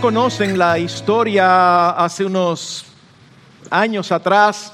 conocen 0.00 0.56
la 0.56 0.78
historia 0.78 1.90
hace 1.90 2.24
unos 2.24 2.86
años 3.68 4.10
atrás 4.10 4.72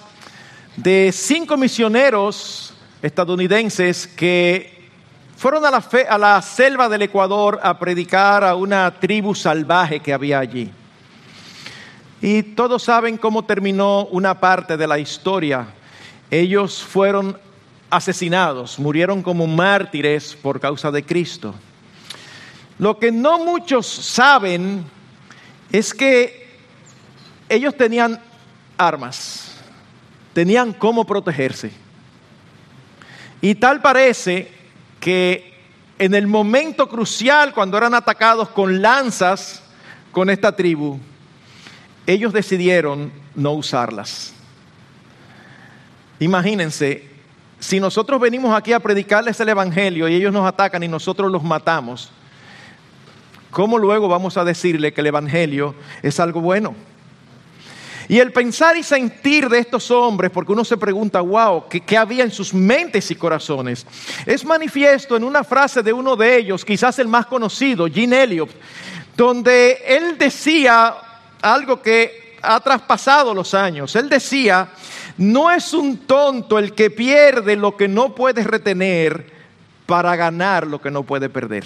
de 0.77 1.11
cinco 1.12 1.57
misioneros 1.57 2.73
estadounidenses 3.03 4.07
que 4.07 4.89
fueron 5.36 5.64
a 5.64 5.71
la, 5.73 5.85
a 6.09 6.18
la, 6.18 6.41
selva 6.43 6.89
del 6.89 7.03
Ecuador 7.03 7.59
a 7.61 7.77
predicar 7.77 8.45
a 8.45 8.54
una 8.54 8.89
tribu 9.00 9.35
salvaje 9.35 9.99
que 9.99 10.12
había 10.12 10.39
allí. 10.39 10.71
Y 12.22 12.43
todos 12.43 12.85
saben 12.85 13.17
cómo 13.17 13.45
terminó 13.45 14.07
una 14.07 14.39
parte 14.39 14.77
de 14.77 14.86
la 14.86 14.99
historia. 14.99 15.67
Ellos 16.31 16.85
fueron 16.85 17.36
asesinados, 17.90 18.79
murieron 18.79 19.22
como 19.22 19.49
mártires 19.49 20.36
por 20.40 20.61
causa 20.61 20.93
de 20.93 21.04
Cristo. 21.04 21.53
Lo 22.79 22.99
que 22.99 23.11
no 23.11 23.45
muchos 23.45 23.86
saben 23.86 24.96
es 25.72 25.93
que 25.93 26.48
ellos 27.48 27.76
tenían 27.76 28.20
armas, 28.76 29.56
tenían 30.32 30.72
cómo 30.72 31.04
protegerse. 31.04 31.70
Y 33.41 33.55
tal 33.55 33.80
parece 33.80 34.50
que 35.00 35.55
en 35.98 36.14
el 36.14 36.27
momento 36.27 36.89
crucial, 36.89 37.52
cuando 37.52 37.78
eran 37.78 37.94
atacados 37.94 38.48
con 38.50 38.83
lanzas 38.83 39.62
con 40.12 40.30
esta 40.30 40.55
tribu, 40.55 40.98
ellos 42.06 42.33
decidieron 42.33 43.12
no 43.34 43.53
usarlas. 43.53 44.33
Imagínense, 46.19 47.08
si 47.58 47.80
nosotros 47.80 48.20
venimos 48.20 48.56
aquí 48.56 48.73
a 48.73 48.80
predicarles 48.80 49.39
el 49.41 49.48
Evangelio 49.48 50.08
y 50.08 50.14
ellos 50.14 50.33
nos 50.33 50.47
atacan 50.47 50.83
y 50.83 50.89
nosotros 50.89 51.30
los 51.30 51.42
matamos, 51.42 52.11
¿cómo 53.57 53.79
luego 53.79 54.07
vamos 54.07 54.37
a 54.37 54.45
decirle 54.45 54.93
que 54.93 55.01
el 55.01 55.07
Evangelio 55.07 55.75
es 56.03 56.21
algo 56.21 56.43
bueno? 56.43 56.75
Y 58.07 58.19
el 58.19 58.31
pensar 58.31 58.77
y 58.77 58.83
sentir 58.83 59.48
de 59.48 59.61
estos 59.61 59.91
hombres, 59.91 60.31
porque 60.31 60.53
uno 60.53 60.63
se 60.63 60.77
pregunta, 60.77 61.23
wow, 61.23 61.65
¿qué, 61.67 61.97
había 61.97 62.23
en 62.23 62.31
sus 62.31 62.53
mentes 62.53 63.11
y 63.11 63.15
corazones? 63.15 63.87
Es 64.27 64.45
manifiesto 64.45 65.17
en 65.17 65.25
una 65.25 65.43
frase 65.43 65.83
de 65.83 65.91
uno 65.91 66.17
de 66.17 66.37
ellos, 66.37 66.67
quizás 66.67 66.98
el 66.98 67.09
más 67.09 67.25
conocido, 67.25 67.87
Gene 67.87 68.25
Elliot, 68.25 68.51
donde 69.17 69.83
él 69.87 70.19
decía 70.19 70.95
algo 71.41 71.81
que 71.81 72.37
ha 72.43 72.61
traspasado 72.61 73.33
los 73.33 73.55
años. 73.55 73.97
Él 73.97 74.11
decía, 74.11 74.69
no 75.17 75.51
es 75.51 75.73
un 75.73 75.97
tonto 76.07 76.59
el 76.59 76.75
que 76.75 76.91
pierde 76.91 77.57
lo 77.57 77.75
que 77.75 77.89
no 77.89 78.15
puede 78.15 78.45
retener 78.45 79.33
para 79.87 80.15
ganar 80.15 80.67
lo 80.67 80.79
que 80.79 80.91
no 80.91 81.05
puede 81.05 81.31
perder. 81.31 81.65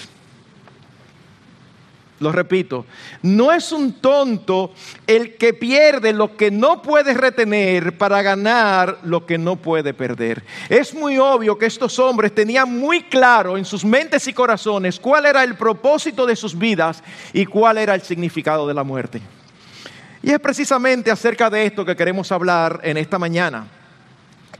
Lo 2.20 2.30
repito, 2.30 2.84
no 3.22 3.50
es 3.50 3.72
un 3.72 3.94
tonto 3.94 4.74
el 5.06 5.36
que 5.36 5.54
pierde 5.54 6.12
lo 6.12 6.36
que 6.36 6.50
no 6.50 6.82
puede 6.82 7.14
retener 7.14 7.96
para 7.96 8.20
ganar 8.20 8.98
lo 9.04 9.24
que 9.24 9.38
no 9.38 9.56
puede 9.56 9.94
perder. 9.94 10.44
Es 10.68 10.92
muy 10.92 11.16
obvio 11.16 11.56
que 11.56 11.64
estos 11.64 11.98
hombres 11.98 12.34
tenían 12.34 12.78
muy 12.78 13.04
claro 13.04 13.56
en 13.56 13.64
sus 13.64 13.86
mentes 13.86 14.28
y 14.28 14.34
corazones 14.34 15.00
cuál 15.00 15.24
era 15.24 15.42
el 15.42 15.56
propósito 15.56 16.26
de 16.26 16.36
sus 16.36 16.56
vidas 16.58 17.02
y 17.32 17.46
cuál 17.46 17.78
era 17.78 17.94
el 17.94 18.02
significado 18.02 18.68
de 18.68 18.74
la 18.74 18.84
muerte. 18.84 19.22
Y 20.22 20.30
es 20.30 20.40
precisamente 20.40 21.10
acerca 21.10 21.48
de 21.48 21.64
esto 21.64 21.86
que 21.86 21.96
queremos 21.96 22.30
hablar 22.30 22.80
en 22.82 22.98
esta 22.98 23.18
mañana. 23.18 23.79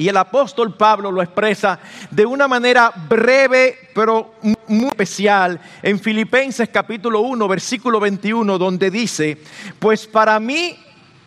Y 0.01 0.09
el 0.09 0.17
apóstol 0.17 0.75
Pablo 0.79 1.13
lo 1.13 1.21
expresa 1.21 1.79
de 2.11 2.25
una 2.25 2.49
manera 2.49 2.91
breve, 3.07 3.91
pero 3.95 4.33
muy 4.67 4.89
especial, 4.89 5.61
en 5.83 6.01
Filipenses 6.01 6.71
capítulo 6.71 7.21
1, 7.21 7.47
versículo 7.47 8.01
21, 8.01 8.57
donde 8.57 8.91
dice, 8.91 9.37
pues 9.79 10.07
para 10.07 10.41
mí 10.41 10.75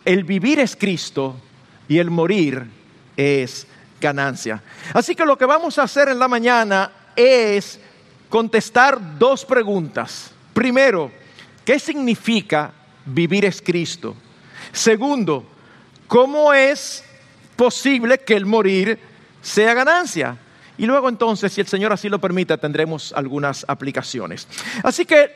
el 0.04 0.24
vivir 0.24 0.58
es 0.58 0.74
Cristo 0.74 1.36
y 1.86 1.98
el 1.98 2.10
morir 2.10 2.66
es 3.16 3.68
ganancia. 4.00 4.60
Así 4.92 5.14
que 5.14 5.24
lo 5.24 5.38
que 5.38 5.46
vamos 5.46 5.78
a 5.78 5.84
hacer 5.84 6.08
en 6.08 6.18
la 6.18 6.26
mañana 6.26 6.90
es 7.14 7.78
contestar 8.28 9.20
dos 9.20 9.44
preguntas. 9.44 10.32
Primero, 10.52 11.12
¿qué 11.64 11.78
significa 11.78 12.72
vivir 13.06 13.44
es 13.44 13.62
Cristo? 13.62 14.16
Segundo, 14.72 15.46
¿cómo 16.08 16.52
es 16.52 17.04
posible 17.56 18.18
que 18.18 18.34
el 18.34 18.46
morir 18.46 18.98
sea 19.42 19.74
ganancia? 19.74 20.38
Y 20.76 20.86
luego 20.86 21.08
entonces, 21.08 21.52
si 21.52 21.60
el 21.60 21.66
Señor 21.66 21.92
así 21.92 22.08
lo 22.08 22.20
permite, 22.20 22.58
tendremos 22.58 23.12
algunas 23.12 23.64
aplicaciones. 23.68 24.48
Así 24.82 25.04
que, 25.04 25.30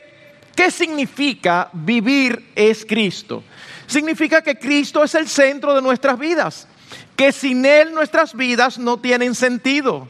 ¿qué 0.55 0.69
significa 0.69 1.69
vivir 1.71 2.51
es 2.55 2.85
Cristo? 2.85 3.43
Significa 3.87 4.41
que 4.41 4.59
Cristo 4.59 5.03
es 5.03 5.15
el 5.15 5.27
centro 5.27 5.73
de 5.73 5.81
nuestras 5.81 6.19
vidas, 6.19 6.67
que 7.15 7.31
sin 7.31 7.65
Él 7.65 7.93
nuestras 7.93 8.33
vidas 8.33 8.77
no 8.77 8.97
tienen 8.99 9.33
sentido 9.33 10.09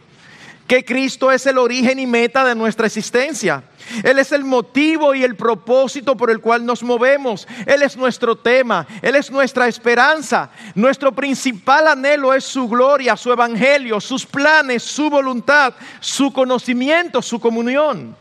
que 0.70 0.86
Cristo 0.86 1.32
es 1.32 1.48
el 1.48 1.58
origen 1.58 1.98
y 1.98 2.06
meta 2.06 2.46
de 2.46 2.54
nuestra 2.54 2.86
existencia. 2.86 3.64
Él 4.04 4.20
es 4.20 4.32
el 4.32 4.46
motivo 4.46 5.16
y 5.16 5.24
el 5.24 5.36
propósito 5.36 6.16
por 6.16 6.30
el 6.30 6.42
cual 6.42 6.64
nos 6.64 6.84
movemos. 6.84 7.48
Él 7.66 7.82
es 7.82 7.98
nuestro 7.98 8.36
tema, 8.36 8.86
Él 9.02 9.16
es 9.16 9.32
nuestra 9.32 9.68
esperanza. 9.68 10.52
Nuestro 10.76 11.12
principal 11.12 11.88
anhelo 11.88 12.36
es 12.36 12.44
su 12.44 12.70
gloria, 12.70 13.18
su 13.18 13.32
evangelio, 13.32 14.00
sus 14.00 14.28
planes, 14.28 14.84
su 14.84 15.10
voluntad, 15.10 15.74
su 16.00 16.32
conocimiento, 16.32 17.24
su 17.24 17.40
comunión. 17.40 18.16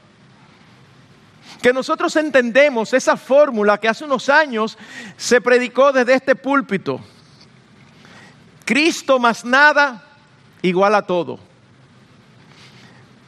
Que 1.60 1.74
nosotros 1.74 2.16
entendemos 2.16 2.94
esa 2.94 3.18
fórmula 3.18 3.76
que 3.76 3.88
hace 3.88 4.06
unos 4.06 4.30
años 4.30 4.78
se 5.18 5.42
predicó 5.42 5.92
desde 5.92 6.14
este 6.14 6.34
púlpito. 6.34 6.98
Cristo 8.64 9.18
más 9.18 9.44
nada 9.44 10.02
igual 10.62 10.94
a 10.94 11.02
todo 11.02 11.47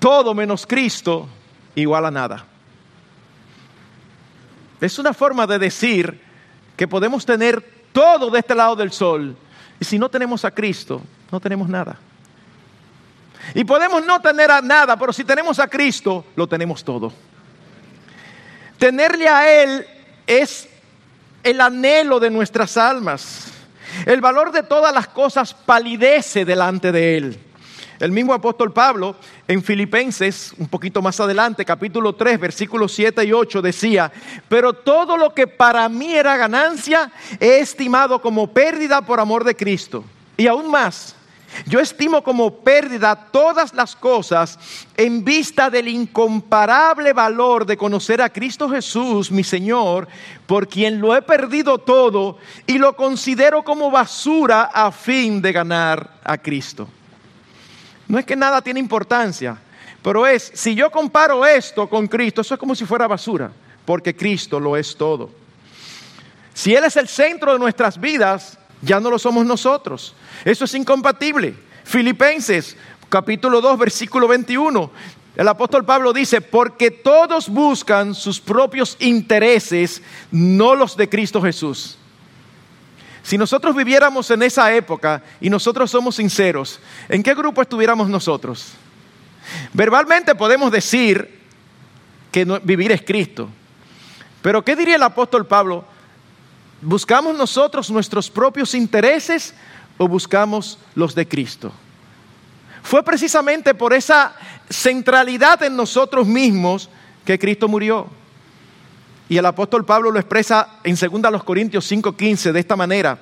todo 0.01 0.35
menos 0.35 0.67
Cristo 0.67 1.29
igual 1.77 2.07
a 2.07 2.11
nada. 2.11 2.45
Es 4.81 4.99
una 4.99 5.13
forma 5.13 5.47
de 5.47 5.59
decir 5.59 6.21
que 6.77 6.89
podemos 6.89 7.25
tener 7.25 7.63
todo 7.93 8.31
de 8.31 8.39
este 8.39 8.55
lado 8.55 8.75
del 8.75 8.91
sol 8.91 9.37
y 9.79 9.85
si 9.85 9.99
no 9.99 10.09
tenemos 10.09 10.45
a 10.45 10.51
Cristo, 10.51 11.03
no 11.31 11.39
tenemos 11.39 11.69
nada. 11.69 11.99
Y 13.55 13.65
podemos 13.65 14.05
no 14.05 14.21
tener 14.21 14.51
a 14.51 14.61
nada, 14.61 14.97
pero 14.97 15.13
si 15.13 15.25
tenemos 15.25 15.59
a 15.59 15.69
Cristo, 15.69 16.25
lo 16.35 16.47
tenemos 16.47 16.83
todo. 16.83 17.13
Tenerle 18.79 19.29
a 19.29 19.63
Él 19.63 19.87
es 20.27 20.69
el 21.43 21.61
anhelo 21.61 22.21
de 22.21 22.31
nuestras 22.31 22.77
almas. 22.77 23.53
El 24.07 24.21
valor 24.21 24.53
de 24.53 24.63
todas 24.63 24.95
las 24.95 25.09
cosas 25.09 25.53
palidece 25.53 26.45
delante 26.45 26.93
de 26.93 27.17
Él. 27.17 27.50
El 28.01 28.13
mismo 28.13 28.33
apóstol 28.33 28.73
Pablo 28.73 29.15
en 29.47 29.63
Filipenses, 29.63 30.55
un 30.57 30.69
poquito 30.69 31.03
más 31.03 31.21
adelante, 31.21 31.67
capítulo 31.67 32.15
3, 32.15 32.41
versículos 32.41 32.93
7 32.93 33.23
y 33.27 33.33
8, 33.35 33.61
decía, 33.61 34.11
pero 34.49 34.73
todo 34.73 35.19
lo 35.19 35.35
que 35.35 35.47
para 35.47 35.87
mí 35.91 36.15
era 36.15 36.39
ganancia, 36.39 37.13
he 37.39 37.59
estimado 37.59 38.23
como 38.23 38.47
pérdida 38.47 39.03
por 39.03 39.21
amor 39.21 39.45
de 39.45 39.55
Cristo. 39.55 40.03
Y 40.39 40.47
aún 40.47 40.71
más, 40.71 41.15
yo 41.67 41.79
estimo 41.79 42.23
como 42.23 42.61
pérdida 42.61 43.15
todas 43.31 43.75
las 43.75 43.95
cosas 43.95 44.59
en 44.97 45.23
vista 45.23 45.69
del 45.69 45.89
incomparable 45.89 47.13
valor 47.13 47.67
de 47.67 47.77
conocer 47.77 48.23
a 48.23 48.31
Cristo 48.31 48.71
Jesús, 48.71 49.31
mi 49.31 49.45
Señor, 49.45 50.09
por 50.47 50.69
quien 50.69 51.03
lo 51.03 51.15
he 51.15 51.21
perdido 51.21 51.77
todo 51.77 52.39
y 52.67 52.79
lo 52.79 52.97
considero 52.97 53.63
como 53.63 53.91
basura 53.91 54.71
a 54.73 54.91
fin 54.91 55.43
de 55.43 55.53
ganar 55.53 56.15
a 56.25 56.39
Cristo. 56.39 56.89
No 58.11 58.19
es 58.19 58.27
que 58.27 58.35
nada 58.35 58.61
tiene 58.61 58.81
importancia, 58.81 59.57
pero 60.03 60.27
es, 60.27 60.51
si 60.53 60.75
yo 60.75 60.91
comparo 60.91 61.47
esto 61.47 61.89
con 61.89 62.09
Cristo, 62.09 62.41
eso 62.41 62.55
es 62.55 62.59
como 62.59 62.75
si 62.75 62.85
fuera 62.85 63.07
basura, 63.07 63.53
porque 63.85 64.17
Cristo 64.17 64.59
lo 64.59 64.77
es 64.77 64.97
todo. 64.97 65.31
Si 66.53 66.75
Él 66.75 66.83
es 66.83 66.97
el 66.97 67.07
centro 67.07 67.53
de 67.53 67.61
nuestras 67.61 68.01
vidas, 68.01 68.59
ya 68.83 68.99
no 68.99 69.11
lo 69.11 69.19
somos 69.21 69.47
nosotros. 69.47 70.17
Eso 70.45 70.65
es 70.65 70.75
incompatible. 70.75 71.55
Filipenses 71.85 72.77
capítulo 73.09 73.61
2, 73.61 73.79
versículo 73.79 74.27
21. 74.27 74.91
El 75.37 75.47
apóstol 75.47 75.85
Pablo 75.85 76.13
dice, 76.13 76.41
porque 76.41 76.91
todos 76.91 77.49
buscan 77.49 78.17
sus 78.17 78.41
propios 78.41 78.97
intereses, 78.99 80.03
no 80.33 80.75
los 80.75 80.97
de 80.97 81.09
Cristo 81.09 81.41
Jesús. 81.41 81.97
Si 83.23 83.37
nosotros 83.37 83.77
viviéramos 83.77 84.31
en 84.31 84.43
esa 84.43 84.73
época 84.75 85.23
y 85.41 85.51
nosotros 85.51 85.91
somos 85.91 86.17
sinceros, 86.17 86.81
¿en 87.09 87.23
qué 87.23 87.35
grupo 87.35 87.63
estuviéramos 87.63 88.09
nosotros? 88.09 88.73
Verbalmente 89.73 90.35
podemos 90.35 90.73
decir 90.73 91.41
que 92.33 92.45
vivir 92.63 92.93
es 92.93 93.03
Cristo. 93.03 93.49
Pero 94.43 94.65
¿qué 94.65 94.75
diría 94.75 94.97
el 94.97 95.03
apóstol 95.03 95.47
Pablo? 95.47 95.85
¿Buscamos 96.81 97.37
nosotros 97.37 97.91
nuestros 97.91 98.31
propios 98.31 98.75
intereses 98.75 99.55
o 99.99 100.09
buscamos 100.09 100.79
los 100.95 101.15
de 101.15 101.29
Cristo? 101.29 101.73
Fue 102.83 103.03
precisamente 103.03 103.75
por 103.75 103.93
esa 103.93 104.35
centralidad 104.71 105.63
en 105.63 105.77
nosotros 105.77 106.27
mismos 106.27 106.89
que 107.25 107.39
Cristo 107.39 107.69
murió. 107.69 108.09
Y 109.31 109.39
el 109.39 109.47
apóstol 109.47 109.85
Pablo 109.85 110.11
lo 110.11 110.19
expresa 110.19 110.81
en 110.83 110.97
2 110.97 111.45
Corintios 111.45 111.89
5:15 111.89 112.51
de 112.51 112.59
esta 112.59 112.75
manera. 112.75 113.17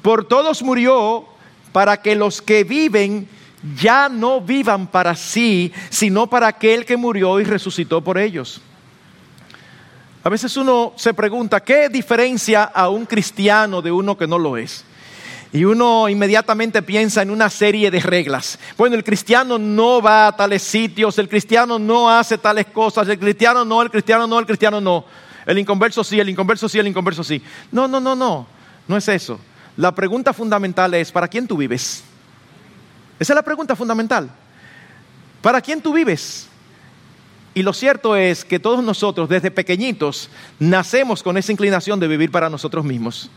Por 0.00 0.26
todos 0.26 0.62
murió 0.62 1.26
para 1.70 1.98
que 2.00 2.16
los 2.16 2.40
que 2.40 2.64
viven 2.64 3.28
ya 3.78 4.08
no 4.08 4.40
vivan 4.40 4.86
para 4.86 5.14
sí, 5.14 5.70
sino 5.90 6.28
para 6.28 6.46
aquel 6.46 6.86
que 6.86 6.96
murió 6.96 7.38
y 7.40 7.44
resucitó 7.44 8.00
por 8.00 8.16
ellos. 8.16 8.62
A 10.24 10.30
veces 10.30 10.56
uno 10.56 10.94
se 10.96 11.12
pregunta, 11.12 11.60
¿qué 11.60 11.90
diferencia 11.90 12.64
a 12.64 12.88
un 12.88 13.04
cristiano 13.04 13.82
de 13.82 13.92
uno 13.92 14.16
que 14.16 14.26
no 14.26 14.38
lo 14.38 14.56
es? 14.56 14.82
Y 15.52 15.64
uno 15.64 16.08
inmediatamente 16.08 16.80
piensa 16.80 17.20
en 17.20 17.30
una 17.30 17.50
serie 17.50 17.90
de 17.90 18.00
reglas. 18.00 18.58
Bueno, 18.78 18.96
el 18.96 19.04
cristiano 19.04 19.58
no 19.58 20.00
va 20.00 20.28
a 20.28 20.36
tales 20.36 20.62
sitios, 20.62 21.18
el 21.18 21.28
cristiano 21.28 21.78
no 21.78 22.08
hace 22.08 22.38
tales 22.38 22.64
cosas, 22.72 23.06
el 23.08 23.18
cristiano 23.18 23.62
no, 23.62 23.82
el 23.82 23.90
cristiano 23.90 24.26
no, 24.26 24.38
el 24.38 24.46
cristiano 24.46 24.80
no. 24.80 25.04
El 25.04 25.29
inconverso 25.58 26.04
sí, 26.04 26.20
el 26.20 26.28
inconverso 26.28 26.68
sí, 26.68 26.78
el 26.78 26.88
inconverso 26.88 27.24
sí. 27.24 27.42
No, 27.72 27.88
no, 27.88 28.00
no, 28.00 28.14
no, 28.14 28.46
no 28.86 28.96
es 28.96 29.08
eso. 29.08 29.40
La 29.76 29.94
pregunta 29.94 30.32
fundamental 30.32 30.92
es, 30.94 31.10
¿para 31.10 31.28
quién 31.28 31.46
tú 31.46 31.56
vives? 31.56 32.04
Esa 33.18 33.32
es 33.32 33.34
la 33.34 33.42
pregunta 33.42 33.76
fundamental. 33.76 34.30
¿Para 35.42 35.60
quién 35.60 35.80
tú 35.80 35.92
vives? 35.92 36.48
Y 37.54 37.62
lo 37.62 37.72
cierto 37.72 38.14
es 38.16 38.44
que 38.44 38.58
todos 38.58 38.84
nosotros 38.84 39.28
desde 39.28 39.50
pequeñitos 39.50 40.30
nacemos 40.58 41.22
con 41.22 41.36
esa 41.36 41.52
inclinación 41.52 41.98
de 41.98 42.08
vivir 42.08 42.30
para 42.30 42.48
nosotros 42.48 42.84
mismos. 42.84 43.30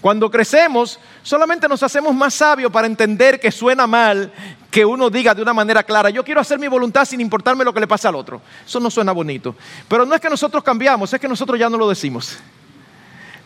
Cuando 0.00 0.30
crecemos, 0.30 0.98
solamente 1.22 1.68
nos 1.68 1.82
hacemos 1.82 2.14
más 2.14 2.34
sabios 2.34 2.70
para 2.70 2.86
entender 2.86 3.40
que 3.40 3.50
suena 3.50 3.86
mal 3.86 4.32
que 4.70 4.84
uno 4.84 5.10
diga 5.10 5.34
de 5.34 5.42
una 5.42 5.54
manera 5.54 5.82
clara, 5.82 6.10
yo 6.10 6.24
quiero 6.24 6.40
hacer 6.40 6.58
mi 6.58 6.68
voluntad 6.68 7.04
sin 7.04 7.20
importarme 7.20 7.64
lo 7.64 7.72
que 7.72 7.80
le 7.80 7.86
pasa 7.86 8.08
al 8.08 8.14
otro. 8.14 8.40
Eso 8.66 8.80
no 8.80 8.90
suena 8.90 9.12
bonito. 9.12 9.54
Pero 9.88 10.04
no 10.04 10.14
es 10.14 10.20
que 10.20 10.28
nosotros 10.28 10.62
cambiamos, 10.62 11.12
es 11.12 11.20
que 11.20 11.28
nosotros 11.28 11.58
ya 11.58 11.70
no 11.70 11.78
lo 11.78 11.88
decimos. 11.88 12.38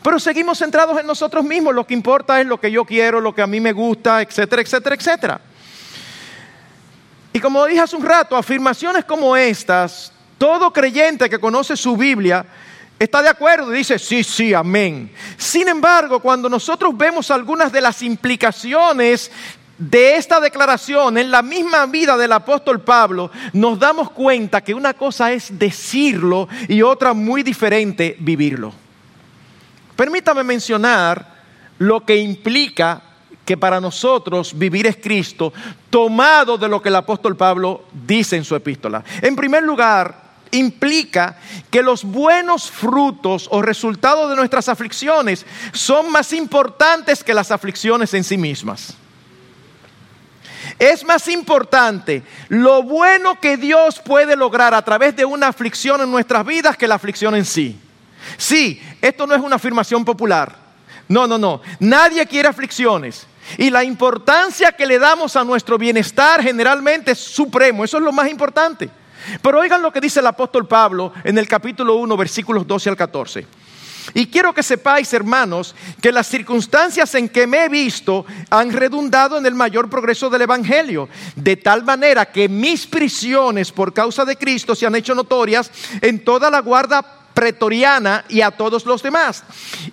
Pero 0.03 0.19
seguimos 0.19 0.59
centrados 0.59 0.99
en 0.99 1.07
nosotros 1.07 1.45
mismos, 1.45 1.75
lo 1.75 1.87
que 1.87 1.95
importa 1.95 2.41
es 2.41 2.47
lo 2.47 2.59
que 2.59 2.71
yo 2.71 2.85
quiero, 2.85 3.21
lo 3.21 3.35
que 3.35 3.43
a 3.43 3.47
mí 3.47 3.61
me 3.61 3.73
gusta, 3.73 4.21
etcétera, 4.21 4.63
etcétera, 4.63 4.97
etcétera. 4.97 5.41
Y 7.33 7.39
como 7.39 7.65
dije 7.67 7.81
hace 7.81 7.97
un 7.97 8.05
rato, 8.05 8.37
afirmaciones 8.37 9.05
como 9.05 9.37
estas, 9.37 10.13
todo 10.39 10.73
creyente 10.73 11.31
que 11.31 11.39
conoce 11.39 11.77
su 11.77 11.97
Biblia 11.97 12.45
está 13.03 13.21
de 13.21 13.29
acuerdo 13.29 13.75
y 13.75 13.79
dice, 13.79 13.99
sí, 13.99 14.23
sí, 14.23 14.55
amén. 14.55 15.11
Sin 15.37 15.69
embargo, 15.69 16.21
cuando 16.21 16.49
nosotros 16.49 16.97
vemos 16.97 17.31
algunas 17.31 17.73
de 17.73 17.81
las 17.81 18.03
implicaciones 18.03 19.31
de 19.77 20.17
esta 20.17 20.39
declaración 20.39 21.19
en 21.19 21.31
la 21.31 21.43
misma 21.43 21.87
vida 21.87 22.17
del 22.17 22.33
apóstol 22.33 22.81
Pablo, 22.81 23.31
nos 23.53 23.79
damos 23.79 24.11
cuenta 24.13 24.61
que 24.61 24.75
una 24.75 24.95
cosa 24.95 25.33
es 25.33 25.59
decirlo 25.59 26.49
y 26.69 26.83
otra 26.83 27.13
muy 27.13 27.43
diferente 27.43 28.17
vivirlo. 28.21 28.73
Permítame 29.97 30.45
mencionar 30.45 31.27
lo 31.79 32.05
que 32.05 32.17
implica 32.17 33.03
que 33.45 33.57
para 33.57 33.81
nosotros 33.81 34.57
vivir 34.57 34.87
es 34.87 34.97
Cristo, 34.97 35.53
tomado 35.91 36.57
de 36.57 36.69
lo 36.69 36.81
que 36.81 36.89
el 36.89 36.97
apóstol 36.97 37.37
Pablo 37.37 37.87
dice 38.07 38.37
en 38.37 38.45
su 38.45 38.55
epístola. 38.55 39.03
En 39.21 39.35
primer 39.35 39.65
lugar, 39.65 40.22
implica 40.53 41.37
que 41.71 41.83
los 41.83 42.05
buenos 42.05 42.71
frutos 42.71 43.49
o 43.51 43.61
resultados 43.61 44.31
de 44.31 44.37
nuestras 44.37 44.69
aflicciones 44.69 45.45
son 45.73 46.13
más 46.13 46.33
importantes 46.33 47.25
que 47.25 47.35
las 47.35 47.51
aflicciones 47.51 48.15
en 48.15 48.23
sí 48.23 48.39
mismas. 48.39 48.95
Es 50.79 51.05
más 51.05 51.29
importante 51.29 52.23
lo 52.49 52.83
bueno 52.83 53.41
que 53.41 53.57
Dios 53.57 54.01
puede 54.01 54.37
lograr 54.37 54.75
a 54.75 54.83
través 54.83 55.17
de 55.17 55.25
una 55.25 55.49
aflicción 55.49 56.01
en 56.01 56.11
nuestras 56.11 56.47
vidas 56.47 56.77
que 56.77 56.89
la 56.89 56.95
aflicción 56.95 57.35
en 57.35 57.45
sí. 57.45 57.79
Sí, 58.37 58.81
esto 59.01 59.27
no 59.27 59.35
es 59.35 59.41
una 59.41 59.57
afirmación 59.57 60.05
popular. 60.05 60.57
No, 61.09 61.27
no, 61.27 61.39
no. 61.39 61.61
Nadie 61.81 62.27
quiere 62.27 62.49
aflicciones. 62.49 63.27
Y 63.59 63.71
la 63.71 63.85
importancia 63.85 64.73
que 64.73 64.87
le 64.87 64.99
damos 64.99 65.35
a 65.37 65.45
nuestro 65.45 65.77
bienestar 65.77 66.43
generalmente 66.43 67.13
es 67.13 67.19
supremo. 67.19 67.85
Eso 67.85 67.99
es 67.99 68.03
lo 68.03 68.13
más 68.13 68.29
importante. 68.29 68.89
Pero 69.41 69.61
oigan 69.61 69.83
lo 69.83 69.93
que 69.93 70.01
dice 70.01 70.21
el 70.21 70.27
apóstol 70.27 70.67
Pablo 70.67 71.13
en 71.25 71.39
el 71.39 71.49
capítulo 71.49 71.97
1, 71.97 72.17
versículos 72.17 72.67
12 72.67 72.91
al 72.91 72.97
14. 72.97 73.47
Y 74.15 74.27
quiero 74.27 74.53
que 74.53 74.63
sepáis, 74.63 75.13
hermanos, 75.13 75.75
que 76.01 76.13
las 76.13 76.27
circunstancias 76.27 77.15
en 77.15 77.29
que 77.29 77.47
me 77.47 77.65
he 77.65 77.69
visto 77.69 78.27
han 78.51 78.73
redundado 78.73 79.39
en 79.39 79.47
el 79.47 79.55
mayor 79.55 79.89
progreso 79.89 80.29
del 80.29 80.43
Evangelio, 80.43 81.09
de 81.37 81.57
tal 81.57 81.85
manera 81.85 82.27
que 82.27 82.49
mis 82.49 82.87
prisiones 82.87 83.71
por 83.71 83.93
causa 83.93 84.25
de 84.25 84.37
Cristo 84.37 84.75
se 84.75 84.87
han 84.87 84.97
hecho 84.97 85.15
notorias 85.15 85.71
en 86.01 86.25
toda 86.25 86.51
la 86.51 86.61
guarda 86.61 87.21
pretoriana 87.33 88.25
y 88.29 88.43
a 88.43 88.51
todos 88.51 88.85
los 88.85 89.03
demás. 89.03 89.45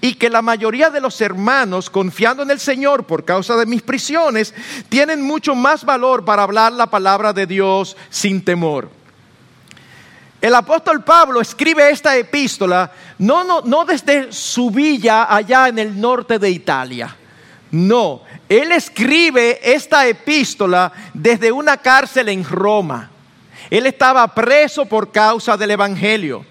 Y 0.02 0.16
que 0.16 0.30
la 0.30 0.42
mayoría 0.42 0.90
de 0.90 1.02
los 1.02 1.22
hermanos, 1.22 1.90
confiando 1.90 2.44
en 2.44 2.52
el 2.52 2.60
Señor 2.60 3.06
por 3.06 3.24
causa 3.24 3.56
de 3.56 3.66
mis 3.66 3.82
prisiones, 3.82 4.54
tienen 4.90 5.22
mucho 5.22 5.56
más 5.56 5.86
valor 5.86 6.26
para 6.26 6.44
hablar 6.44 6.74
la 6.74 6.88
palabra 6.88 7.32
de 7.32 7.46
Dios 7.46 7.96
sin 8.10 8.44
temor. 8.44 8.99
El 10.42 10.56
apóstol 10.56 11.04
Pablo 11.04 11.42
escribe 11.42 11.90
esta 11.90 12.16
epístola 12.16 12.92
no, 13.18 13.44
no, 13.44 13.62
no 13.62 13.84
desde 13.84 14.32
su 14.32 14.72
villa 14.72 15.34
allá 15.34 15.68
en 15.68 15.80
el 15.80 16.00
norte 16.00 16.40
de 16.40 16.50
Italia. 16.50 17.16
No, 17.72 18.22
él 18.48 18.72
escribe 18.72 19.60
esta 19.62 20.08
epístola 20.08 20.92
desde 21.14 21.52
una 21.52 21.78
cárcel 21.78 22.30
en 22.30 22.44
Roma. 22.44 23.12
Él 23.70 23.86
estaba 23.86 24.28
preso 24.34 24.86
por 24.86 25.12
causa 25.12 25.56
del 25.58 25.72
Evangelio. 25.72 26.46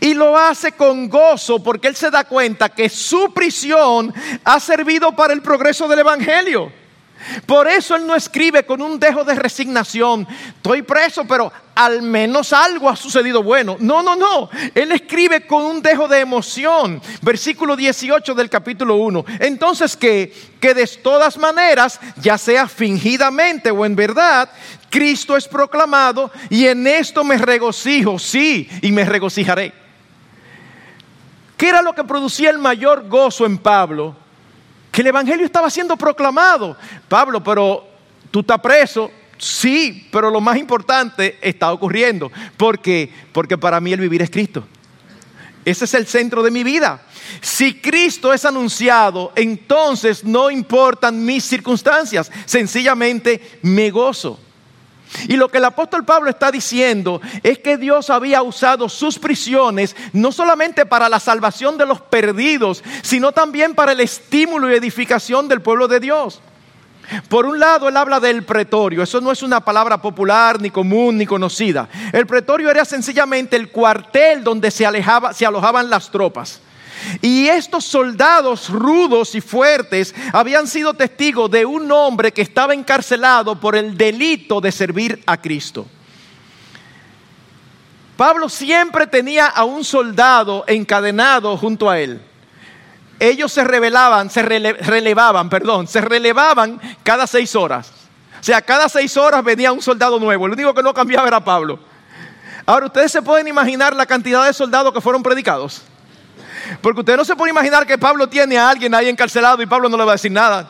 Y 0.00 0.14
lo 0.14 0.36
hace 0.36 0.72
con 0.72 1.08
gozo 1.08 1.62
porque 1.62 1.88
él 1.88 1.96
se 1.96 2.10
da 2.10 2.24
cuenta 2.24 2.68
que 2.70 2.88
su 2.88 3.32
prisión 3.32 4.12
ha 4.44 4.60
servido 4.60 5.12
para 5.12 5.32
el 5.32 5.42
progreso 5.42 5.86
del 5.86 6.00
Evangelio. 6.00 6.72
Por 7.46 7.68
eso 7.68 7.96
él 7.96 8.06
no 8.06 8.14
escribe 8.14 8.64
con 8.64 8.80
un 8.82 8.98
dejo 8.98 9.24
de 9.24 9.34
resignación, 9.34 10.26
estoy 10.56 10.82
preso, 10.82 11.24
pero 11.26 11.52
al 11.74 12.02
menos 12.02 12.52
algo 12.52 12.88
ha 12.88 12.96
sucedido 12.96 13.42
bueno. 13.42 13.76
No, 13.78 14.02
no, 14.02 14.16
no. 14.16 14.50
Él 14.74 14.90
escribe 14.92 15.46
con 15.46 15.64
un 15.64 15.80
dejo 15.80 16.08
de 16.08 16.20
emoción. 16.20 17.00
Versículo 17.22 17.76
18 17.76 18.34
del 18.34 18.50
capítulo 18.50 18.96
1. 18.96 19.24
Entonces 19.40 19.96
que, 19.96 20.34
que 20.60 20.74
de 20.74 20.86
todas 20.86 21.38
maneras, 21.38 22.00
ya 22.16 22.36
sea 22.36 22.66
fingidamente 22.66 23.70
o 23.70 23.84
en 23.86 23.94
verdad, 23.94 24.50
Cristo 24.90 25.36
es 25.36 25.46
proclamado 25.46 26.30
y 26.50 26.66
en 26.66 26.86
esto 26.86 27.22
me 27.22 27.38
regocijo, 27.38 28.18
sí, 28.18 28.68
y 28.82 28.90
me 28.90 29.04
regocijaré. 29.04 29.72
¿Qué 31.56 31.68
era 31.68 31.82
lo 31.82 31.92
que 31.92 32.04
producía 32.04 32.50
el 32.50 32.58
mayor 32.58 33.08
gozo 33.08 33.44
en 33.44 33.58
Pablo? 33.58 34.16
Que 34.98 35.02
el 35.02 35.06
Evangelio 35.06 35.46
estaba 35.46 35.70
siendo 35.70 35.96
proclamado. 35.96 36.76
Pablo, 37.08 37.40
pero 37.40 37.86
tú 38.32 38.40
estás 38.40 38.58
preso. 38.58 39.08
Sí, 39.38 40.08
pero 40.10 40.28
lo 40.28 40.40
más 40.40 40.56
importante 40.56 41.38
está 41.40 41.70
ocurriendo. 41.70 42.32
¿Por 42.56 42.80
qué? 42.80 43.08
Porque 43.30 43.56
para 43.56 43.78
mí 43.78 43.92
el 43.92 44.00
vivir 44.00 44.22
es 44.22 44.28
Cristo. 44.28 44.66
Ese 45.64 45.84
es 45.84 45.94
el 45.94 46.04
centro 46.08 46.42
de 46.42 46.50
mi 46.50 46.64
vida. 46.64 47.00
Si 47.40 47.74
Cristo 47.74 48.32
es 48.32 48.44
anunciado, 48.44 49.30
entonces 49.36 50.24
no 50.24 50.50
importan 50.50 51.24
mis 51.24 51.44
circunstancias, 51.44 52.32
sencillamente 52.44 53.60
me 53.62 53.92
gozo. 53.92 54.40
Y 55.28 55.36
lo 55.36 55.48
que 55.48 55.58
el 55.58 55.64
apóstol 55.64 56.04
Pablo 56.04 56.30
está 56.30 56.50
diciendo 56.50 57.20
es 57.42 57.58
que 57.58 57.76
Dios 57.76 58.10
había 58.10 58.42
usado 58.42 58.88
sus 58.88 59.18
prisiones 59.18 59.96
no 60.12 60.32
solamente 60.32 60.86
para 60.86 61.08
la 61.08 61.20
salvación 61.20 61.78
de 61.78 61.86
los 61.86 62.00
perdidos, 62.00 62.82
sino 63.02 63.32
también 63.32 63.74
para 63.74 63.92
el 63.92 64.00
estímulo 64.00 64.70
y 64.70 64.74
edificación 64.76 65.48
del 65.48 65.62
pueblo 65.62 65.88
de 65.88 66.00
Dios. 66.00 66.40
Por 67.28 67.46
un 67.46 67.58
lado, 67.58 67.88
él 67.88 67.96
habla 67.96 68.20
del 68.20 68.44
pretorio. 68.44 69.02
Eso 69.02 69.20
no 69.20 69.32
es 69.32 69.42
una 69.42 69.60
palabra 69.60 70.00
popular, 70.00 70.60
ni 70.60 70.70
común, 70.70 71.16
ni 71.16 71.26
conocida. 71.26 71.88
El 72.12 72.26
pretorio 72.26 72.70
era 72.70 72.84
sencillamente 72.84 73.56
el 73.56 73.70
cuartel 73.70 74.44
donde 74.44 74.70
se, 74.70 74.86
se 75.32 75.46
alojaban 75.46 75.88
las 75.88 76.10
tropas. 76.10 76.60
Y 77.20 77.48
estos 77.48 77.84
soldados 77.84 78.68
rudos 78.68 79.34
y 79.34 79.40
fuertes 79.40 80.14
habían 80.32 80.66
sido 80.66 80.94
testigos 80.94 81.50
de 81.50 81.64
un 81.64 81.90
hombre 81.92 82.32
que 82.32 82.42
estaba 82.42 82.74
encarcelado 82.74 83.58
por 83.58 83.76
el 83.76 83.96
delito 83.96 84.60
de 84.60 84.72
servir 84.72 85.22
a 85.26 85.40
Cristo. 85.40 85.86
Pablo 88.16 88.48
siempre 88.48 89.06
tenía 89.06 89.46
a 89.46 89.64
un 89.64 89.84
soldado 89.84 90.64
encadenado 90.66 91.56
junto 91.56 91.88
a 91.88 92.00
él. 92.00 92.20
Ellos 93.20 93.52
se 93.52 93.64
revelaban, 93.64 94.30
se 94.30 94.42
relevaban, 94.42 95.48
perdón, 95.48 95.86
se 95.86 96.00
relevaban 96.00 96.80
cada 97.02 97.26
seis 97.26 97.54
horas. 97.54 97.92
O 98.40 98.42
sea, 98.42 98.62
cada 98.62 98.88
seis 98.88 99.16
horas 99.16 99.42
venía 99.42 99.72
un 99.72 99.82
soldado 99.82 100.18
nuevo. 100.18 100.46
El 100.46 100.52
único 100.52 100.74
que 100.74 100.82
no 100.82 100.94
cambiaba 100.94 101.26
era 101.26 101.42
Pablo. 101.42 101.78
Ahora, 102.66 102.86
ustedes 102.86 103.10
se 103.10 103.22
pueden 103.22 103.48
imaginar 103.48 103.96
la 103.96 104.06
cantidad 104.06 104.46
de 104.46 104.52
soldados 104.52 104.92
que 104.92 105.00
fueron 105.00 105.22
predicados. 105.22 105.82
Porque 106.80 107.00
usted 107.00 107.16
no 107.16 107.24
se 107.24 107.36
puede 107.36 107.50
imaginar 107.50 107.86
que 107.86 107.98
Pablo 107.98 108.28
tiene 108.28 108.58
a 108.58 108.68
alguien 108.68 108.94
ahí 108.94 109.08
encarcelado 109.08 109.62
y 109.62 109.66
Pablo 109.66 109.88
no 109.88 109.96
le 109.96 110.04
va 110.04 110.12
a 110.12 110.14
decir 110.14 110.32
nada. 110.32 110.68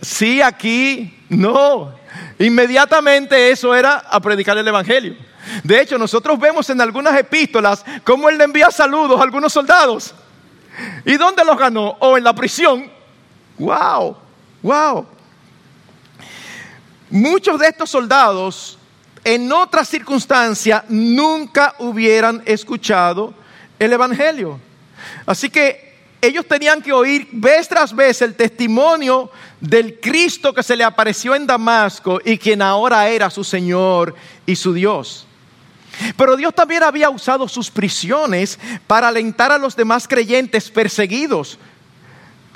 Sí, 0.00 0.42
aquí, 0.42 1.24
no. 1.28 1.94
Inmediatamente 2.38 3.50
eso 3.50 3.74
era 3.74 3.98
a 3.98 4.20
predicar 4.20 4.58
el 4.58 4.66
Evangelio. 4.66 5.16
De 5.62 5.80
hecho, 5.80 5.98
nosotros 5.98 6.38
vemos 6.38 6.68
en 6.70 6.80
algunas 6.80 7.16
epístolas 7.16 7.84
cómo 8.04 8.28
él 8.28 8.38
le 8.38 8.44
envía 8.44 8.70
saludos 8.70 9.20
a 9.20 9.22
algunos 9.22 9.52
soldados. 9.52 10.14
¿Y 11.04 11.16
dónde 11.16 11.44
los 11.44 11.58
ganó? 11.58 11.96
O 12.00 12.16
en 12.16 12.24
la 12.24 12.34
prisión. 12.34 12.90
¡Wow! 13.58 14.16
¡Wow! 14.62 15.06
Muchos 17.10 17.58
de 17.60 17.68
estos 17.68 17.90
soldados 17.90 18.78
en 19.24 19.52
otra 19.52 19.84
circunstancia 19.84 20.84
nunca 20.88 21.74
hubieran 21.78 22.42
escuchado 22.46 23.34
el 23.78 23.92
Evangelio. 23.92 24.58
Así 25.26 25.50
que 25.50 25.92
ellos 26.20 26.46
tenían 26.46 26.80
que 26.80 26.92
oír 26.92 27.28
vez 27.32 27.68
tras 27.68 27.94
vez 27.94 28.22
el 28.22 28.34
testimonio 28.34 29.30
del 29.60 29.98
Cristo 29.98 30.54
que 30.54 30.62
se 30.62 30.76
le 30.76 30.84
apareció 30.84 31.34
en 31.34 31.46
Damasco 31.46 32.20
y 32.24 32.38
quien 32.38 32.62
ahora 32.62 33.08
era 33.08 33.28
su 33.28 33.42
Señor 33.42 34.14
y 34.46 34.54
su 34.54 34.72
Dios. 34.72 35.26
Pero 36.16 36.36
Dios 36.36 36.54
también 36.54 36.84
había 36.84 37.10
usado 37.10 37.48
sus 37.48 37.70
prisiones 37.70 38.58
para 38.86 39.08
alentar 39.08 39.52
a 39.52 39.58
los 39.58 39.76
demás 39.76 40.06
creyentes 40.06 40.70
perseguidos, 40.70 41.58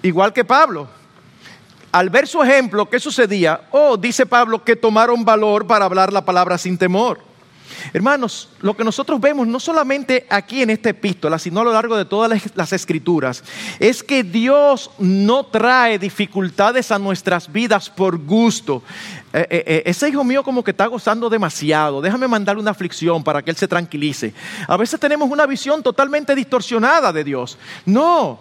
igual 0.03 0.33
que 0.33 0.45
Pablo. 0.45 0.89
Al 1.93 2.11
ver 2.11 2.29
su 2.29 2.43
ejemplo, 2.43 2.89
¿qué 2.89 3.01
sucedía? 3.01 3.63
Oh, 3.71 3.97
dice 3.97 4.27
Pablo, 4.27 4.63
que 4.63 4.77
tomaron 4.77 5.25
valor 5.25 5.67
para 5.67 5.87
hablar 5.87 6.13
la 6.13 6.25
palabra 6.25 6.57
sin 6.59 6.79
temor. 6.79 7.21
Hermanos, 7.93 8.49
lo 8.61 8.77
que 8.77 8.85
nosotros 8.85 9.21
vemos 9.21 9.47
no 9.47 9.61
solamente 9.61 10.27
aquí 10.29 10.63
en 10.63 10.71
esta 10.71 10.91
epístola, 10.91 11.39
sino 11.39 11.61
a 11.61 11.65
lo 11.65 11.73
largo 11.73 11.97
de 11.97 12.05
todas 12.05 12.43
las 12.55 12.73
escrituras, 12.73 13.43
es 13.79 14.03
que 14.03 14.23
Dios 14.23 14.91
no 14.99 15.47
trae 15.47 15.99
dificultades 15.99 16.91
a 16.91 16.99
nuestras 16.99 17.53
vidas 17.53 17.91
por 17.91 18.19
gusto. 18.19 18.83
Eh, 19.33 19.47
eh, 19.51 19.65
eh, 19.67 19.83
ese 19.87 20.09
hijo 20.09 20.25
mío 20.25 20.43
como 20.43 20.65
que 20.65 20.71
está 20.71 20.87
gozando 20.87 21.29
demasiado, 21.29 22.01
déjame 22.01 22.27
mandarle 22.27 22.63
una 22.63 22.71
aflicción 22.71 23.23
para 23.23 23.43
que 23.43 23.51
él 23.51 23.57
se 23.57 23.69
tranquilice. 23.69 24.33
A 24.67 24.77
veces 24.77 24.99
tenemos 24.99 25.31
una 25.31 25.47
visión 25.47 25.83
totalmente 25.83 26.35
distorsionada 26.35 27.13
de 27.13 27.25
Dios. 27.25 27.59
No, 27.85 28.41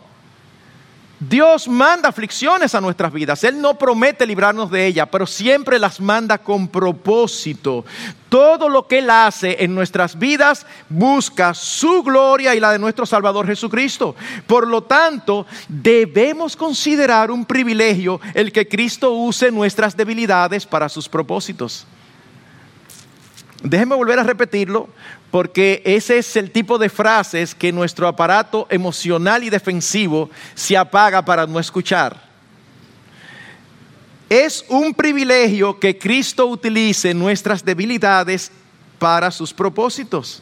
Dios 1.19 1.69
manda 1.69 2.10
aflicciones 2.10 2.75
a 2.75 2.81
nuestras 2.81 3.13
vidas. 3.13 3.43
Él 3.45 3.62
no 3.62 3.77
promete 3.77 4.25
librarnos 4.25 4.69
de 4.69 4.86
ellas, 4.86 5.07
pero 5.10 5.25
siempre 5.25 5.79
las 5.79 6.01
manda 6.01 6.38
con 6.38 6.67
propósito. 6.67 7.86
Todo 8.27 8.67
lo 8.67 8.86
que 8.86 9.00
Él 9.00 9.10
hace 9.10 9.63
en 9.63 9.74
nuestras 9.74 10.19
vidas 10.19 10.65
busca 10.89 11.53
su 11.53 12.03
gloria 12.03 12.53
y 12.53 12.60
la 12.60 12.74
de 12.74 12.79
nuestro 12.79 13.05
Salvador 13.05 13.48
Jesucristo. 13.48 14.13
Por 14.45 14.67
lo 14.67 14.84
tanto, 14.84 15.45
debemos 15.69 16.57
considerar 16.57 17.31
un 17.31 17.45
privilegio 17.45 18.19
el 18.34 18.51
que 18.51 18.67
Cristo 18.67 19.13
use 19.13 19.51
nuestras 19.51 19.95
debilidades 19.95 20.65
para 20.65 20.89
sus 20.89 21.07
propósitos. 21.07 21.88
Déjenme 23.63 23.95
volver 23.95 24.19
a 24.19 24.24
repetirlo 24.24 24.89
porque 25.36 25.82
ese 25.84 26.20
es 26.20 26.38
el 26.38 26.50
tipo 26.50 26.77
de 26.77 26.88
frases 26.88 27.54
que 27.54 27.74
nuestro 27.74 28.08
aparato 28.08 28.68
emocional 28.70 29.44
y 29.44 29.50
defensivo 29.50 30.30
se 30.54 30.77
apaga 30.77 31.25
para 31.25 31.46
no 31.46 31.60
escuchar. 31.60 32.24
Es 34.30 34.63
un 34.70 34.94
privilegio 34.94 35.77
que 35.77 35.98
Cristo 35.98 36.46
utilice 36.46 37.13
nuestras 37.13 37.65
debilidades 37.65 38.50
para 38.98 39.30
sus 39.30 39.54
propósitos. 39.54 40.42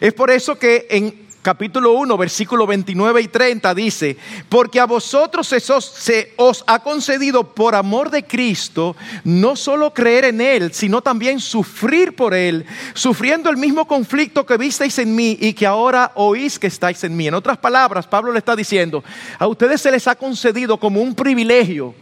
Es 0.00 0.12
por 0.12 0.30
eso 0.30 0.56
que 0.56 0.86
en 0.88 1.26
capítulo 1.42 1.92
1, 1.92 2.18
versículo 2.18 2.66
29 2.66 3.22
y 3.22 3.28
30 3.28 3.74
dice, 3.74 4.16
porque 4.48 4.80
a 4.80 4.86
vosotros 4.86 5.46
se 5.46 6.32
os 6.36 6.64
ha 6.66 6.78
concedido 6.80 7.44
por 7.54 7.74
amor 7.74 8.10
de 8.10 8.24
Cristo 8.24 8.96
no 9.24 9.56
solo 9.56 9.92
creer 9.94 10.26
en 10.26 10.40
Él, 10.40 10.72
sino 10.72 11.00
también 11.00 11.40
sufrir 11.40 12.14
por 12.14 12.34
Él, 12.34 12.66
sufriendo 12.94 13.48
el 13.50 13.56
mismo 13.56 13.86
conflicto 13.86 14.44
que 14.44 14.56
visteis 14.56 14.98
en 14.98 15.14
mí 15.14 15.38
y 15.40 15.52
que 15.54 15.66
ahora 15.66 16.12
oís 16.14 16.58
que 16.58 16.66
estáis 16.66 17.02
en 17.04 17.16
mí. 17.16 17.26
En 17.26 17.34
otras 17.34 17.58
palabras, 17.58 18.06
Pablo 18.06 18.32
le 18.32 18.38
está 18.38 18.54
diciendo, 18.54 19.02
a 19.38 19.46
ustedes 19.46 19.80
se 19.80 19.90
les 19.90 20.06
ha 20.06 20.14
concedido 20.14 20.78
como 20.78 21.00
un 21.00 21.14
privilegio, 21.14 21.94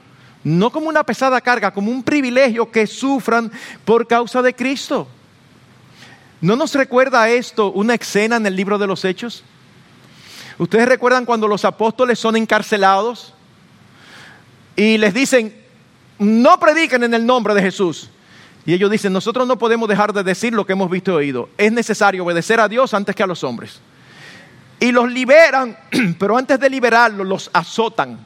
no 0.43 0.71
como 0.71 0.89
una 0.89 1.05
pesada 1.05 1.41
carga, 1.41 1.73
como 1.73 1.91
un 1.91 2.03
privilegio 2.03 2.71
que 2.71 2.87
sufran 2.87 3.51
por 3.85 4.07
causa 4.07 4.43
de 4.43 4.55
Cristo. 4.55 5.09
¿No 6.41 6.55
nos 6.55 6.75
recuerda 6.75 7.29
esto 7.29 7.73
una 7.73 7.95
escena 7.95 8.37
en 8.37 8.47
el 8.47 8.55
libro 8.55 8.79
de 8.79 8.87
los 8.87 9.05
Hechos? 9.05 9.43
¿Ustedes 10.57 10.89
recuerdan 10.89 11.25
cuando 11.25 11.49
los 11.49 11.65
apóstoles 11.65 12.19
son 12.19 12.37
encarcelados 12.37 13.35
y 14.77 14.99
les 14.99 15.13
dicen, 15.15 15.55
no 16.19 16.61
prediquen 16.61 17.03
en 17.03 17.15
el 17.15 17.27
nombre 17.27 17.55
de 17.55 17.63
Jesús? 17.63 18.11
Y 18.65 18.73
ellos 18.73 18.91
dicen, 18.91 19.13
nosotros 19.13 19.49
no 19.49 19.59
podemos 19.59 19.89
dejar 19.89 20.13
de 20.13 20.23
decir 20.23 20.53
lo 20.53 20.65
que 20.65 20.75
hemos 20.75 20.91
visto 20.91 21.13
y 21.13 21.15
oído. 21.15 21.49
Es 21.57 21.73
necesario 21.73 22.25
obedecer 22.25 22.61
a 22.61 22.69
Dios 22.69 22.95
antes 22.95 23.17
que 23.17 23.23
a 23.23 23.27
los 23.27 23.43
hombres. 23.43 23.81
Y 24.79 24.93
los 24.93 25.11
liberan, 25.11 25.77
pero 26.19 26.37
antes 26.37 26.61
de 26.61 26.71
liberarlos 26.71 27.27
los 27.27 27.51
azotan, 27.53 28.19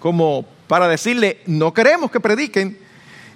como 0.00 0.44
para 0.66 0.88
decirle, 0.88 1.42
no 1.46 1.72
queremos 1.72 2.10
que 2.10 2.18
prediquen, 2.18 2.78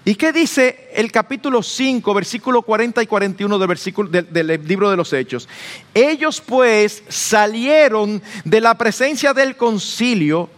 ¿Y 0.04 0.14
qué 0.14 0.33
dice 0.33 0.88
el 0.95 1.12
capítulo 1.12 1.62
5, 1.62 2.14
versículo 2.14 2.62
40 2.62 3.02
y 3.02 3.07
41 3.07 3.59
del, 3.59 3.69
versículo, 3.69 4.09
del, 4.09 4.66
libro 4.66 4.90
de 4.90 4.97
los 4.97 5.12
Hechos? 5.12 5.47
Ellos 5.92 6.40
pues 6.40 7.02
salieron 7.09 8.23
de 8.45 8.61
la 8.62 8.78
presencia 8.78 9.35
del 9.35 9.57
concilio 9.57 10.49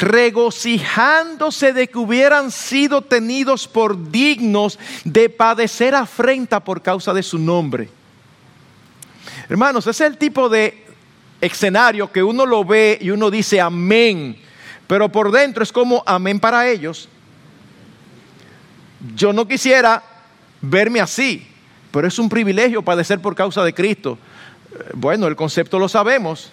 regocijándose 0.00 1.72
de 1.72 1.88
que 1.88 1.98
hubieran 1.98 2.50
sido 2.50 3.00
tenidos 3.00 3.68
por 3.68 4.10
dignos 4.10 4.78
de 5.04 5.30
padecer 5.30 5.94
afrenta 5.94 6.60
por 6.62 6.82
causa 6.82 7.14
de 7.14 7.22
su 7.22 7.38
nombre. 7.38 7.88
Hermanos, 9.48 9.86
ese 9.86 10.04
es 10.04 10.10
el 10.10 10.18
tipo 10.18 10.48
de 10.50 10.84
escenario 11.40 12.12
que 12.12 12.22
uno 12.22 12.44
lo 12.44 12.64
ve 12.64 12.98
y 13.00 13.10
uno 13.10 13.30
dice 13.30 13.60
amén, 13.60 14.36
pero 14.86 15.08
por 15.10 15.30
dentro 15.30 15.62
es 15.62 15.72
como 15.72 16.02
amén 16.06 16.38
para 16.38 16.68
ellos 16.68 17.08
yo 19.14 19.32
no 19.32 19.46
quisiera 19.46 20.02
verme 20.60 21.00
así, 21.00 21.46
pero 21.90 22.08
es 22.08 22.18
un 22.18 22.28
privilegio 22.28 22.82
padecer 22.82 23.20
por 23.20 23.34
causa 23.34 23.62
de 23.62 23.74
Cristo. 23.74 24.18
Eh, 24.72 24.90
bueno, 24.94 25.26
el 25.26 25.36
concepto 25.36 25.78
lo 25.78 25.88
sabemos, 25.88 26.50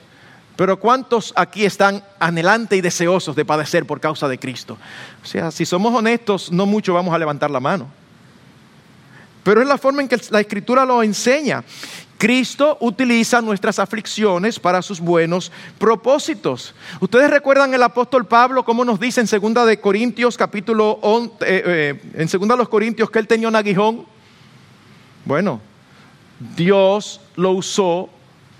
pero 0.55 0.79
¿cuántos 0.79 1.33
aquí 1.35 1.65
están 1.65 2.03
anhelantes 2.19 2.77
y 2.77 2.81
deseosos 2.81 3.35
de 3.35 3.45
padecer 3.45 3.85
por 3.85 3.99
causa 3.99 4.27
de 4.27 4.37
Cristo? 4.37 4.77
O 5.23 5.25
sea, 5.25 5.49
si 5.51 5.65
somos 5.65 5.93
honestos, 5.93 6.51
no 6.51 6.65
mucho 6.65 6.93
vamos 6.93 7.13
a 7.13 7.17
levantar 7.17 7.49
la 7.49 7.59
mano. 7.59 7.87
Pero 9.43 9.61
es 9.61 9.67
la 9.67 9.77
forma 9.77 10.01
en 10.01 10.07
que 10.07 10.19
la 10.29 10.41
Escritura 10.41 10.85
lo 10.85 11.01
enseña. 11.01 11.63
Cristo 12.21 12.77
utiliza 12.81 13.41
nuestras 13.41 13.79
aflicciones 13.79 14.59
para 14.59 14.83
sus 14.83 14.99
buenos 14.99 15.51
propósitos. 15.79 16.75
Ustedes 16.99 17.31
recuerdan 17.31 17.73
el 17.73 17.81
apóstol 17.81 18.27
Pablo 18.27 18.63
cómo 18.63 18.85
nos 18.85 18.99
dice 18.99 19.21
en 19.21 19.25
segunda 19.25 19.65
de 19.65 19.79
Corintios 19.79 20.37
capítulo 20.37 20.99
eh, 21.41 21.63
eh, 21.65 22.01
en 22.13 22.29
segunda 22.29 22.53
de 22.53 22.59
los 22.59 22.69
Corintios 22.69 23.09
que 23.09 23.17
él 23.17 23.25
tenía 23.25 23.47
un 23.47 23.55
aguijón. 23.55 24.05
Bueno, 25.25 25.61
Dios 26.55 27.21
lo 27.37 27.53
usó 27.53 28.07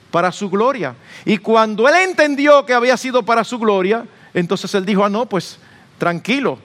para 0.09 0.31
su 0.31 0.49
gloria. 0.49 0.95
Y 1.23 1.37
cuando 1.37 1.87
él 1.87 1.93
entendió 2.09 2.65
que 2.65 2.73
había 2.73 2.97
sido 2.97 3.21
para 3.21 3.43
su 3.43 3.59
gloria, 3.59 4.07
entonces 4.33 4.73
él 4.73 4.87
dijo, 4.87 5.05
ah, 5.05 5.09
no, 5.09 5.27
pues 5.27 5.59
tranquilo, 5.99 6.57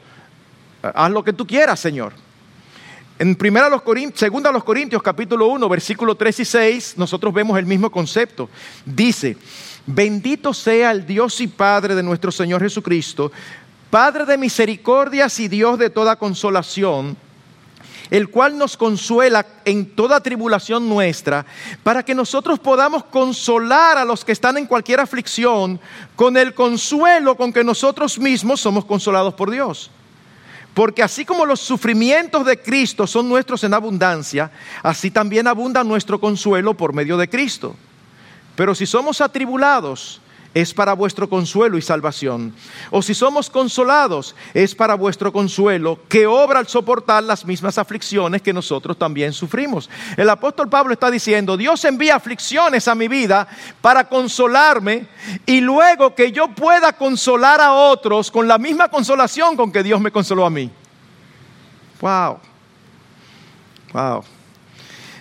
haz 0.80 1.10
lo 1.10 1.22
que 1.22 1.34
tú 1.34 1.46
quieras, 1.46 1.78
Señor. 1.78 2.14
En 3.18 3.34
primera 3.34 3.70
los 3.70 3.80
Corintios, 3.80 4.20
segunda 4.20 4.52
los 4.52 4.62
Corintios, 4.62 5.02
capítulo 5.02 5.46
1, 5.46 5.68
versículo 5.70 6.14
3 6.16 6.40
y 6.40 6.44
6, 6.44 6.94
nosotros 6.98 7.32
vemos 7.32 7.58
el 7.58 7.64
mismo 7.64 7.90
concepto. 7.90 8.50
Dice, 8.84 9.38
bendito 9.86 10.52
sea 10.52 10.90
el 10.90 11.06
Dios 11.06 11.40
y 11.40 11.46
Padre 11.46 11.94
de 11.94 12.02
nuestro 12.02 12.30
Señor 12.30 12.60
Jesucristo, 12.60 13.32
Padre 13.88 14.26
de 14.26 14.36
misericordias 14.36 15.40
y 15.40 15.48
Dios 15.48 15.78
de 15.78 15.88
toda 15.88 16.16
consolación, 16.16 17.16
el 18.10 18.28
cual 18.28 18.58
nos 18.58 18.76
consuela 18.76 19.46
en 19.64 19.96
toda 19.96 20.20
tribulación 20.20 20.86
nuestra, 20.86 21.46
para 21.82 22.02
que 22.02 22.14
nosotros 22.14 22.58
podamos 22.58 23.02
consolar 23.04 23.96
a 23.96 24.04
los 24.04 24.26
que 24.26 24.32
están 24.32 24.58
en 24.58 24.66
cualquier 24.66 25.00
aflicción 25.00 25.80
con 26.16 26.36
el 26.36 26.52
consuelo 26.52 27.34
con 27.34 27.50
que 27.50 27.64
nosotros 27.64 28.18
mismos 28.18 28.60
somos 28.60 28.84
consolados 28.84 29.32
por 29.32 29.50
Dios. 29.50 29.90
Porque 30.76 31.02
así 31.02 31.24
como 31.24 31.46
los 31.46 31.60
sufrimientos 31.60 32.44
de 32.44 32.60
Cristo 32.60 33.06
son 33.06 33.30
nuestros 33.30 33.64
en 33.64 33.72
abundancia, 33.72 34.50
así 34.82 35.10
también 35.10 35.46
abunda 35.46 35.82
nuestro 35.82 36.20
consuelo 36.20 36.74
por 36.74 36.92
medio 36.92 37.16
de 37.16 37.30
Cristo. 37.30 37.74
Pero 38.54 38.74
si 38.74 38.84
somos 38.84 39.22
atribulados, 39.22 40.20
es 40.56 40.72
para 40.72 40.94
vuestro 40.94 41.28
consuelo 41.28 41.76
y 41.76 41.82
salvación. 41.82 42.54
O 42.90 43.02
si 43.02 43.12
somos 43.12 43.50
consolados, 43.50 44.34
es 44.54 44.74
para 44.74 44.94
vuestro 44.94 45.30
consuelo, 45.30 45.98
que 46.08 46.26
obra 46.26 46.60
al 46.60 46.66
soportar 46.66 47.22
las 47.24 47.44
mismas 47.44 47.76
aflicciones 47.76 48.40
que 48.40 48.54
nosotros 48.54 48.96
también 48.96 49.34
sufrimos. 49.34 49.90
El 50.16 50.30
apóstol 50.30 50.70
Pablo 50.70 50.94
está 50.94 51.10
diciendo, 51.10 51.58
Dios 51.58 51.84
envía 51.84 52.16
aflicciones 52.16 52.88
a 52.88 52.94
mi 52.94 53.06
vida 53.06 53.46
para 53.82 54.08
consolarme 54.08 55.06
y 55.44 55.60
luego 55.60 56.14
que 56.14 56.32
yo 56.32 56.48
pueda 56.48 56.94
consolar 56.94 57.60
a 57.60 57.74
otros 57.74 58.30
con 58.30 58.48
la 58.48 58.56
misma 58.56 58.88
consolación 58.88 59.56
con 59.56 59.70
que 59.70 59.82
Dios 59.82 60.00
me 60.00 60.10
consoló 60.10 60.46
a 60.46 60.50
mí. 60.50 60.70
Wow. 62.00 62.38
Wow. 63.92 64.24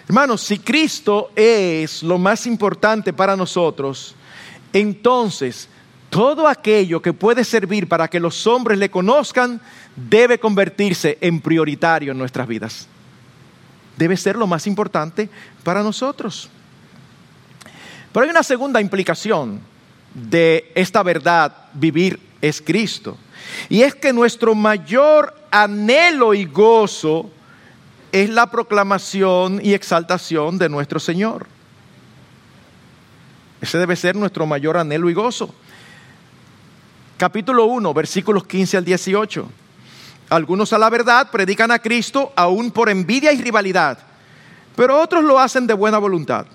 Hermanos, 0.07 0.43
si 0.43 0.59
Cristo 0.59 1.31
es 1.35 2.03
lo 2.03 2.17
más 2.17 2.47
importante 2.47 3.11
para 3.11 3.35
nosotros, 3.35 4.15
entonces 4.75 5.69
todo 6.09 6.49
aquello 6.49 7.01
que 7.01 7.13
puede 7.13 7.45
servir 7.45 7.87
para 7.87 8.09
que 8.09 8.19
los 8.19 8.45
hombres 8.45 8.77
le 8.77 8.91
conozcan 8.91 9.61
debe 9.95 10.37
convertirse 10.37 11.17
en 11.21 11.39
prioritario 11.39 12.11
en 12.11 12.17
nuestras 12.17 12.45
vidas. 12.45 12.87
Debe 13.95 14.17
ser 14.17 14.35
lo 14.35 14.47
más 14.47 14.67
importante 14.67 15.29
para 15.63 15.81
nosotros. 15.81 16.49
Pero 18.11 18.25
hay 18.25 18.29
una 18.29 18.43
segunda 18.43 18.81
implicación 18.81 19.61
de 20.13 20.71
esta 20.75 21.03
verdad, 21.03 21.55
vivir 21.73 22.19
es 22.41 22.61
Cristo. 22.61 23.17
Y 23.69 23.83
es 23.83 23.95
que 23.95 24.11
nuestro 24.11 24.55
mayor 24.55 25.33
anhelo 25.51 26.33
y 26.33 26.43
gozo 26.43 27.31
es 28.11 28.29
la 28.29 28.51
proclamación 28.51 29.61
y 29.63 29.73
exaltación 29.73 30.57
de 30.57 30.67
nuestro 30.67 30.99
Señor. 30.99 31.54
Ese 33.61 33.77
debe 33.77 33.95
ser 33.95 34.15
nuestro 34.15 34.45
mayor 34.45 34.77
anhelo 34.77 35.09
y 35.09 35.13
gozo. 35.13 35.53
Capítulo 37.17 37.65
1, 37.65 37.93
versículos 37.93 38.45
15 38.45 38.77
al 38.77 38.85
18. 38.85 39.49
Algunos 40.29 40.73
a 40.73 40.77
la 40.77 40.89
verdad 40.89 41.29
predican 41.31 41.71
a 41.71 41.79
Cristo 41.79 42.33
aún 42.35 42.71
por 42.71 42.89
envidia 42.89 43.31
y 43.31 43.41
rivalidad, 43.41 43.99
pero 44.75 44.99
otros 44.99 45.23
lo 45.23 45.39
hacen 45.39 45.67
de 45.67 45.73
buena 45.73 45.97
voluntad. 45.97 46.45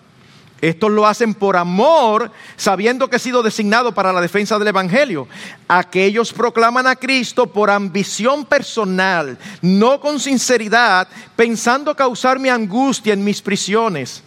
Estos 0.61 0.91
lo 0.91 1.07
hacen 1.07 1.33
por 1.33 1.57
amor, 1.57 2.31
sabiendo 2.57 3.09
que 3.09 3.17
he 3.17 3.21
sido 3.21 3.43
designado 3.43 3.93
para 3.93 4.13
la 4.13 4.21
defensa 4.21 4.59
del 4.59 4.69
Evangelio. 4.69 5.27
Aquellos 5.67 6.35
proclaman 6.35 6.87
a 6.87 6.97
Cristo 6.97 7.47
por 7.47 7.71
ambición 7.71 8.45
personal, 8.45 9.39
no 9.63 9.99
con 10.01 10.21
sinceridad, 10.21 11.09
pensando 11.35 11.97
causar 11.97 12.39
mi 12.39 12.51
angustia 12.51 13.15
en 13.15 13.25
mis 13.25 13.41
prisiones. 13.41 14.23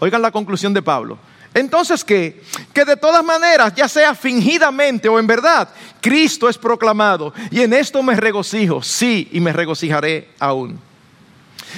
Oigan 0.00 0.20
la 0.20 0.30
conclusión 0.30 0.74
de 0.74 0.82
Pablo. 0.82 1.16
Entonces, 1.52 2.04
¿qué? 2.04 2.42
Que 2.72 2.84
de 2.84 2.96
todas 2.96 3.24
maneras, 3.24 3.74
ya 3.74 3.88
sea 3.88 4.14
fingidamente 4.14 5.08
o 5.08 5.18
en 5.18 5.26
verdad, 5.26 5.68
Cristo 6.00 6.48
es 6.48 6.56
proclamado. 6.56 7.34
Y 7.50 7.60
en 7.62 7.72
esto 7.72 8.02
me 8.02 8.14
regocijo, 8.14 8.82
sí, 8.82 9.28
y 9.32 9.40
me 9.40 9.52
regocijaré 9.52 10.28
aún. 10.38 10.78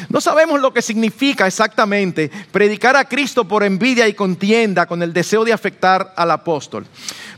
No 0.08 0.20
sabemos 0.20 0.60
lo 0.60 0.72
que 0.72 0.82
significa 0.82 1.46
exactamente 1.46 2.30
predicar 2.50 2.96
a 2.96 3.04
Cristo 3.04 3.46
por 3.46 3.62
envidia 3.62 4.08
y 4.08 4.14
contienda 4.14 4.86
con 4.86 5.02
el 5.02 5.12
deseo 5.12 5.44
de 5.44 5.52
afectar 5.52 6.14
al 6.16 6.30
apóstol. 6.30 6.86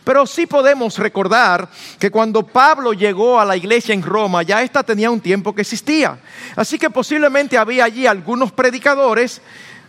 Pero 0.05 0.27
sí 0.27 0.47
podemos 0.47 0.99
recordar 0.99 1.69
que 1.99 2.11
cuando 2.11 2.47
Pablo 2.47 2.93
llegó 2.93 3.41
a 3.41 3.45
la 3.45 3.57
iglesia 3.57 3.95
en 3.95 4.03
Roma, 4.03 4.43
ya 4.43 4.63
ésta 4.63 4.83
tenía 4.83 5.11
un 5.11 5.21
tiempo 5.21 5.55
que 5.55 5.63
existía. 5.63 6.19
Así 6.55 6.79
que 6.79 6.91
posiblemente 6.91 7.57
había 7.59 7.85
allí 7.85 8.07
algunos 8.07 8.53
predicadores 8.53 9.41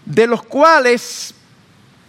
de 0.06 0.28
los 0.28 0.42
cuales 0.44 1.35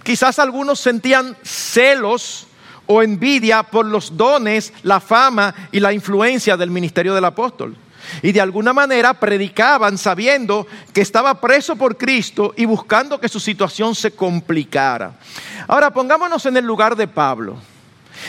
quizás 0.07 0.39
algunos 0.39 0.79
sentían 0.79 1.37
celos 1.43 2.47
o 2.87 3.03
envidia 3.03 3.65
por 3.65 3.85
los 3.85 4.17
dones, 4.17 4.73
la 4.85 5.01
fama 5.01 5.53
y 5.73 5.81
la 5.81 5.93
influencia 5.93 6.57
del 6.57 6.71
ministerio 6.71 7.13
del 7.13 7.25
apóstol. 7.25 7.77
Y 8.23 8.31
de 8.31 8.41
alguna 8.41 8.73
manera 8.73 9.15
predicaban 9.15 9.99
sabiendo 9.99 10.69
que 10.95 11.01
estaba 11.01 11.41
preso 11.41 11.75
por 11.75 11.97
Cristo 11.97 12.55
y 12.57 12.67
buscando 12.67 13.19
que 13.19 13.29
su 13.29 13.41
situación 13.41 13.97
se 13.97 14.13
complicara. 14.13 15.19
Ahora 15.67 15.93
pongámonos 15.93 16.47
en 16.47 16.57
el 16.57 16.65
lugar 16.65 16.95
de 16.95 17.09
Pablo. 17.09 17.57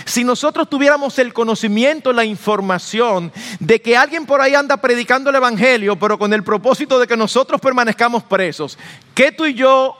Si 0.04 0.24
nosotros 0.24 0.68
tuviéramos 0.68 1.20
el 1.20 1.32
conocimiento, 1.32 2.12
la 2.12 2.26
información 2.26 3.32
de 3.60 3.80
que 3.84 3.96
alguien 3.96 4.26
por 4.26 4.42
ahí 4.42 4.56
anda 4.56 4.78
predicando 4.78 5.30
el 5.30 5.36
Evangelio, 5.36 5.96
pero 5.96 6.18
con 6.18 6.34
el 6.34 6.44
propósito 6.44 6.98
de 6.98 7.06
que 7.06 7.16
nosotros 7.16 7.62
permanezcamos 7.62 8.24
presos, 8.24 8.80
¿qué 9.14 9.32
tú 9.32 9.46
y 9.46 9.54
yo 9.54 9.96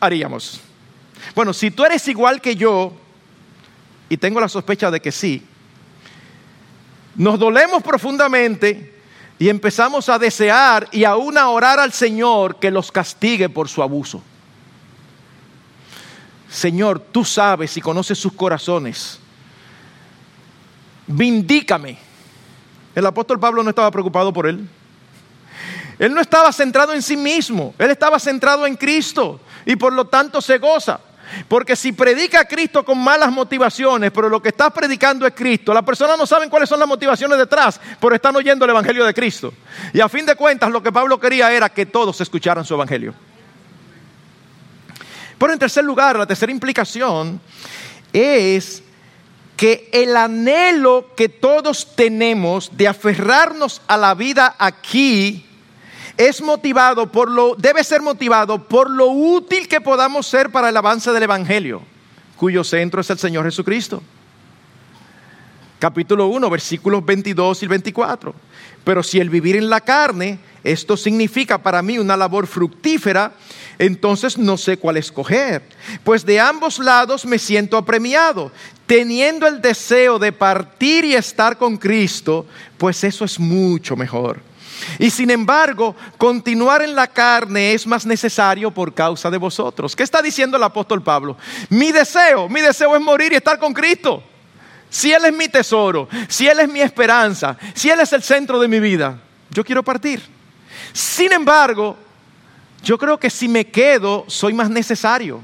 haríamos? 0.00 0.62
Bueno, 1.34 1.52
si 1.52 1.70
tú 1.70 1.84
eres 1.84 2.06
igual 2.08 2.40
que 2.40 2.56
yo, 2.56 2.92
y 4.08 4.16
tengo 4.16 4.40
la 4.40 4.48
sospecha 4.48 4.90
de 4.90 5.00
que 5.00 5.12
sí, 5.12 5.42
nos 7.16 7.38
dolemos 7.38 7.82
profundamente 7.82 8.94
y 9.38 9.48
empezamos 9.48 10.08
a 10.08 10.18
desear 10.18 10.88
y 10.92 11.04
aún 11.04 11.36
a 11.36 11.48
orar 11.48 11.78
al 11.78 11.92
Señor 11.92 12.56
que 12.56 12.70
los 12.70 12.90
castigue 12.90 13.48
por 13.48 13.68
su 13.68 13.82
abuso. 13.82 14.22
Señor, 16.50 17.00
tú 17.12 17.24
sabes 17.24 17.76
y 17.76 17.80
conoces 17.80 18.18
sus 18.18 18.32
corazones. 18.32 19.18
Vindícame. 21.06 21.98
El 22.94 23.06
apóstol 23.06 23.38
Pablo 23.38 23.62
no 23.62 23.70
estaba 23.70 23.90
preocupado 23.90 24.32
por 24.32 24.46
él. 24.46 24.68
Él 25.98 26.14
no 26.14 26.20
estaba 26.20 26.52
centrado 26.52 26.94
en 26.94 27.02
sí 27.02 27.16
mismo, 27.16 27.74
él 27.76 27.90
estaba 27.90 28.20
centrado 28.20 28.66
en 28.66 28.76
Cristo 28.76 29.40
y 29.66 29.74
por 29.74 29.92
lo 29.92 30.06
tanto 30.06 30.40
se 30.40 30.58
goza. 30.58 31.00
Porque 31.46 31.76
si 31.76 31.92
predica 31.92 32.40
a 32.40 32.44
Cristo 32.44 32.84
con 32.84 32.98
malas 32.98 33.30
motivaciones, 33.30 34.10
pero 34.10 34.28
lo 34.28 34.42
que 34.42 34.48
está 34.48 34.70
predicando 34.70 35.26
es 35.26 35.34
Cristo, 35.34 35.72
las 35.74 35.84
personas 35.84 36.18
no 36.18 36.26
saben 36.26 36.48
cuáles 36.48 36.68
son 36.68 36.78
las 36.78 36.88
motivaciones 36.88 37.38
detrás, 37.38 37.80
pero 38.00 38.14
están 38.14 38.34
oyendo 38.36 38.64
el 38.64 38.70
Evangelio 38.70 39.04
de 39.04 39.14
Cristo. 39.14 39.52
Y 39.92 40.00
a 40.00 40.08
fin 40.08 40.26
de 40.26 40.34
cuentas, 40.34 40.70
lo 40.70 40.82
que 40.82 40.92
Pablo 40.92 41.18
quería 41.18 41.52
era 41.52 41.68
que 41.68 41.86
todos 41.86 42.20
escucharan 42.20 42.64
su 42.64 42.74
Evangelio. 42.74 43.14
Pero 45.38 45.52
en 45.52 45.58
tercer 45.58 45.84
lugar, 45.84 46.18
la 46.18 46.26
tercera 46.26 46.50
implicación 46.50 47.40
es 48.12 48.82
que 49.56 49.88
el 49.92 50.16
anhelo 50.16 51.14
que 51.16 51.28
todos 51.28 51.96
tenemos 51.96 52.76
de 52.76 52.86
aferrarnos 52.86 53.82
a 53.88 53.96
la 53.96 54.14
vida 54.14 54.54
aquí 54.58 55.47
es 56.18 56.42
motivado 56.42 57.10
por 57.10 57.30
lo, 57.30 57.54
debe 57.54 57.84
ser 57.84 58.02
motivado 58.02 58.64
por 58.64 58.90
lo 58.90 59.06
útil 59.06 59.68
que 59.68 59.80
podamos 59.80 60.26
ser 60.26 60.50
para 60.50 60.68
el 60.68 60.76
avance 60.76 61.12
del 61.12 61.22
Evangelio, 61.22 61.80
cuyo 62.36 62.64
centro 62.64 63.00
es 63.00 63.08
el 63.08 63.18
Señor 63.18 63.44
Jesucristo. 63.44 64.02
Capítulo 65.78 66.26
1, 66.26 66.50
versículos 66.50 67.06
22 67.06 67.62
y 67.62 67.66
24. 67.68 68.34
Pero 68.82 69.04
si 69.04 69.20
el 69.20 69.30
vivir 69.30 69.54
en 69.54 69.70
la 69.70 69.80
carne, 69.80 70.40
esto 70.64 70.96
significa 70.96 71.58
para 71.58 71.82
mí 71.82 71.98
una 71.98 72.16
labor 72.16 72.48
fructífera, 72.48 73.34
entonces 73.78 74.36
no 74.36 74.56
sé 74.56 74.76
cuál 74.76 74.96
escoger. 74.96 75.62
Pues 76.02 76.26
de 76.26 76.40
ambos 76.40 76.80
lados 76.80 77.24
me 77.26 77.38
siento 77.38 77.76
apremiado, 77.76 78.50
teniendo 78.86 79.46
el 79.46 79.60
deseo 79.60 80.18
de 80.18 80.32
partir 80.32 81.04
y 81.04 81.14
estar 81.14 81.56
con 81.56 81.76
Cristo, 81.76 82.44
pues 82.76 83.04
eso 83.04 83.24
es 83.24 83.38
mucho 83.38 83.94
mejor. 83.94 84.47
Y 84.98 85.10
sin 85.10 85.30
embargo, 85.30 85.94
continuar 86.16 86.82
en 86.82 86.94
la 86.94 87.06
carne 87.06 87.74
es 87.74 87.86
más 87.86 88.06
necesario 88.06 88.70
por 88.70 88.94
causa 88.94 89.30
de 89.30 89.38
vosotros. 89.38 89.94
¿Qué 89.94 90.02
está 90.02 90.22
diciendo 90.22 90.56
el 90.56 90.62
apóstol 90.62 91.02
Pablo? 91.02 91.36
Mi 91.68 91.92
deseo, 91.92 92.48
mi 92.48 92.60
deseo 92.60 92.94
es 92.96 93.02
morir 93.02 93.32
y 93.32 93.36
estar 93.36 93.58
con 93.58 93.72
Cristo. 93.72 94.22
Si 94.90 95.12
Él 95.12 95.24
es 95.24 95.32
mi 95.32 95.48
tesoro, 95.48 96.08
si 96.28 96.48
Él 96.48 96.60
es 96.60 96.68
mi 96.68 96.80
esperanza, 96.80 97.56
si 97.74 97.90
Él 97.90 98.00
es 98.00 98.12
el 98.12 98.22
centro 98.22 98.58
de 98.58 98.68
mi 98.68 98.80
vida, 98.80 99.20
yo 99.50 99.64
quiero 99.64 99.82
partir. 99.82 100.22
Sin 100.92 101.32
embargo, 101.32 101.96
yo 102.82 102.96
creo 102.96 103.18
que 103.18 103.30
si 103.30 103.48
me 103.48 103.66
quedo, 103.66 104.24
soy 104.28 104.54
más 104.54 104.70
necesario 104.70 105.42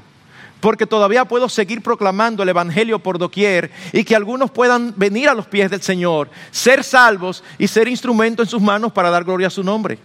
porque 0.65 0.87
todavía 0.87 1.25
puedo 1.25 1.47
seguir 1.47 1.83
proclamando 1.83 2.41
el 2.41 2.49
Evangelio 2.49 2.97
por 2.97 3.19
doquier 3.19 3.69
y 3.93 4.03
que 4.03 4.15
algunos 4.15 4.49
puedan 4.49 4.95
venir 4.97 5.29
a 5.29 5.35
los 5.35 5.45
pies 5.45 5.69
del 5.69 5.83
Señor, 5.83 6.27
ser 6.49 6.83
salvos 6.83 7.43
y 7.59 7.67
ser 7.67 7.87
instrumento 7.87 8.41
en 8.41 8.49
sus 8.49 8.59
manos 8.59 8.91
para 8.91 9.11
dar 9.11 9.23
gloria 9.23 9.45
a 9.45 9.51
su 9.51 9.63
nombre. 9.63 9.99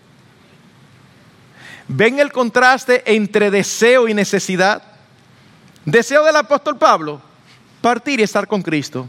¿Ven 1.88 2.20
el 2.20 2.30
contraste 2.30 3.02
entre 3.06 3.50
deseo 3.50 4.06
y 4.06 4.12
necesidad? 4.12 4.82
Deseo 5.86 6.22
del 6.24 6.36
apóstol 6.36 6.76
Pablo, 6.76 7.22
partir 7.80 8.20
y 8.20 8.24
estar 8.24 8.46
con 8.46 8.60
Cristo. 8.60 9.08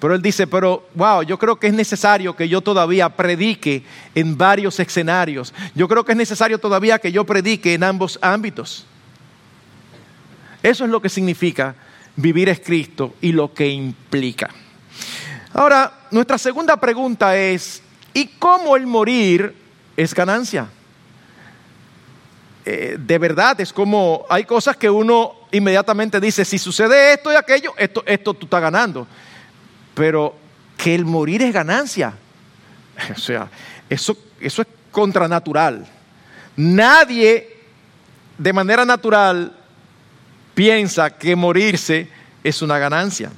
Pero 0.00 0.16
él 0.16 0.20
dice, 0.20 0.48
pero 0.48 0.88
wow, 0.96 1.22
yo 1.22 1.38
creo 1.38 1.60
que 1.60 1.68
es 1.68 1.74
necesario 1.74 2.34
que 2.34 2.48
yo 2.48 2.60
todavía 2.60 3.08
predique 3.08 3.84
en 4.16 4.36
varios 4.36 4.80
escenarios. 4.80 5.54
Yo 5.76 5.86
creo 5.86 6.04
que 6.04 6.10
es 6.10 6.18
necesario 6.18 6.58
todavía 6.58 6.98
que 6.98 7.12
yo 7.12 7.24
predique 7.24 7.72
en 7.72 7.84
ambos 7.84 8.18
ámbitos. 8.20 8.88
Eso 10.62 10.84
es 10.84 10.90
lo 10.90 11.00
que 11.00 11.08
significa 11.08 11.74
vivir 12.16 12.48
es 12.48 12.60
Cristo 12.60 13.14
y 13.20 13.32
lo 13.32 13.52
que 13.54 13.68
implica. 13.68 14.50
Ahora, 15.52 15.92
nuestra 16.10 16.38
segunda 16.38 16.76
pregunta 16.78 17.36
es, 17.36 17.82
¿y 18.14 18.26
cómo 18.26 18.76
el 18.76 18.86
morir 18.86 19.54
es 19.96 20.14
ganancia? 20.14 20.68
Eh, 22.64 22.96
de 22.98 23.18
verdad, 23.18 23.60
es 23.60 23.72
como, 23.72 24.26
hay 24.28 24.44
cosas 24.44 24.76
que 24.76 24.90
uno 24.90 25.34
inmediatamente 25.50 26.20
dice, 26.20 26.44
si 26.44 26.58
sucede 26.58 27.14
esto 27.14 27.32
y 27.32 27.36
aquello, 27.36 27.74
esto, 27.76 28.02
esto 28.06 28.34
tú 28.34 28.46
estás 28.46 28.60
ganando. 28.60 29.06
Pero 29.94 30.36
que 30.76 30.94
el 30.94 31.04
morir 31.04 31.42
es 31.42 31.52
ganancia. 31.52 32.14
O 33.16 33.18
sea, 33.18 33.48
eso, 33.88 34.16
eso 34.40 34.62
es 34.62 34.68
contranatural. 34.90 35.86
Nadie 36.56 37.56
de 38.36 38.52
manera 38.52 38.84
natural 38.84 39.56
piensa 40.60 41.08
que 41.08 41.34
morirse 41.34 42.06
es 42.44 42.60
una 42.60 42.78
ganancia. 42.78 43.32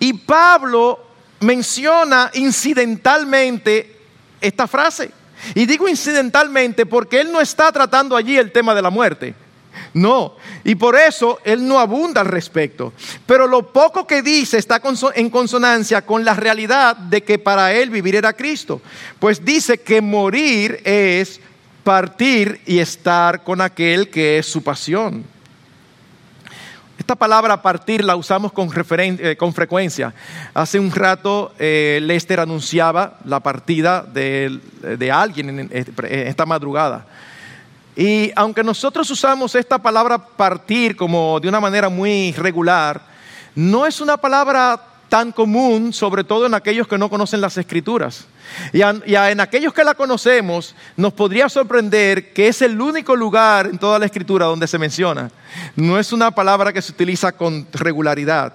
Y 0.00 0.14
Pablo 0.14 0.98
menciona 1.38 2.28
incidentalmente 2.34 4.00
esta 4.40 4.66
frase. 4.66 5.12
Y 5.54 5.64
digo 5.64 5.88
incidentalmente 5.88 6.86
porque 6.86 7.20
él 7.20 7.30
no 7.30 7.40
está 7.40 7.70
tratando 7.70 8.16
allí 8.16 8.36
el 8.36 8.50
tema 8.50 8.74
de 8.74 8.82
la 8.82 8.90
muerte. 8.90 9.32
No, 9.92 10.34
y 10.64 10.74
por 10.74 10.96
eso 10.96 11.38
él 11.44 11.64
no 11.64 11.78
abunda 11.78 12.22
al 12.22 12.26
respecto. 12.26 12.92
Pero 13.26 13.46
lo 13.46 13.72
poco 13.72 14.04
que 14.04 14.20
dice 14.20 14.58
está 14.58 14.82
en 15.14 15.30
consonancia 15.30 16.02
con 16.02 16.24
la 16.24 16.34
realidad 16.34 16.96
de 16.96 17.22
que 17.22 17.38
para 17.38 17.72
él 17.72 17.90
vivir 17.90 18.16
era 18.16 18.32
Cristo. 18.32 18.82
Pues 19.20 19.44
dice 19.44 19.78
que 19.78 20.00
morir 20.00 20.80
es 20.82 21.40
partir 21.84 22.60
y 22.66 22.80
estar 22.80 23.44
con 23.44 23.60
aquel 23.60 24.10
que 24.10 24.38
es 24.38 24.46
su 24.46 24.64
pasión. 24.64 25.32
Esta 26.98 27.16
palabra 27.16 27.60
partir 27.60 28.04
la 28.04 28.14
usamos 28.14 28.52
con, 28.52 28.70
eh, 28.70 29.36
con 29.36 29.52
frecuencia. 29.52 30.14
Hace 30.54 30.78
un 30.78 30.92
rato 30.92 31.52
eh, 31.58 31.98
Lester 32.02 32.38
anunciaba 32.38 33.18
la 33.24 33.40
partida 33.40 34.02
de, 34.02 34.60
de 34.96 35.10
alguien 35.10 35.58
en, 35.58 35.70
en 35.72 35.88
esta 36.28 36.46
madrugada. 36.46 37.06
Y 37.96 38.30
aunque 38.36 38.62
nosotros 38.62 39.10
usamos 39.10 39.54
esta 39.54 39.78
palabra 39.78 40.18
partir 40.18 40.96
como 40.96 41.38
de 41.40 41.48
una 41.48 41.60
manera 41.60 41.88
muy 41.88 42.32
regular, 42.32 43.00
no 43.54 43.86
es 43.86 44.00
una 44.00 44.16
palabra 44.16 44.80
tan 45.14 45.30
común, 45.30 45.92
sobre 45.92 46.24
todo 46.24 46.46
en 46.46 46.54
aquellos 46.54 46.88
que 46.88 46.98
no 46.98 47.08
conocen 47.08 47.40
las 47.40 47.56
escrituras. 47.56 48.26
Y, 48.72 48.82
en 48.82 49.38
aquellos 49.38 49.72
que 49.72 49.84
la 49.84 49.94
conocemos, 49.94 50.74
nos 50.96 51.12
podría 51.12 51.48
sorprender 51.48 52.32
que 52.32 52.48
es 52.48 52.60
el 52.62 52.80
único 52.80 53.14
lugar 53.14 53.66
en 53.66 53.78
toda 53.78 54.00
la 54.00 54.06
escritura 54.06 54.46
donde 54.46 54.66
se 54.66 54.76
menciona. 54.76 55.30
No 55.76 56.00
es 56.00 56.12
una 56.12 56.32
palabra 56.32 56.72
que 56.72 56.82
se 56.82 56.90
utiliza 56.90 57.30
con 57.30 57.64
regularidad. 57.72 58.54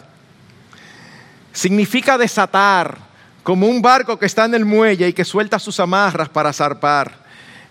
Significa 1.54 2.18
desatar, 2.18 2.98
como 3.42 3.66
un 3.66 3.82
barco 3.82 4.20
que 4.20 4.26
está 4.26 4.44
en 4.44 4.54
el 4.54 4.66
muelle 4.66 5.08
y 5.08 5.14
que 5.14 5.24
suelta 5.24 5.60
sus 5.60 5.80
amarras 5.80 6.28
para 6.28 6.52
zarpar. 6.52 7.24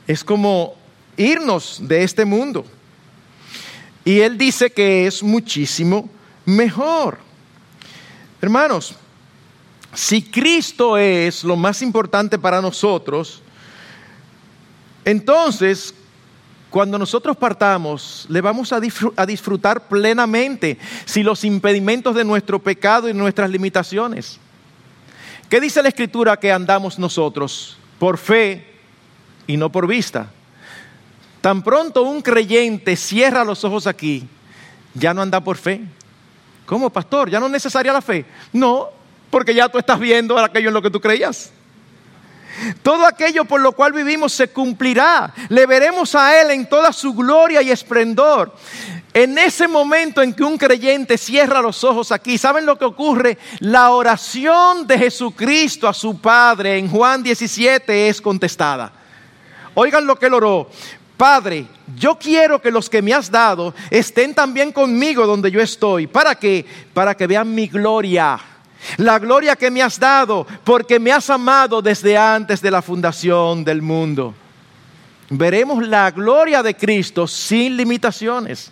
Es 0.07 0.25
como 0.25 0.77
irnos 1.19 1.77
de 1.83 2.05
este 2.05 2.25
mundo. 2.25 2.65
Y 4.03 4.21
él 4.21 4.39
dice 4.39 4.71
que 4.71 5.07
es 5.07 5.23
muchísimo 5.23 6.09
mejor. 6.47 7.28
Hermanos, 8.41 8.95
si 9.95 10.23
Cristo 10.23 10.97
es 10.97 11.43
lo 11.45 11.57
más 11.57 11.83
importante 11.83 12.39
para 12.39 12.61
nosotros, 12.61 13.43
entonces 15.05 15.95
cuando 16.71 16.99
nosotros 16.99 17.37
partamos, 17.37 18.27
le 18.29 18.41
vamos 18.41 18.73
a, 18.73 18.81
disfrutar 19.27 19.89
plenamente 19.89 20.79
si 21.07 21.23
los 21.23 21.45
impedimentos 21.45 22.15
de 22.15 22.25
nuestro 22.25 22.59
pecado 22.59 23.09
y 23.09 23.15
nuestras 23.15 23.49
limitaciones. 23.49 24.39
¿Qué 25.49 25.61
dice 25.61 25.83
la 25.83 25.89
Escritura 25.89 26.39
que 26.39 26.53
andamos 26.53 26.99
nosotros? 26.99 27.79
Por 27.99 28.19
fe 28.19 28.67
y 29.47 29.57
no 29.57 29.73
por 29.73 29.87
vista. 29.87 30.31
Tan 31.41 31.63
pronto 31.63 32.03
un 32.03 32.21
creyente 32.21 32.97
cierra 32.97 33.45
los 33.45 33.65
ojos 33.65 33.87
aquí, 33.87 34.29
ya 34.93 35.15
no 35.15 35.23
anda 35.23 35.41
por 35.41 35.57
fe. 35.57 35.81
¿Cómo, 36.69 36.91
pastor? 36.91 37.31
¿Ya 37.31 37.41
no 37.41 37.47
es 37.47 37.53
necesaria 37.53 37.95
la 37.95 38.03
fe? 38.03 38.27
No, 38.53 38.91
porque 39.31 39.55
ya 39.55 39.71
tú 39.71 39.79
estás 39.79 39.99
viendo 39.99 40.39
aquello 40.39 40.69
en 40.69 40.75
lo 40.75 40.83
que 40.83 40.91
tú 40.91 41.01
creías. 41.01 41.51
Todo 42.83 43.07
aquello 43.07 43.47
por 43.47 43.63
lo 43.63 43.73
cual 43.73 43.95
vivimos 43.95 44.35
se 44.35 44.49
cumplirá. 44.49 45.33
Le 45.49 45.65
veremos 45.65 46.15
a 46.15 46.39
Él 46.39 46.51
en 46.51 46.69
toda 46.69 46.93
su 46.93 47.15
gloria 47.15 47.63
y 47.63 47.71
esplendor. 47.71 48.55
En 49.15 49.39
ese 49.39 49.67
momento 49.67 50.21
en 50.21 50.35
que 50.35 50.45
un 50.45 50.59
creyente 50.59 51.17
cierra 51.17 51.63
los 51.63 51.83
ojos 51.85 52.13
aquí, 52.13 52.37
¿saben 52.37 52.67
lo 52.67 52.77
que 52.77 52.85
ocurre? 52.85 53.39
La 53.61 53.93
oración 53.93 54.87
de 54.87 54.99
Jesucristo 54.99 55.89
a 55.89 55.95
su 55.95 56.21
Padre 56.21 56.77
en 56.77 56.91
Juan 56.91 57.23
17 57.23 58.11
es 58.11 58.21
contestada. 58.21 58.93
Oigan 59.73 60.07
lo 60.07 60.19
que 60.19 60.27
él 60.27 60.35
oró. 60.35 60.69
Padre, 61.19 61.67
yo 61.97 62.17
quiero 62.17 62.63
que 62.63 62.71
los 62.71 62.89
que 62.89 63.03
me 63.03 63.13
has 63.13 63.29
dado 63.29 63.75
estén 63.91 64.33
también 64.37 64.71
conmigo 64.71 65.27
donde 65.27 65.51
yo 65.51 65.61
estoy. 65.61 66.07
¿Para 66.07 66.37
qué? 66.37 66.65
Para 66.95 67.17
que 67.17 67.27
vean 67.27 67.53
mi 67.53 67.67
gloria. 67.67 68.39
La 68.99 69.19
gloria 69.19 69.57
que 69.57 69.69
me 69.69 69.83
has 69.83 69.99
dado 69.99 70.47
porque 70.63 71.01
me 71.01 71.11
has 71.11 71.29
amado 71.29 71.83
desde 71.83 72.17
antes 72.17 72.63
de 72.63 72.71
la 72.71 72.81
fundación 72.83 73.65
del 73.65 73.83
mundo. 73.83 74.33
Veremos 75.29 75.85
la 75.89 76.09
gloria 76.13 76.63
de 76.63 76.77
Cristo 76.77 77.27
sin 77.27 77.77
limitaciones. 77.77 78.71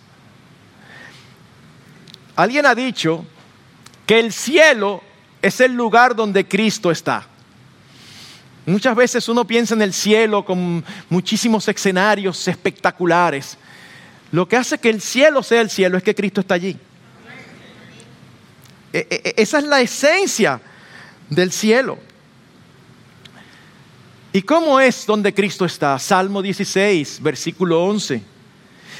Alguien 2.37 2.65
ha 2.65 2.73
dicho 2.73 3.25
que 4.05 4.21
el 4.21 4.31
cielo 4.31 5.03
es 5.41 5.59
el 5.59 5.73
lugar 5.73 6.15
donde 6.15 6.47
Cristo 6.47 6.91
está. 6.91 7.27
Muchas 8.67 8.97
veces 8.97 9.29
uno 9.29 9.47
piensa 9.47 9.75
en 9.75 9.81
el 9.81 9.93
cielo 9.93 10.43
con 10.43 10.83
muchísimos 11.09 11.65
escenarios 11.69 12.45
espectaculares. 12.49 13.57
Lo 14.29 14.45
que 14.45 14.57
hace 14.57 14.77
que 14.77 14.89
el 14.89 14.99
cielo 14.99 15.41
sea 15.41 15.61
el 15.61 15.69
cielo 15.69 15.97
es 15.97 16.03
que 16.03 16.13
Cristo 16.13 16.41
está 16.41 16.55
allí. 16.55 16.77
E, 18.91 19.07
e, 19.09 19.21
e, 19.23 19.41
esa 19.41 19.59
es 19.59 19.63
la 19.63 19.79
esencia 19.79 20.59
del 21.29 21.53
cielo. 21.53 21.97
¿Y 24.33 24.41
cómo 24.41 24.81
es 24.81 25.05
donde 25.05 25.33
Cristo 25.33 25.63
está? 25.63 25.97
Salmo 25.97 26.41
16, 26.41 27.21
versículo 27.21 27.85
11. 27.85 28.21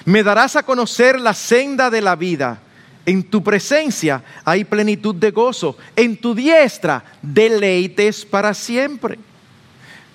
Me 0.05 0.23
darás 0.23 0.55
a 0.55 0.63
conocer 0.63 1.19
la 1.19 1.33
senda 1.33 1.89
de 1.89 1.99
la 1.99 2.15
vida. 2.15 2.61
En 3.05 3.21
tu 3.21 3.43
presencia 3.43 4.23
hay 4.45 4.63
plenitud 4.63 5.15
de 5.15 5.31
gozo. 5.31 5.77
En 5.93 6.15
tu 6.15 6.33
diestra 6.33 7.03
deleites 7.21 8.23
para 8.23 8.53
siempre. 8.53 9.19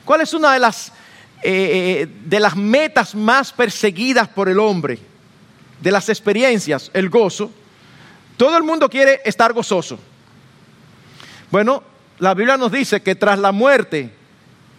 ¿Cuál 0.05 0.21
es 0.21 0.35
una 0.35 0.53
de 0.53 0.59
las, 0.59 0.89
eh, 1.43 2.03
eh, 2.03 2.09
de 2.25 2.41
las 2.41 2.57
metas 2.57 3.15
más 3.15 3.53
perseguidas 3.53 4.29
por 4.29 4.49
el 4.49 4.59
hombre? 4.59 4.99
De 5.81 5.91
las 5.91 6.09
experiencias, 6.09 6.91
el 6.93 7.09
gozo. 7.09 7.51
Todo 8.37 8.57
el 8.57 8.63
mundo 8.63 8.89
quiere 8.89 9.21
estar 9.25 9.53
gozoso. 9.53 9.99
Bueno, 11.51 11.83
la 12.19 12.35
Biblia 12.35 12.57
nos 12.57 12.73
dice 12.73 13.03
que 13.03 13.15
tras 13.15 13.39
la 13.39 13.53
muerte, 13.53 14.13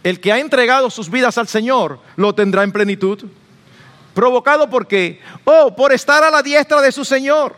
el 0.04 0.20
que 0.20 0.32
ha 0.32 0.40
entregado 0.40 0.90
sus 0.90 1.10
vidas 1.10 1.38
al 1.38 1.48
Señor 1.48 2.00
lo 2.16 2.34
tendrá 2.34 2.64
en 2.64 2.72
plenitud. 2.72 3.26
¿Provocado 4.14 4.70
por 4.70 4.88
qué? 4.88 5.22
Oh, 5.46 5.76
por 5.76 5.94
estar 5.94 6.24
a 6.24 6.32
la 6.32 6.44
diestra 6.44 6.82
de 6.82 6.92
su 6.92 7.06
Señor. 7.06 7.56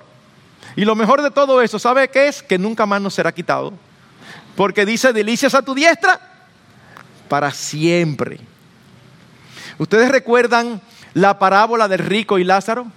Y 0.76 0.86
lo 0.86 0.96
mejor 0.96 1.22
de 1.22 1.32
todo 1.32 1.62
eso, 1.62 1.80
¿sabe 1.80 2.10
qué 2.10 2.28
es? 2.28 2.44
Que 2.44 2.58
nunca 2.58 2.86
más 2.86 3.02
nos 3.02 3.14
será 3.14 3.32
quitado. 3.32 3.74
Porque 4.56 4.86
dice, 4.86 5.14
delicias 5.14 5.54
a 5.54 5.62
tu 5.62 5.74
diestra 5.74 6.35
para 7.28 7.52
siempre. 7.52 8.40
¿Ustedes 9.78 10.10
recuerdan 10.10 10.82
la 11.14 11.40
parábola 11.40 11.88
del 11.88 12.00
rico 12.00 12.40
y 12.40 12.44
Lázaro? 12.44 12.88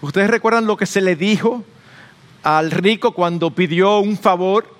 ¿Ustedes 0.00 0.30
recuerdan 0.30 0.66
lo 0.66 0.76
que 0.76 0.86
se 0.86 1.00
le 1.00 1.16
dijo 1.16 1.64
al 2.42 2.70
rico 2.70 3.12
cuando 3.12 3.50
pidió 3.50 3.98
un 3.98 4.16
favor 4.16 4.74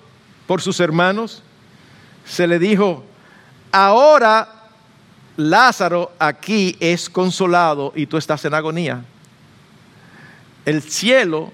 por 0.45 0.61
sus 0.61 0.79
hermanos? 0.79 1.43
Se 2.25 2.47
le 2.47 2.59
dijo, 2.59 3.03
ahora 3.71 4.69
Lázaro 5.37 6.11
aquí 6.17 6.75
es 6.79 7.09
consolado 7.09 7.93
y 7.95 8.07
tú 8.07 8.17
estás 8.17 8.43
en 8.45 8.53
agonía. 8.53 9.03
El 10.65 10.81
cielo, 10.81 11.51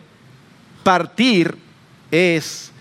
partir, 0.83 1.57
es 2.11 2.71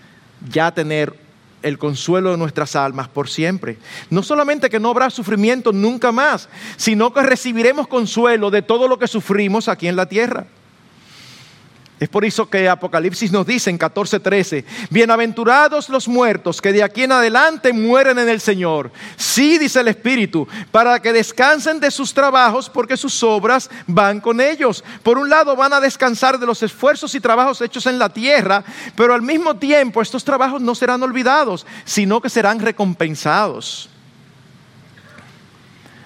ya 0.49 0.71
tener 0.71 1.22
el 1.63 1.79
consuelo 1.79 2.31
de 2.31 2.37
nuestras 2.37 2.75
almas 2.75 3.07
por 3.07 3.29
siempre. 3.29 3.77
No 4.09 4.21
solamente 4.21 4.69
que 4.69 4.79
no 4.79 4.89
habrá 4.89 5.09
sufrimiento 5.09 5.71
nunca 5.71 6.11
más, 6.11 6.49
sino 6.77 7.13
que 7.13 7.23
recibiremos 7.23 7.87
consuelo 7.87 8.51
de 8.51 8.61
todo 8.61 8.87
lo 8.87 8.99
que 8.99 9.07
sufrimos 9.07 9.67
aquí 9.67 9.87
en 9.87 9.95
la 9.95 10.07
tierra. 10.07 10.45
Es 12.03 12.09
por 12.09 12.25
eso 12.25 12.49
que 12.49 12.67
Apocalipsis 12.67 13.31
nos 13.31 13.47
dice 13.47 13.69
en 13.69 13.79
14:13, 13.79 14.65
bienaventurados 14.89 15.87
los 15.87 16.09
muertos 16.09 16.61
que 16.61 16.73
de 16.73 16.83
aquí 16.83 17.03
en 17.03 17.13
adelante 17.13 17.71
mueren 17.71 18.19
en 18.19 18.27
el 18.27 18.41
Señor. 18.41 18.91
Sí, 19.15 19.57
dice 19.57 19.79
el 19.79 19.87
Espíritu, 19.87 20.45
para 20.69 21.01
que 21.01 21.13
descansen 21.13 21.79
de 21.79 21.89
sus 21.89 22.13
trabajos 22.13 22.69
porque 22.69 22.97
sus 22.97 23.23
obras 23.23 23.69
van 23.87 24.19
con 24.19 24.41
ellos. 24.41 24.83
Por 25.01 25.17
un 25.17 25.29
lado 25.29 25.55
van 25.55 25.71
a 25.71 25.79
descansar 25.79 26.37
de 26.37 26.45
los 26.45 26.61
esfuerzos 26.61 27.15
y 27.15 27.21
trabajos 27.21 27.61
hechos 27.61 27.85
en 27.85 27.97
la 27.97 28.09
tierra, 28.09 28.65
pero 28.97 29.13
al 29.13 29.21
mismo 29.21 29.55
tiempo 29.55 30.01
estos 30.01 30.25
trabajos 30.25 30.61
no 30.61 30.75
serán 30.75 31.01
olvidados, 31.03 31.65
sino 31.85 32.19
que 32.19 32.29
serán 32.29 32.59
recompensados. 32.59 33.87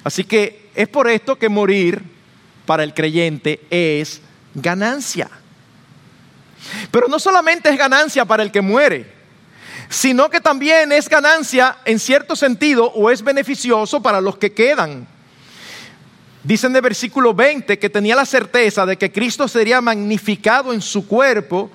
Así 0.03 0.23
que 0.23 0.69
es 0.75 0.88
por 0.89 1.10
esto 1.10 1.39
que 1.39 1.49
morir 1.49 2.03
para 2.67 2.83
el 2.83 2.93
creyente 2.93 3.65
es 3.71 4.21
ganancia. 4.53 5.27
Pero 6.91 7.08
no 7.08 7.20
solamente 7.20 7.70
es 7.70 7.78
ganancia 7.78 8.26
para 8.26 8.43
el 8.43 8.52
que 8.52 8.62
muere, 8.62 9.12
sino 9.89 10.30
que 10.30 10.41
también 10.41 10.91
es 10.91 11.08
ganancia 11.08 11.78
en 11.86 12.00
cierto 12.00 12.36
sentido 12.36 12.86
o 12.86 13.10
es 13.10 13.24
beneficioso 13.24 14.02
para 14.02 14.22
los 14.22 14.38
que 14.38 14.54
quedan. 14.54 15.08
Dicen 16.43 16.74
de 16.74 16.82
versículo 16.82 17.34
20 17.34 17.78
que 17.78 17.89
tenía 17.89 18.15
la 18.15 18.26
certeza 18.26 18.86
de 18.86 18.98
que 18.98 19.12
Cristo 19.12 19.48
sería 19.48 19.82
magnificado 19.82 20.74
en 20.74 20.82
su 20.82 21.08
cuerpo 21.08 21.70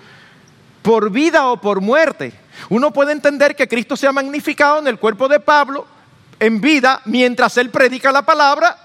por 0.83 1.11
vida 1.11 1.49
o 1.49 1.61
por 1.61 1.81
muerte. 1.81 2.33
Uno 2.69 2.93
puede 2.93 3.13
entender 3.13 3.55
que 3.55 3.69
Cristo 3.69 3.97
sea 3.97 4.13
magnificado 4.13 4.79
en 4.79 4.87
el 4.87 4.99
cuerpo 4.99 5.29
de 5.29 5.41
Pablo 5.41 5.87
en 6.41 6.61
vida 6.61 7.01
mientras 7.05 7.57
Él 7.57 7.71
predica 7.71 8.11
la 8.13 8.23
palabra 8.23 8.82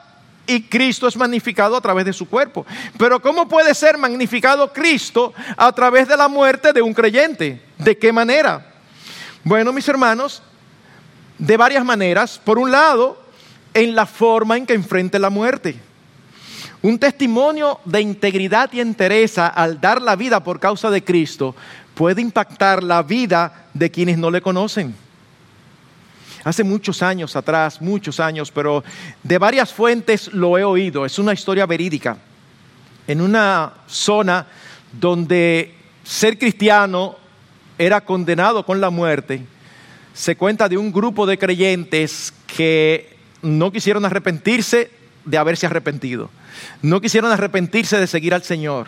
y 0.47 0.63
Cristo 0.63 1.07
es 1.07 1.17
magnificado 1.17 1.75
a 1.75 1.81
través 1.81 2.05
de 2.05 2.13
su 2.13 2.27
cuerpo. 2.27 2.65
Pero 2.97 3.21
¿cómo 3.21 3.47
puede 3.47 3.75
ser 3.75 3.97
magnificado 3.97 4.71
Cristo 4.71 5.33
a 5.55 5.71
través 5.73 6.07
de 6.07 6.17
la 6.17 6.27
muerte 6.27 6.73
de 6.73 6.81
un 6.81 6.93
creyente? 6.93 7.61
¿De 7.77 7.97
qué 7.97 8.11
manera? 8.11 8.73
Bueno, 9.43 9.71
mis 9.71 9.87
hermanos, 9.87 10.41
de 11.37 11.57
varias 11.57 11.85
maneras. 11.85 12.39
Por 12.43 12.57
un 12.57 12.71
lado, 12.71 13.21
en 13.73 13.95
la 13.95 14.05
forma 14.05 14.57
en 14.57 14.65
que 14.65 14.73
enfrente 14.73 15.19
la 15.19 15.29
muerte. 15.29 15.79
Un 16.81 16.97
testimonio 16.97 17.79
de 17.85 18.01
integridad 18.01 18.71
y 18.71 18.79
entereza 18.79 19.47
al 19.47 19.81
dar 19.81 20.01
la 20.01 20.15
vida 20.15 20.43
por 20.43 20.59
causa 20.59 20.89
de 20.89 21.03
Cristo 21.03 21.55
puede 21.93 22.21
impactar 22.21 22.83
la 22.83 23.01
vida 23.03 23.67
de 23.73 23.91
quienes 23.91 24.17
no 24.17 24.31
le 24.31 24.41
conocen. 24.41 24.95
Hace 26.47 26.63
muchos 26.63 27.03
años 27.03 27.35
atrás, 27.35 27.81
muchos 27.81 28.21
años, 28.21 28.51
pero 28.51 28.81
de 29.21 29.37
varias 29.37 29.73
fuentes 29.73 30.31
lo 30.31 30.57
he 30.57 30.63
oído, 30.63 31.05
es 31.05 31.19
una 31.19 31.33
historia 31.33 31.65
verídica. 31.65 32.17
En 33.05 33.19
una 33.19 33.73
zona 33.85 34.47
donde 34.93 35.75
ser 36.05 36.39
cristiano 36.39 37.17
era 37.77 37.99
condenado 37.99 38.65
con 38.65 38.79
la 38.79 38.89
muerte, 38.89 39.45
se 40.13 40.37
cuenta 40.37 40.69
de 40.69 40.77
un 40.77 40.93
grupo 40.93 41.25
de 41.25 41.37
creyentes 41.37 42.33
que 42.47 43.17
no 43.41 43.69
quisieron 43.69 44.05
arrepentirse 44.05 44.89
de 45.25 45.37
haberse 45.37 45.65
arrepentido, 45.65 46.29
no 46.81 47.01
quisieron 47.01 47.29
arrepentirse 47.29 47.99
de 47.99 48.07
seguir 48.07 48.33
al 48.33 48.43
Señor 48.43 48.87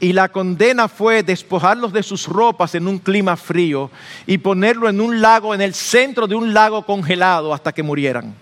y 0.00 0.14
la 0.14 0.30
condena 0.30 0.88
fue 0.88 1.22
despojarlos 1.22 1.92
de 1.92 2.02
sus 2.02 2.26
ropas 2.26 2.74
en 2.74 2.88
un 2.88 2.98
clima 2.98 3.36
frío 3.36 3.90
y 4.26 4.38
ponerlo 4.38 4.88
en 4.88 5.00
un 5.00 5.20
lago, 5.20 5.54
en 5.54 5.60
el 5.60 5.74
centro 5.74 6.26
de 6.26 6.34
un 6.34 6.54
lago 6.54 6.84
congelado 6.86 7.52
hasta 7.52 7.72
que 7.72 7.82
murieran. 7.82 8.34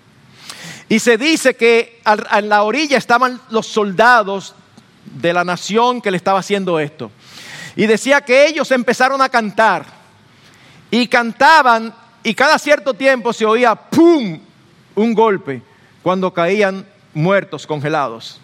Y 0.89 1.01
se 1.01 1.19
dice 1.19 1.55
que 1.55 2.01
a 2.05 2.41
la 2.41 2.63
orilla 2.63 2.97
estaban 2.97 3.41
los 3.51 3.67
soldados 3.67 4.55
de 5.05 5.33
la 5.33 5.45
nación 5.45 6.01
que 6.01 6.11
le 6.11 6.17
estaba 6.17 6.39
haciendo 6.39 6.79
esto. 6.79 7.11
Y 7.77 7.87
decía 7.87 8.21
que 8.21 8.47
ellos 8.47 8.71
empezaron 8.71 9.21
a 9.21 9.29
cantar. 9.29 9.85
Y 10.91 11.07
cantaban 11.09 11.95
y 12.23 12.35
cada 12.35 12.59
cierto 12.59 12.95
tiempo 12.95 13.33
se 13.33 13.45
oía 13.45 13.75
¡pum! 13.75 14.41
un 14.95 15.15
golpe 15.15 15.63
cuando 16.03 16.33
caían 16.33 16.87
muertos, 17.15 17.67
congelados. 17.67 18.41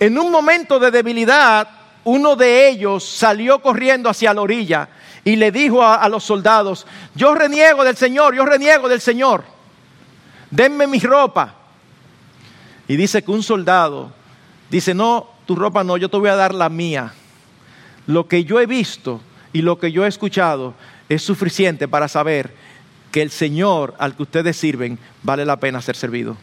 En 0.00 0.18
un 0.18 0.32
momento 0.32 0.78
de 0.78 0.90
debilidad, 0.90 1.68
uno 2.04 2.34
de 2.34 2.70
ellos 2.70 3.04
salió 3.04 3.60
corriendo 3.60 4.08
hacia 4.08 4.32
la 4.32 4.40
orilla 4.40 4.88
y 5.24 5.36
le 5.36 5.52
dijo 5.52 5.84
a, 5.84 6.08
los 6.08 6.24
soldados, 6.24 6.86
yo 7.14 7.34
reniego 7.34 7.84
del 7.84 7.98
Señor, 7.98 8.34
yo 8.34 8.46
reniego 8.46 8.88
del 8.88 9.02
Señor, 9.02 9.44
denme 10.50 10.86
mi 10.86 10.98
ropa. 11.00 11.54
Y 12.88 12.96
dice 12.96 13.22
que 13.22 13.30
un 13.30 13.42
soldado 13.42 14.10
dice, 14.70 14.94
no, 14.94 15.28
tu 15.44 15.54
ropa 15.54 15.84
no, 15.84 15.98
yo 15.98 16.08
te 16.08 16.16
voy 16.16 16.30
a 16.30 16.36
dar 16.36 16.54
la 16.54 16.70
mía. 16.70 17.12
Lo 18.06 18.26
que 18.26 18.44
yo 18.44 18.58
he 18.58 18.64
visto 18.64 19.20
y 19.52 19.60
lo 19.60 19.78
que 19.78 19.92
yo 19.92 20.06
he 20.06 20.08
escuchado 20.08 20.72
es 21.10 21.22
suficiente 21.22 21.88
para 21.88 22.08
saber 22.08 22.54
que 23.12 23.20
el 23.20 23.30
Señor 23.30 23.94
al 23.98 24.16
que 24.16 24.22
ustedes 24.22 24.56
sirven 24.56 24.98
vale 25.22 25.44
la 25.44 25.60
pena 25.60 25.82
ser 25.82 25.94
servido. 25.94 26.38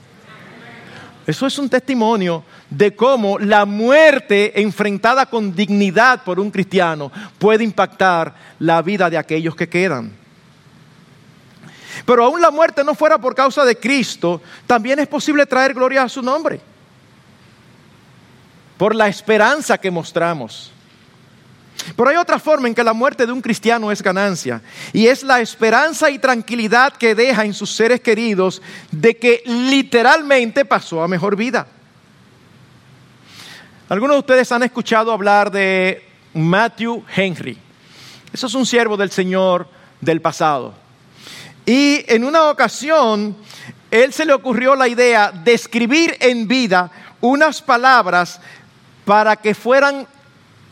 Eso 1.26 1.46
es 1.46 1.58
un 1.58 1.70
testimonio 1.70 2.44
de 2.70 2.96
cómo 2.96 3.40
la 3.40 3.66
muerte 3.66 4.60
enfrentada 4.62 5.26
con 5.26 5.56
dignidad 5.56 6.24
por 6.24 6.40
un 6.40 6.52
cristiano 6.52 7.12
puede 7.40 7.64
impactar 7.64 8.34
la 8.60 8.82
vida 8.82 9.10
de 9.10 9.18
aquellos 9.18 9.56
que 9.56 9.70
quedan. 9.70 10.12
Pero 12.06 12.24
aún 12.24 12.42
la 12.42 12.52
muerte 12.52 12.84
no 12.84 12.96
fuera 12.96 13.18
por 13.18 13.36
causa 13.36 13.66
de 13.66 13.78
Cristo, 13.78 14.42
también 14.66 15.00
es 15.00 15.08
posible 15.08 15.46
traer 15.46 15.74
gloria 15.74 16.04
a 16.04 16.10
su 16.10 16.22
nombre. 16.22 16.60
Por 18.78 18.96
la 18.96 19.08
esperanza 19.08 19.78
que 19.78 19.90
mostramos. 19.90 20.72
Pero 21.96 22.10
hay 22.10 22.16
otra 22.18 22.40
forma 22.40 22.68
en 22.68 22.76
que 22.76 22.84
la 22.84 22.94
muerte 22.94 23.26
de 23.26 23.32
un 23.32 23.42
cristiano 23.42 23.92
es 23.92 24.02
ganancia, 24.02 24.62
y 24.94 25.08
es 25.08 25.24
la 25.24 25.42
esperanza 25.42 26.10
y 26.10 26.20
tranquilidad 26.20 26.94
que 26.94 27.16
deja 27.16 27.46
en 27.46 27.54
sus 27.54 27.76
seres 27.76 28.02
queridos 28.02 28.62
de 28.92 29.18
que 29.18 29.42
literalmente 29.46 30.66
pasó 30.66 31.02
a 31.02 31.08
mejor 31.08 31.36
vida. 31.36 31.68
Algunos 33.90 34.16
de 34.16 34.20
ustedes 34.20 34.52
han 34.52 34.64
escuchado 34.64 35.14
hablar 35.14 35.50
de 35.50 36.04
Matthew 36.34 37.06
Henry. 37.16 37.58
Eso 38.34 38.48
es 38.48 38.54
un 38.54 38.66
siervo 38.66 38.98
del 38.98 39.12
Señor 39.12 39.66
del 40.02 40.20
pasado. 40.20 40.74
Y 41.66 42.04
en 42.14 42.26
una 42.26 42.50
ocasión, 42.50 43.38
él 43.90 44.12
se 44.12 44.26
le 44.26 44.34
ocurrió 44.34 44.76
la 44.76 44.90
idea 44.90 45.32
de 45.32 45.54
escribir 45.54 46.18
en 46.20 46.50
vida 46.50 46.92
unas 47.22 47.62
palabras 47.62 48.42
para 49.06 49.38
que 49.38 49.56
fueran 49.56 50.06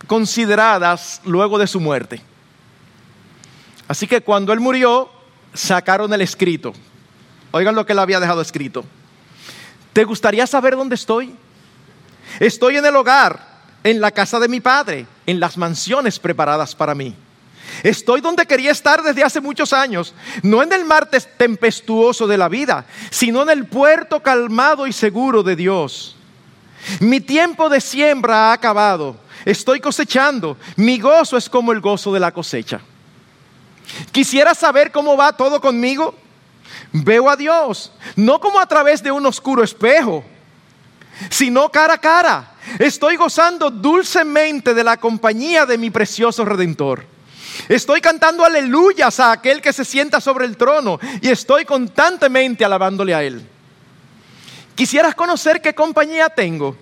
consideradas 0.08 1.22
luego 1.24 1.58
de 1.58 1.68
su 1.68 1.80
muerte. 1.80 2.22
Así 3.88 4.08
que 4.08 4.20
cuando 4.20 4.52
él 4.52 4.60
murió, 4.60 5.10
sacaron 5.54 6.14
el 6.14 6.20
escrito. 6.20 6.74
Oigan 7.52 7.76
lo 7.76 7.86
que 7.86 7.94
él 7.94 8.00
había 8.00 8.20
dejado 8.20 8.42
escrito. 8.42 8.84
¿Te 9.94 10.04
gustaría 10.04 10.46
saber 10.46 10.76
dónde 10.76 10.96
estoy? 10.96 11.34
Estoy 12.40 12.78
en 12.78 12.86
el 12.86 12.96
hogar, 12.96 13.40
en 13.84 14.02
la 14.02 14.12
casa 14.12 14.40
de 14.40 14.48
mi 14.48 14.60
padre, 14.60 15.06
en 15.26 15.40
las 15.40 15.58
mansiones 15.58 16.20
preparadas 16.20 16.76
para 16.76 16.96
mí. 16.96 17.16
Estoy 17.84 18.22
donde 18.22 18.46
quería 18.46 18.72
estar 18.72 19.02
desde 19.02 19.24
hace 19.24 19.42
muchos 19.42 19.74
años, 19.74 20.14
no 20.44 20.62
en 20.64 20.72
el 20.72 20.86
mar 20.86 21.10
tempestuoso 21.38 22.28
de 22.28 22.38
la 22.38 22.48
vida, 22.48 22.86
sino 23.10 23.42
en 23.42 23.50
el 23.50 23.66
puerto 23.66 24.22
calmado 24.22 24.88
y 24.88 24.94
seguro 24.94 25.44
de 25.44 25.56
Dios. 25.56 26.16
Mi 27.00 27.20
tiempo 27.20 27.70
de 27.70 27.82
siembra 27.82 28.50
ha 28.50 28.54
acabado 28.54 29.18
Estoy 29.46 29.80
cosechando. 29.80 30.58
Mi 30.76 31.00
gozo 31.00 31.38
es 31.38 31.48
como 31.48 31.72
el 31.72 31.80
gozo 31.80 32.12
de 32.12 32.20
la 32.20 32.32
cosecha. 32.32 32.82
Quisiera 34.12 34.56
saber 34.56 34.92
cómo 34.92 35.16
va 35.16 35.38
todo 35.38 35.62
conmigo. 35.62 36.16
Veo 36.92 37.30
a 37.30 37.36
Dios, 37.36 37.92
no 38.16 38.40
como 38.40 38.60
a 38.60 38.66
través 38.66 39.04
de 39.04 39.12
un 39.12 39.26
oscuro 39.26 39.64
espejo, 39.64 40.26
sino 41.30 41.70
cara 41.70 41.96
a 41.96 41.98
cara. 41.98 42.52
Estoy 42.80 43.16
gozando 43.16 43.70
dulcemente 43.70 44.74
de 44.74 44.84
la 44.84 44.98
compañía 44.98 45.66
de 45.66 45.78
mi 45.78 45.90
precioso 45.90 46.46
Redentor. 46.46 47.06
Estoy 47.70 48.02
cantando 48.02 48.44
aleluyas 48.44 49.20
a 49.20 49.32
aquel 49.32 49.62
que 49.62 49.74
se 49.74 49.86
sienta 49.86 50.20
sobre 50.20 50.46
el 50.46 50.58
trono 50.58 51.00
y 51.22 51.30
estoy 51.30 51.66
constantemente 51.66 52.66
alabándole 52.66 53.16
a 53.16 53.24
Él. 53.24 53.48
Quisieras 54.76 55.16
conocer 55.16 55.62
qué 55.62 55.74
compañía 55.74 56.30
tengo 56.30 56.78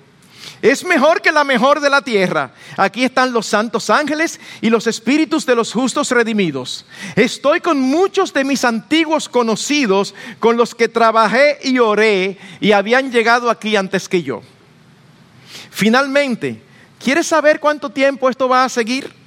es 0.63 0.85
mejor 0.85 1.21
que 1.21 1.33
la 1.33 1.43
mejor 1.43 1.81
de 1.81 1.89
la 1.89 2.01
tierra. 2.01 2.51
Aquí 2.77 3.03
están 3.03 3.33
los 3.33 3.47
santos 3.47 3.89
ángeles 3.89 4.39
y 4.61 4.69
los 4.69 4.87
espíritus 4.87 5.45
de 5.45 5.55
los 5.55 5.73
justos 5.73 6.09
redimidos. 6.09 6.85
Estoy 7.17 7.59
con 7.59 7.81
muchos 7.81 8.31
de 8.31 8.45
mis 8.45 8.63
antiguos 8.63 9.27
conocidos 9.27 10.15
con 10.39 10.55
los 10.55 10.73
que 10.73 10.87
trabajé 10.87 11.59
y 11.63 11.79
oré 11.79 12.37
y 12.61 12.71
habían 12.71 13.11
llegado 13.11 13.49
aquí 13.49 13.75
antes 13.75 14.07
que 14.07 14.23
yo. 14.23 14.41
Finalmente, 15.69 16.61
¿quieres 16.97 17.27
saber 17.27 17.59
cuánto 17.59 17.89
tiempo 17.89 18.29
esto 18.29 18.47
va 18.47 18.63
a 18.63 18.69
seguir? 18.69 19.22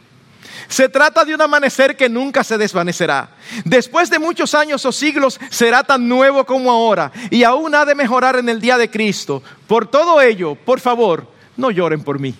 Se 0.68 0.88
trata 0.88 1.24
de 1.24 1.34
un 1.34 1.40
amanecer 1.40 1.96
que 1.96 2.08
nunca 2.08 2.42
se 2.42 2.58
desvanecerá. 2.58 3.30
Después 3.64 4.10
de 4.10 4.18
muchos 4.18 4.54
años 4.54 4.84
o 4.84 4.92
siglos 4.92 5.38
será 5.50 5.84
tan 5.84 6.08
nuevo 6.08 6.44
como 6.44 6.70
ahora 6.70 7.12
y 7.30 7.44
aún 7.44 7.74
ha 7.74 7.84
de 7.84 7.94
mejorar 7.94 8.36
en 8.36 8.48
el 8.48 8.60
día 8.60 8.76
de 8.76 8.90
Cristo. 8.90 9.42
Por 9.66 9.86
todo 9.88 10.20
ello, 10.20 10.54
por 10.54 10.80
favor, 10.80 11.30
no 11.56 11.70
lloren 11.70 12.02
por 12.02 12.18
mí. 12.18 12.34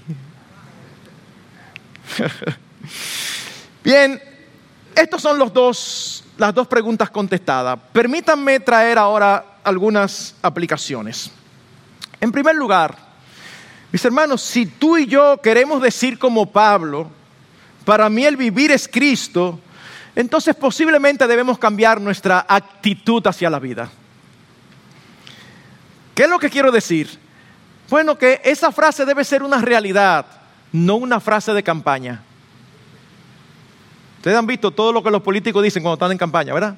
Bien, 3.85 4.21
estas 4.95 5.23
son 5.23 5.39
los 5.39 5.53
dos, 5.53 6.25
las 6.37 6.55
dos 6.55 6.67
preguntas 6.67 7.11
contestadas. 7.11 7.79
Permítanme 7.93 8.61
traer 8.61 8.99
ahora 8.99 9.59
algunas 9.62 10.35
aplicaciones. 10.43 11.31
En 12.21 12.33
primer 12.33 12.57
lugar, 12.57 12.97
mis 13.93 14.05
hermanos, 14.05 14.43
si 14.43 14.67
tú 14.67 14.97
y 14.97 15.07
yo 15.07 15.41
queremos 15.41 15.81
decir 15.81 16.19
como 16.19 16.51
Pablo, 16.51 17.11
para 17.87 18.11
mí 18.11 18.25
el 18.25 18.37
vivir 18.37 18.72
es 18.72 18.88
Cristo, 18.88 19.61
entonces 20.16 20.57
posiblemente 20.57 21.25
debemos 21.29 21.57
cambiar 21.57 22.01
nuestra 22.01 22.44
actitud 22.49 23.25
hacia 23.25 23.49
la 23.49 23.61
vida. 23.61 23.88
¿Qué 26.12 26.25
es 26.25 26.29
lo 26.29 26.40
que 26.40 26.51
quiero 26.51 26.72
decir? 26.72 27.09
Bueno, 27.88 28.18
que 28.18 28.40
esa 28.42 28.72
frase 28.72 29.05
debe 29.07 29.22
ser 29.22 29.44
una 29.44 29.59
realidad, 29.59 30.27
no 30.72 30.96
una 30.96 31.20
frase 31.20 31.53
de 31.53 31.62
campaña. 31.62 32.22
Ustedes 34.16 34.37
han 34.37 34.49
visto 34.49 34.72
todo 34.72 34.90
lo 34.90 35.01
que 35.01 35.11
los 35.12 35.22
políticos 35.22 35.62
dicen 35.62 35.85
cuando 35.85 35.94
están 35.94 36.11
en 36.11 36.18
campaña, 36.18 36.53
¿verdad? 36.53 36.75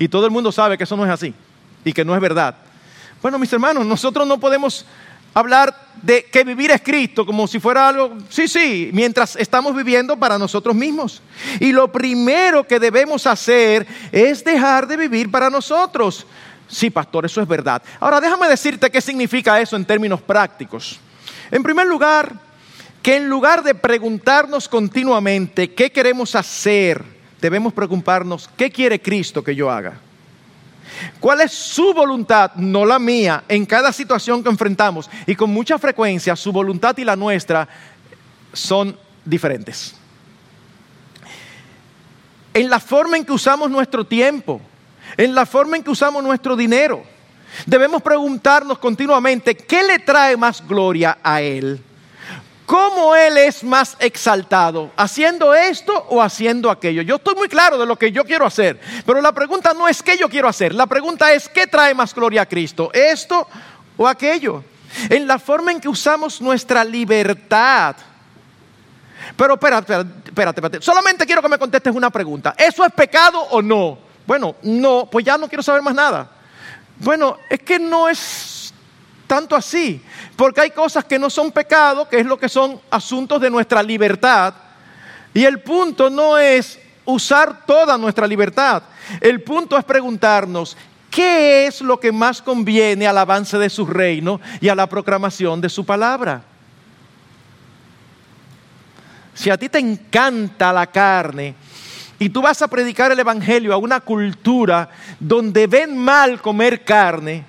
Y 0.00 0.08
todo 0.08 0.24
el 0.24 0.32
mundo 0.32 0.50
sabe 0.50 0.76
que 0.76 0.82
eso 0.82 0.96
no 0.96 1.04
es 1.04 1.12
así 1.12 1.32
y 1.84 1.92
que 1.92 2.04
no 2.04 2.12
es 2.12 2.20
verdad. 2.20 2.56
Bueno, 3.22 3.38
mis 3.38 3.52
hermanos, 3.52 3.86
nosotros 3.86 4.26
no 4.26 4.40
podemos 4.40 4.84
hablar 5.34 5.74
de 6.00 6.24
que 6.24 6.44
vivir 6.44 6.70
es 6.70 6.80
Cristo 6.82 7.26
como 7.26 7.46
si 7.46 7.58
fuera 7.58 7.88
algo, 7.88 8.16
sí, 8.28 8.46
sí, 8.48 8.90
mientras 8.92 9.36
estamos 9.36 9.74
viviendo 9.74 10.16
para 10.16 10.38
nosotros 10.38 10.74
mismos. 10.74 11.22
Y 11.60 11.72
lo 11.72 11.90
primero 11.90 12.64
que 12.64 12.78
debemos 12.78 13.26
hacer 13.26 13.86
es 14.12 14.44
dejar 14.44 14.86
de 14.86 14.96
vivir 14.96 15.30
para 15.30 15.50
nosotros. 15.50 16.26
Sí, 16.68 16.90
pastor, 16.90 17.26
eso 17.26 17.40
es 17.40 17.48
verdad. 17.48 17.82
Ahora 18.00 18.20
déjame 18.20 18.48
decirte 18.48 18.90
qué 18.90 19.00
significa 19.00 19.60
eso 19.60 19.76
en 19.76 19.84
términos 19.84 20.22
prácticos. 20.22 20.98
En 21.50 21.62
primer 21.62 21.86
lugar, 21.86 22.32
que 23.02 23.16
en 23.16 23.28
lugar 23.28 23.62
de 23.62 23.74
preguntarnos 23.74 24.68
continuamente 24.68 25.72
qué 25.72 25.92
queremos 25.92 26.34
hacer, 26.34 27.04
debemos 27.40 27.72
preocuparnos 27.72 28.48
qué 28.56 28.70
quiere 28.70 29.00
Cristo 29.00 29.44
que 29.44 29.54
yo 29.54 29.70
haga. 29.70 30.00
¿Cuál 31.20 31.40
es 31.40 31.52
su 31.52 31.92
voluntad, 31.94 32.52
no 32.56 32.84
la 32.84 32.98
mía, 32.98 33.44
en 33.48 33.66
cada 33.66 33.92
situación 33.92 34.42
que 34.42 34.50
enfrentamos? 34.50 35.10
Y 35.26 35.34
con 35.34 35.50
mucha 35.50 35.78
frecuencia 35.78 36.36
su 36.36 36.52
voluntad 36.52 36.96
y 36.98 37.04
la 37.04 37.16
nuestra 37.16 37.68
son 38.52 38.96
diferentes. 39.24 39.94
En 42.52 42.70
la 42.70 42.78
forma 42.78 43.16
en 43.16 43.24
que 43.24 43.32
usamos 43.32 43.70
nuestro 43.70 44.06
tiempo, 44.06 44.60
en 45.16 45.34
la 45.34 45.46
forma 45.46 45.76
en 45.76 45.82
que 45.82 45.90
usamos 45.90 46.22
nuestro 46.22 46.56
dinero, 46.56 47.02
debemos 47.66 48.02
preguntarnos 48.02 48.78
continuamente, 48.78 49.56
¿qué 49.56 49.82
le 49.82 49.98
trae 49.98 50.36
más 50.36 50.66
gloria 50.66 51.18
a 51.22 51.40
Él? 51.40 51.82
¿Cómo 52.66 53.14
Él 53.14 53.36
es 53.36 53.62
más 53.62 53.96
exaltado? 53.98 54.90
¿Haciendo 54.96 55.54
esto 55.54 56.06
o 56.08 56.22
haciendo 56.22 56.70
aquello? 56.70 57.02
Yo 57.02 57.16
estoy 57.16 57.34
muy 57.34 57.48
claro 57.48 57.76
de 57.78 57.84
lo 57.84 57.96
que 57.96 58.10
yo 58.10 58.24
quiero 58.24 58.46
hacer, 58.46 58.80
pero 59.04 59.20
la 59.20 59.32
pregunta 59.32 59.74
no 59.74 59.86
es 59.86 60.02
qué 60.02 60.16
yo 60.16 60.28
quiero 60.28 60.48
hacer, 60.48 60.74
la 60.74 60.86
pregunta 60.86 61.32
es 61.32 61.48
qué 61.48 61.66
trae 61.66 61.94
más 61.94 62.14
gloria 62.14 62.42
a 62.42 62.46
Cristo, 62.46 62.90
esto 62.92 63.46
o 63.96 64.08
aquello. 64.08 64.64
En 65.10 65.26
la 65.26 65.38
forma 65.38 65.72
en 65.72 65.80
que 65.80 65.88
usamos 65.88 66.40
nuestra 66.40 66.84
libertad. 66.84 67.96
Pero 69.36 69.54
espérate, 69.54 69.92
espérate, 70.24 70.60
espérate, 70.60 70.82
solamente 70.82 71.26
quiero 71.26 71.42
que 71.42 71.48
me 71.48 71.58
contestes 71.58 71.94
una 71.94 72.10
pregunta. 72.10 72.54
¿Eso 72.56 72.84
es 72.84 72.92
pecado 72.92 73.40
o 73.50 73.60
no? 73.60 73.98
Bueno, 74.26 74.56
no, 74.62 75.08
pues 75.10 75.24
ya 75.24 75.36
no 75.36 75.48
quiero 75.48 75.62
saber 75.62 75.82
más 75.82 75.94
nada. 75.94 76.30
Bueno, 76.98 77.36
es 77.50 77.60
que 77.60 77.78
no 77.78 78.08
es 78.08 78.72
tanto 79.26 79.56
así. 79.56 80.02
Porque 80.36 80.62
hay 80.62 80.70
cosas 80.70 81.04
que 81.04 81.18
no 81.18 81.30
son 81.30 81.52
pecado, 81.52 82.08
que 82.08 82.20
es 82.20 82.26
lo 82.26 82.38
que 82.38 82.48
son 82.48 82.80
asuntos 82.90 83.40
de 83.40 83.50
nuestra 83.50 83.82
libertad. 83.82 84.54
Y 85.32 85.44
el 85.44 85.60
punto 85.60 86.10
no 86.10 86.38
es 86.38 86.78
usar 87.04 87.64
toda 87.66 87.96
nuestra 87.96 88.26
libertad. 88.26 88.82
El 89.20 89.42
punto 89.42 89.76
es 89.76 89.84
preguntarnos, 89.84 90.76
¿qué 91.10 91.66
es 91.66 91.80
lo 91.80 92.00
que 92.00 92.10
más 92.10 92.42
conviene 92.42 93.06
al 93.06 93.18
avance 93.18 93.58
de 93.58 93.70
su 93.70 93.86
reino 93.86 94.40
y 94.60 94.68
a 94.68 94.74
la 94.74 94.88
proclamación 94.88 95.60
de 95.60 95.68
su 95.68 95.84
palabra? 95.84 96.42
Si 99.34 99.50
a 99.50 99.58
ti 99.58 99.68
te 99.68 99.78
encanta 99.78 100.72
la 100.72 100.86
carne 100.86 101.54
y 102.18 102.28
tú 102.28 102.40
vas 102.40 102.62
a 102.62 102.68
predicar 102.68 103.10
el 103.10 103.18
Evangelio 103.18 103.72
a 103.72 103.76
una 103.76 104.00
cultura 104.00 104.88
donde 105.18 105.66
ven 105.66 105.98
mal 105.98 106.40
comer 106.40 106.84
carne, 106.84 107.44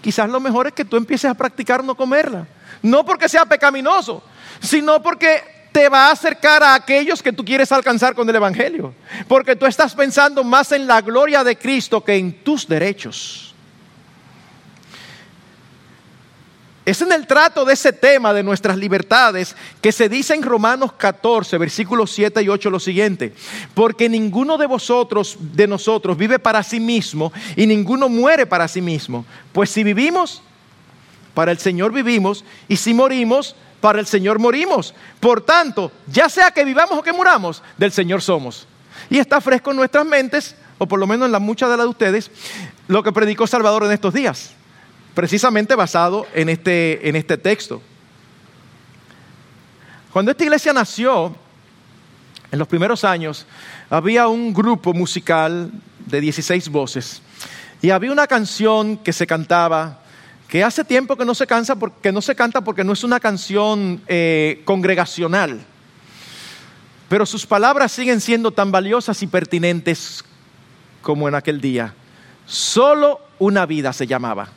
quizás 0.00 0.28
lo 0.28 0.40
mejor 0.40 0.66
es 0.66 0.72
que 0.72 0.84
tú 0.84 0.96
empieces 0.96 1.30
a 1.30 1.34
practicar 1.34 1.84
no 1.84 1.94
comerla. 1.94 2.46
No 2.82 3.04
porque 3.04 3.28
sea 3.28 3.44
pecaminoso, 3.44 4.22
sino 4.60 5.02
porque 5.02 5.42
te 5.72 5.88
va 5.88 6.08
a 6.08 6.12
acercar 6.12 6.62
a 6.62 6.74
aquellos 6.74 7.22
que 7.22 7.32
tú 7.32 7.44
quieres 7.44 7.70
alcanzar 7.72 8.14
con 8.14 8.28
el 8.28 8.36
Evangelio. 8.36 8.94
Porque 9.28 9.56
tú 9.56 9.66
estás 9.66 9.94
pensando 9.94 10.42
más 10.44 10.72
en 10.72 10.86
la 10.86 11.00
gloria 11.00 11.44
de 11.44 11.56
Cristo 11.56 12.02
que 12.02 12.16
en 12.16 12.42
tus 12.42 12.66
derechos. 12.66 13.49
Es 16.90 17.00
en 17.02 17.12
el 17.12 17.24
trato 17.24 17.64
de 17.64 17.74
ese 17.74 17.92
tema 17.92 18.34
de 18.34 18.42
nuestras 18.42 18.76
libertades 18.76 19.54
que 19.80 19.92
se 19.92 20.08
dice 20.08 20.34
en 20.34 20.42
Romanos 20.42 20.94
14, 20.94 21.56
versículos 21.56 22.10
7 22.10 22.42
y 22.42 22.48
8 22.48 22.68
lo 22.68 22.80
siguiente, 22.80 23.32
porque 23.74 24.08
ninguno 24.08 24.58
de 24.58 24.66
vosotros, 24.66 25.36
de 25.38 25.68
nosotros, 25.68 26.16
vive 26.16 26.40
para 26.40 26.64
sí 26.64 26.80
mismo 26.80 27.32
y 27.54 27.64
ninguno 27.68 28.08
muere 28.08 28.44
para 28.44 28.66
sí 28.66 28.80
mismo. 28.80 29.24
Pues 29.52 29.70
si 29.70 29.84
vivimos, 29.84 30.42
para 31.32 31.52
el 31.52 31.58
Señor 31.58 31.92
vivimos 31.92 32.44
y 32.66 32.76
si 32.76 32.92
morimos, 32.92 33.54
para 33.80 34.00
el 34.00 34.06
Señor 34.06 34.40
morimos. 34.40 34.92
Por 35.20 35.42
tanto, 35.42 35.92
ya 36.08 36.28
sea 36.28 36.50
que 36.50 36.64
vivamos 36.64 36.98
o 36.98 37.02
que 37.04 37.12
muramos, 37.12 37.62
del 37.78 37.92
Señor 37.92 38.20
somos. 38.20 38.66
Y 39.08 39.18
está 39.18 39.40
fresco 39.40 39.70
en 39.70 39.76
nuestras 39.76 40.04
mentes, 40.04 40.56
o 40.76 40.88
por 40.88 40.98
lo 40.98 41.06
menos 41.06 41.26
en 41.26 41.32
la 41.32 41.38
muchas 41.38 41.70
de 41.70 41.76
las 41.76 41.86
de 41.86 41.90
ustedes, 41.90 42.32
lo 42.88 43.04
que 43.04 43.12
predicó 43.12 43.46
Salvador 43.46 43.84
en 43.84 43.92
estos 43.92 44.12
días 44.12 44.56
precisamente 45.20 45.74
basado 45.74 46.26
en 46.32 46.48
este, 46.48 47.06
en 47.06 47.14
este 47.14 47.36
texto. 47.36 47.82
Cuando 50.14 50.30
esta 50.30 50.44
iglesia 50.44 50.72
nació, 50.72 51.36
en 52.50 52.58
los 52.58 52.66
primeros 52.66 53.04
años, 53.04 53.44
había 53.90 54.28
un 54.28 54.54
grupo 54.54 54.94
musical 54.94 55.70
de 56.06 56.22
16 56.22 56.70
voces 56.70 57.20
y 57.82 57.90
había 57.90 58.10
una 58.10 58.26
canción 58.26 58.96
que 58.96 59.12
se 59.12 59.26
cantaba 59.26 60.00
que 60.48 60.64
hace 60.64 60.84
tiempo 60.84 61.16
que 61.16 61.26
no 61.26 61.34
se, 61.34 61.46
cansa 61.46 61.76
porque, 61.76 62.12
no 62.12 62.22
se 62.22 62.34
canta 62.34 62.62
porque 62.62 62.82
no 62.82 62.94
es 62.94 63.04
una 63.04 63.20
canción 63.20 64.00
eh, 64.06 64.62
congregacional, 64.64 65.60
pero 67.10 67.26
sus 67.26 67.44
palabras 67.44 67.92
siguen 67.92 68.22
siendo 68.22 68.52
tan 68.52 68.72
valiosas 68.72 69.22
y 69.22 69.26
pertinentes 69.26 70.24
como 71.02 71.28
en 71.28 71.34
aquel 71.34 71.60
día. 71.60 71.92
Solo 72.46 73.20
una 73.38 73.66
vida 73.66 73.92
se 73.92 74.06
llamaba. 74.06 74.48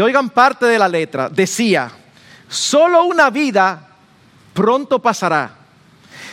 Oigan 0.00 0.30
parte 0.30 0.66
de 0.66 0.78
la 0.78 0.88
letra. 0.88 1.28
Decía, 1.28 1.90
solo 2.48 3.04
una 3.04 3.30
vida 3.30 3.88
pronto 4.52 4.98
pasará. 4.98 5.54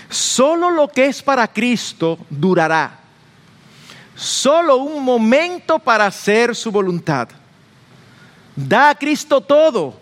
Solo 0.10 0.69
lo 0.69 0.88
que 0.88 1.06
es 1.06 1.21
para 1.21 1.47
Cristo 1.47 2.19
durará. 2.30 2.99
Solo 4.15 4.78
un 4.78 5.04
momento 5.04 5.80
para 5.80 6.06
hacer 6.06 6.56
su 6.56 6.71
voluntad. 6.71 7.28
Da 8.56 8.89
a 8.89 8.95
Cristo 8.95 9.41
todo. 9.41 9.99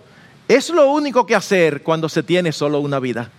Es 0.48 0.70
lo 0.70 0.92
único 0.92 1.26
que 1.26 1.36
hacer 1.36 1.82
cuando 1.84 2.10
se 2.10 2.22
tiene 2.22 2.52
solo 2.52 2.80
una 2.80 3.00
vida. 3.00 3.30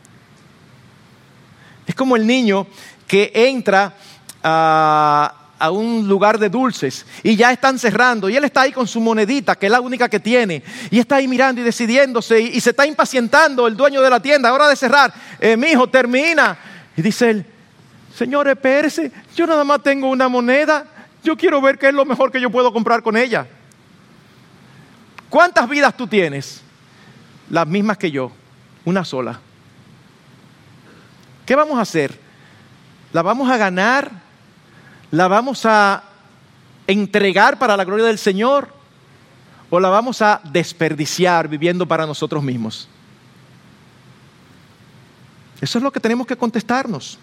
Es 1.87 1.94
como 1.94 2.16
el 2.16 2.26
niño 2.26 2.66
que 3.06 3.30
entra 3.34 3.94
a 4.42 5.43
a 5.58 5.70
un 5.70 6.08
lugar 6.08 6.38
de 6.38 6.48
dulces 6.48 7.06
y 7.22 7.36
ya 7.36 7.52
están 7.52 7.78
cerrando 7.78 8.28
y 8.28 8.36
él 8.36 8.44
está 8.44 8.62
ahí 8.62 8.72
con 8.72 8.86
su 8.86 9.00
monedita, 9.00 9.54
que 9.56 9.66
es 9.66 9.72
la 9.72 9.80
única 9.80 10.08
que 10.08 10.20
tiene, 10.20 10.62
y 10.90 10.98
está 10.98 11.16
ahí 11.16 11.28
mirando 11.28 11.60
y 11.60 11.64
decidiéndose 11.64 12.40
y, 12.40 12.60
se 12.60 12.70
está 12.70 12.86
impacientando 12.86 13.66
el 13.66 13.76
dueño 13.76 14.00
de 14.00 14.10
la 14.10 14.20
tienda, 14.20 14.52
hora 14.52 14.68
de 14.68 14.76
cerrar, 14.76 15.12
eh, 15.40 15.56
mi 15.56 15.68
hijo, 15.68 15.88
termina. 15.88 16.56
Y 16.96 17.02
dice 17.02 17.30
él, 17.30 17.46
señor, 18.14 18.48
espérese, 18.48 19.12
yo 19.34 19.46
nada 19.46 19.64
más 19.64 19.82
tengo 19.82 20.08
una 20.08 20.28
moneda, 20.28 20.86
yo 21.22 21.36
quiero 21.36 21.60
ver 21.60 21.78
qué 21.78 21.88
es 21.88 21.94
lo 21.94 22.04
mejor 22.04 22.30
que 22.30 22.40
yo 22.40 22.50
puedo 22.50 22.72
comprar 22.72 23.02
con 23.02 23.16
ella. 23.16 23.46
¿Cuántas 25.28 25.68
vidas 25.68 25.96
tú 25.96 26.06
tienes? 26.06 26.60
Las 27.50 27.66
mismas 27.66 27.98
que 27.98 28.10
yo, 28.10 28.30
una 28.84 29.04
sola. 29.04 29.40
¿Qué 31.44 31.54
vamos 31.54 31.78
a 31.78 31.82
hacer? 31.82 32.18
¿La 33.12 33.22
vamos 33.22 33.50
a 33.50 33.56
ganar? 33.56 34.23
¿La 35.14 35.29
vamos 35.29 35.64
a 35.64 36.03
entregar 36.88 37.57
para 37.57 37.77
la 37.77 37.85
gloria 37.85 38.05
del 38.05 38.18
Señor 38.18 38.66
o 39.70 39.79
la 39.79 39.88
vamos 39.88 40.20
a 40.20 40.40
desperdiciar 40.42 41.46
viviendo 41.46 41.87
para 41.87 42.05
nosotros 42.05 42.42
mismos? 42.42 42.88
Eso 45.61 45.79
es 45.79 45.85
lo 45.85 45.92
que 45.92 46.00
tenemos 46.00 46.27
que 46.27 46.37
contestarnos. 46.37 47.16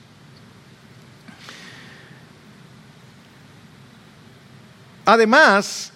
Además, 5.03 5.91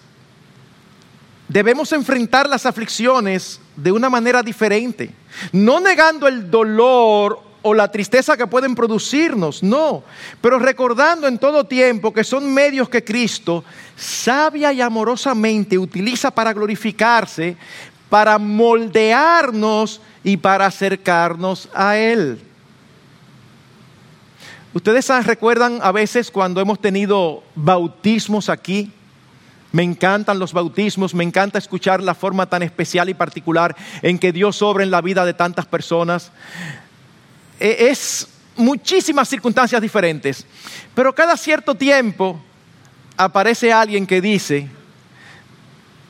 debemos 1.48 1.90
enfrentar 1.92 2.46
las 2.46 2.66
aflicciones 2.66 3.58
de 3.74 3.90
una 3.90 4.10
manera 4.10 4.42
diferente, 4.42 5.14
no 5.50 5.80
negando 5.80 6.28
el 6.28 6.50
dolor 6.50 7.45
o 7.68 7.74
la 7.74 7.90
tristeza 7.90 8.36
que 8.36 8.46
pueden 8.46 8.76
producirnos, 8.76 9.60
no, 9.60 10.04
pero 10.40 10.60
recordando 10.60 11.26
en 11.26 11.36
todo 11.36 11.64
tiempo 11.64 12.12
que 12.12 12.22
son 12.22 12.54
medios 12.54 12.88
que 12.88 13.02
Cristo 13.02 13.64
sabia 13.96 14.72
y 14.72 14.80
amorosamente 14.80 15.76
utiliza 15.76 16.30
para 16.30 16.52
glorificarse, 16.52 17.56
para 18.08 18.38
moldearnos 18.38 20.00
y 20.22 20.36
para 20.36 20.66
acercarnos 20.66 21.68
a 21.74 21.96
Él. 21.96 22.38
Ustedes 24.72 25.08
recuerdan 25.26 25.80
a 25.82 25.90
veces 25.90 26.30
cuando 26.30 26.60
hemos 26.60 26.80
tenido 26.80 27.42
bautismos 27.56 28.48
aquí, 28.48 28.92
me 29.72 29.82
encantan 29.82 30.38
los 30.38 30.52
bautismos, 30.52 31.16
me 31.16 31.24
encanta 31.24 31.58
escuchar 31.58 32.00
la 32.00 32.14
forma 32.14 32.46
tan 32.46 32.62
especial 32.62 33.08
y 33.08 33.14
particular 33.14 33.74
en 34.02 34.20
que 34.20 34.30
Dios 34.30 34.62
obra 34.62 34.84
en 34.84 34.92
la 34.92 35.00
vida 35.00 35.24
de 35.24 35.34
tantas 35.34 35.66
personas. 35.66 36.30
E-, 37.60 37.88
es 37.90 38.28
muchísimas 38.56 39.28
circunstancias 39.28 39.80
diferentes, 39.80 40.46
pero 40.94 41.14
cada 41.14 41.36
cierto 41.36 41.74
tiempo 41.74 42.40
aparece 43.16 43.72
alguien 43.72 44.06
que 44.06 44.20
dice, 44.20 44.68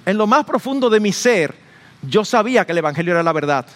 en 0.04 0.16
lo 0.16 0.26
más 0.26 0.44
profundo 0.44 0.88
de 0.88 1.00
mi 1.00 1.12
ser, 1.12 1.54
yo 2.02 2.24
sabía 2.24 2.64
que 2.64 2.72
el 2.72 2.78
Evangelio 2.78 3.12
era 3.12 3.22
la 3.22 3.32
verdad, 3.32 3.66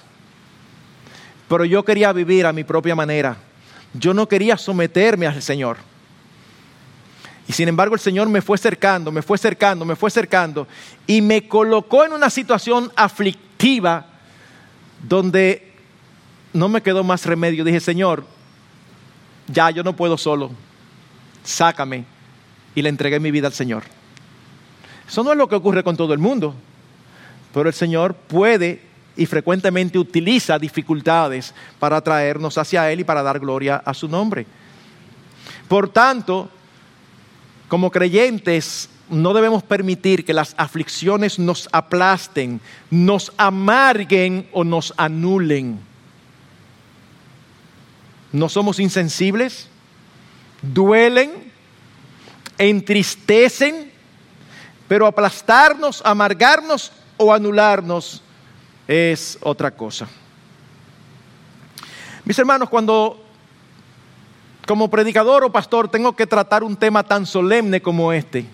pero 1.49 1.64
yo 1.64 1.85
quería 1.85 2.12
vivir 2.12 2.47
a 2.47 2.53
mi 2.53 2.64
propia 2.64 2.95
manera, 2.95 3.37
yo 3.95 4.14
no 4.14 4.29
quería 4.29 4.57
someterme 4.57 5.27
al 5.27 5.43
Señor. 5.43 5.79
Y 7.49 7.53
sin 7.53 7.66
embargo 7.66 7.97
el 7.97 8.01
Señor 8.01 8.29
me 8.29 8.43
fue 8.43 8.57
cercando, 8.59 9.11
me 9.11 9.23
fue 9.23 9.37
cercando, 9.37 9.85
me 9.85 9.97
fue 9.97 10.09
cercando 10.09 10.68
y 11.05 11.21
me 11.21 11.49
colocó 11.49 12.05
en 12.05 12.12
una 12.12 12.31
situación 12.31 12.93
aflictiva 12.95 14.07
donde 15.03 15.70
no 16.53 16.69
me 16.69 16.83
quedó 16.83 17.05
más 17.05 17.25
remedio. 17.27 17.65
Dije, 17.65 17.81
Señor, 17.81 18.25
ya 19.47 19.71
yo 19.71 19.83
no 19.83 19.95
puedo 19.97 20.17
solo, 20.17 20.51
sácame. 21.45 22.05
Y 22.75 22.83
le 22.83 22.89
entregué 22.89 23.19
mi 23.19 23.31
vida 23.31 23.49
al 23.49 23.53
Señor. 23.53 23.83
Eso 25.09 25.25
no 25.25 25.33
es 25.33 25.39
lo 25.39 25.49
que 25.49 25.57
ocurre 25.57 25.83
con 25.83 25.97
todo 25.97 26.13
el 26.13 26.21
mundo, 26.21 26.55
pero 27.53 27.69
el 27.69 27.75
Señor 27.75 28.15
puede 28.15 28.81
y 29.17 29.27
frecuentemente 29.27 29.99
utiliza 29.99 30.59
dificultades 30.59 31.53
para 31.81 32.01
traernos 32.01 32.57
hacia 32.57 32.91
Él 32.93 33.01
y 33.01 33.05
para 33.05 33.23
dar 33.23 33.41
gloria 33.41 33.83
a 33.85 33.93
su 33.93 34.09
nombre. 34.09 34.47
Por 35.67 35.89
tanto, 35.89 36.49
como 37.67 37.91
creyentes, 37.91 38.89
no 39.09 39.35
debemos 39.35 39.65
permitir 39.65 40.25
que 40.25 40.33
las 40.33 40.55
aflicciones 40.57 41.39
nos 41.39 41.69
aplasten, 41.73 42.61
nos 42.91 43.33
amarguen 43.37 44.49
o 44.53 44.63
nos 44.63 44.95
anulen. 44.97 45.89
No 48.33 48.49
somos 48.49 48.78
insensibles, 48.78 49.68
duelen, 50.62 51.53
entristecen, 52.59 53.91
pero 54.87 55.07
aplastarnos, 55.07 56.03
amargarnos 56.05 56.93
o 57.16 57.33
anularnos 57.33 58.22
es 58.87 59.39
otra 59.43 59.70
cosa. 59.70 60.09
Mis 62.24 62.39
hermanos, 62.39 62.68
cuando 62.68 63.24
como 64.66 64.89
predicador 64.89 65.43
o 65.43 65.51
pastor 65.51 65.89
tengo 65.89 66.14
que 66.14 66.26
tratar 66.26 66.62
un 66.62 66.76
tema 66.76 67.03
tan 67.03 67.26
solemne 67.26 67.83
como 67.83 68.12
este, 68.12 68.47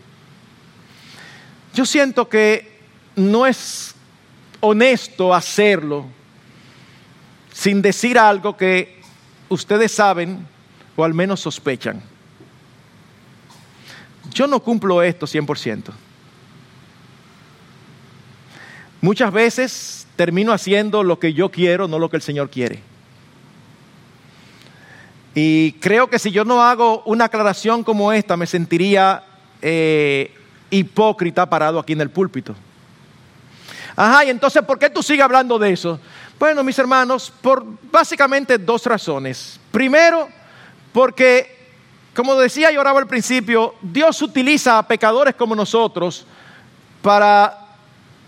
yo 1.75 1.85
siento 1.85 2.29
que 2.29 2.81
no 3.17 3.47
es 3.47 3.95
honesto 4.61 5.35
hacerlo 5.35 6.07
sin 7.53 7.83
decir 7.83 8.19
algo 8.19 8.57
que 8.57 8.96
ustedes 9.49 9.93
saben 9.93 10.47
o 10.97 11.05
al 11.05 11.15
menos 11.15 11.41
sospechan. 11.41 12.03
Yo 14.33 14.47
no 14.47 14.61
cumplo 14.61 15.03
esto 15.03 15.27
100%. 15.27 15.93
Muchas 19.01 19.33
veces 19.33 20.07
termino 20.17 20.53
haciendo 20.53 21.03
lo 21.03 21.19
que 21.19 21.33
yo 21.33 21.51
quiero, 21.51 21.87
no 21.87 21.99
lo 21.99 22.11
que 22.11 22.17
el 22.17 22.23
Señor 22.23 22.51
quiere. 22.51 22.81
Y 25.35 25.73
creo 25.73 26.09
que 26.09 26.19
si 26.19 26.31
yo 26.31 26.45
no 26.45 26.63
hago 26.63 27.03
una 27.05 27.27
aclaración 27.27 27.85
como 27.85 28.13
esta, 28.13 28.39
me 28.39 28.47
sentiría 28.47 29.23
eh, 29.61 30.35
hipócrita 30.71 31.49
parado 31.49 31.79
aquí 31.79 31.93
en 31.93 32.01
el 32.01 32.11
púlpito. 32.11 32.55
Ajá, 33.95 34.25
y 34.25 34.31
entonces, 34.31 34.63
¿por 34.63 34.79
qué 34.79 34.91
tú 34.91 35.03
sigues 35.03 35.25
hablando 35.25 35.59
de 35.59 35.73
eso? 35.73 36.01
Bueno, 36.39 36.63
mis 36.63 36.79
hermanos, 36.79 37.33
por 37.41 37.65
básicamente 37.91 38.59
dos 38.59 38.85
razones. 38.85 39.59
Primero, 39.71 40.29
porque, 40.93 41.71
como 42.15 42.35
decía 42.35 42.71
yo 42.71 42.81
ahora 42.81 42.91
al 42.91 43.07
principio, 43.07 43.75
Dios 43.81 44.21
utiliza 44.21 44.79
a 44.79 44.87
pecadores 44.87 45.35
como 45.35 45.57
nosotros 45.57 46.27
para 47.01 47.59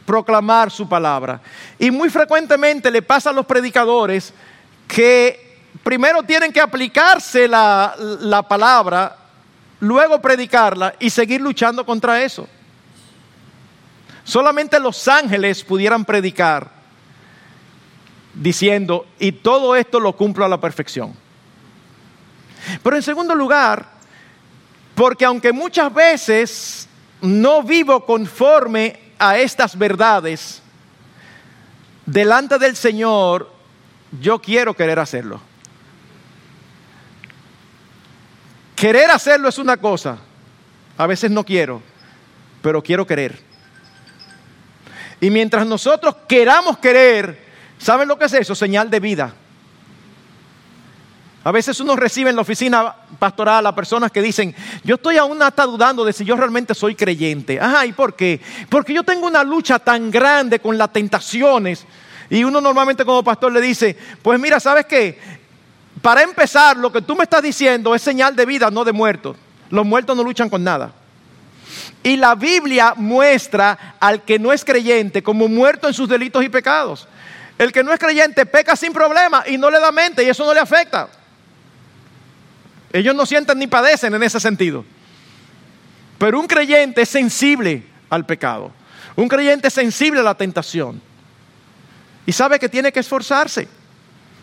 proclamar 0.06 0.70
su 0.70 0.88
palabra. 0.88 1.38
Y 1.78 1.90
muy 1.90 2.09
frecuentemente 2.09 2.90
le 2.90 3.02
pasa 3.02 3.28
a 3.28 3.32
los 3.34 3.44
predicadores 3.44 4.32
que 4.86 5.59
primero 5.84 6.22
tienen 6.22 6.50
que 6.50 6.62
aplicarse 6.62 7.46
la, 7.46 7.94
la 8.20 8.42
palabra 8.42 9.16
luego 9.80 10.18
predicarla 10.22 10.94
y 10.98 11.11
seguir 11.11 11.42
luchando 11.42 11.84
contra 11.84 12.22
eso. 12.22 12.48
Solamente 14.24 14.80
los 14.80 15.06
ángeles 15.09 15.62
pudieran 15.62 16.06
predicar 16.06 16.78
diciendo, 18.39 19.07
y 19.18 19.32
todo 19.32 19.76
esto 19.76 20.01
lo 20.01 20.14
cumplo 20.14 20.45
a 20.45 20.49
la 20.49 20.61
perfección. 20.61 21.14
Pero 22.82 22.97
en 22.97 23.03
segundo 23.03 23.34
lugar, 23.34 23.86
porque 24.95 25.24
aunque 25.24 25.53
muchas 25.53 25.93
veces 25.93 26.89
no 27.20 27.62
vivo 27.62 28.05
conforme 28.05 28.99
a 29.18 29.39
estas 29.39 29.76
verdades, 29.76 30.62
delante 32.07 32.59
del 32.59 32.76
Señor, 32.76 33.51
yo 34.20 34.41
quiero 34.41 34.74
querer 34.74 34.99
hacerlo. 34.99 35.41
Querer 38.76 39.11
hacerlo 39.11 39.49
es 39.49 39.59
una 39.59 39.76
cosa, 39.76 40.18
a 40.97 41.07
veces 41.07 41.30
no 41.32 41.45
quiero, 41.45 41.82
pero 42.62 42.82
quiero 42.82 43.07
querer. 43.07 43.41
Y 45.20 45.30
mientras 45.30 45.66
nosotros 45.66 46.14
queramos 46.28 46.78
querer, 46.78 47.47
¿saben 47.79 48.09
lo 48.09 48.18
que 48.18 48.26
es 48.26 48.33
eso? 48.35 48.55
Señal 48.55 48.91
de 48.91 49.01
vida. 49.01 49.35
A 51.45 51.53
veces 51.53 51.81
uno 51.81 51.97
recibe 51.97 52.31
en 52.31 52.37
la 52.37 52.43
oficina 52.43 52.95
pastoral 53.18 53.64
a 53.66 53.74
personas 53.74 54.12
que 54.12 54.20
dicen, 54.20 54.55
yo 54.85 54.97
estoy 54.97 55.16
aún 55.16 55.41
hasta 55.43 55.64
dudando 55.64 56.05
de 56.05 56.12
si 56.12 56.24
yo 56.24 56.37
realmente 56.37 56.74
soy 56.74 56.95
creyente. 56.95 57.61
Ajá, 57.61 57.87
¿y 57.87 57.93
por 57.93 58.14
qué? 58.14 58.41
Porque 58.68 58.93
yo 58.93 59.03
tengo 59.03 59.26
una 59.26 59.43
lucha 59.45 59.79
tan 59.79 60.11
grande 60.11 60.59
con 60.59 60.76
las 60.76 60.93
tentaciones. 60.93 61.87
Y 62.29 62.45
uno 62.45 62.61
normalmente 62.61 63.05
como 63.05 63.24
pastor 63.24 63.53
le 63.53 63.61
dice, 63.61 63.97
pues 64.20 64.39
mira, 64.39 64.61
¿sabes 64.61 64.85
qué? 64.87 65.18
Para 66.03 66.22
empezar, 66.22 66.76
lo 66.76 66.93
que 66.93 67.03
tú 67.03 67.16
me 67.16 67.22
estás 67.22 67.43
diciendo 67.43 67.95
es 67.95 68.03
señal 68.03 68.37
de 68.37 68.45
vida, 68.45 68.70
no 68.70 68.85
de 68.85 68.93
muertos. 68.93 69.37
Los 69.70 69.87
muertos 69.87 70.16
no 70.16 70.22
luchan 70.22 70.51
con 70.51 70.62
nada. 70.62 70.93
Y 72.03 72.16
la 72.16 72.35
Biblia 72.35 72.95
muestra 72.97 73.97
al 73.99 74.22
que 74.22 74.39
no 74.39 74.53
es 74.53 74.64
creyente 74.64 75.22
como 75.22 75.49
muerto 75.49 75.89
en 75.89 75.95
sus 75.95 76.09
delitos 76.09 76.45
y 76.45 76.49
pecados. 76.49 77.09
El 77.59 77.72
que 77.72 77.82
no 77.82 77.92
es 77.92 77.98
creyente 77.98 78.46
peca 78.46 78.76
sin 78.76 78.92
problema 78.92 79.44
y 79.46 79.59
no 79.59 79.70
le 79.70 79.80
da 79.80 79.90
mente 79.90 80.22
y 80.22 80.28
eso 80.28 80.46
no 80.46 80.54
le 80.54 80.61
afecta. 80.61 81.09
Ellos 82.92 83.14
no 83.14 83.26
sienten 83.26 83.59
ni 83.59 83.66
padecen 83.66 84.14
en 84.14 84.22
ese 84.22 84.40
sentido. 84.40 84.84
Pero 86.18 86.40
un 86.40 86.46
creyente 86.46 87.02
es 87.02 87.09
sensible 87.09 87.84
al 88.09 88.24
pecado. 88.24 88.70
Un 89.16 89.28
creyente 89.28 89.68
es 89.68 89.74
sensible 89.74 90.20
a 90.20 90.22
la 90.22 90.34
tentación. 90.34 91.02
Y 92.24 92.32
sabe 92.32 92.59
que 92.59 92.68
tiene 92.68 92.92
que 92.92 93.00
esforzarse 93.00 93.68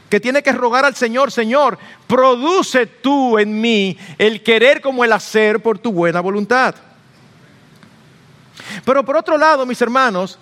que 0.09 0.19
tiene 0.19 0.43
que 0.43 0.51
rogar 0.51 0.85
al 0.85 0.95
Señor, 0.95 1.31
Señor, 1.31 1.77
produce 2.07 2.85
tú 2.85 3.39
en 3.39 3.59
mí 3.59 3.97
el 4.17 4.43
querer 4.43 4.81
como 4.81 5.03
el 5.03 5.11
hacer 5.11 5.61
por 5.61 5.79
tu 5.79 5.91
buena 5.91 6.21
voluntad. 6.21 6.75
Pero 8.83 9.03
por 9.03 9.17
otro 9.17 9.37
lado, 9.37 9.65
mis 9.65 9.81
hermanos, 9.81 10.37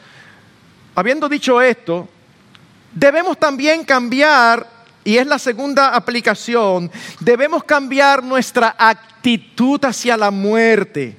habiendo 0.95 1.29
dicho 1.29 1.61
esto, 1.61 2.09
debemos 2.93 3.37
también 3.37 3.83
cambiar, 3.83 4.67
y 5.03 5.17
es 5.17 5.27
la 5.27 5.39
segunda 5.39 5.95
aplicación, 5.95 6.91
debemos 7.19 7.63
cambiar 7.63 8.23
nuestra 8.23 8.75
actitud 8.77 9.83
hacia 9.83 10.15
la 10.17 10.31
muerte, 10.31 11.17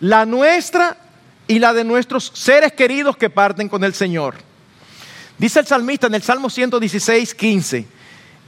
la 0.00 0.24
nuestra 0.24 0.96
y 1.46 1.58
la 1.58 1.72
de 1.72 1.84
nuestros 1.84 2.30
seres 2.34 2.72
queridos 2.72 3.16
que 3.16 3.30
parten 3.30 3.68
con 3.68 3.82
el 3.82 3.94
Señor. 3.94 4.36
Dice 5.38 5.60
el 5.60 5.66
salmista 5.66 6.08
en 6.08 6.14
el 6.14 6.22
Salmo 6.22 6.50
116, 6.50 7.34
15, 7.34 7.86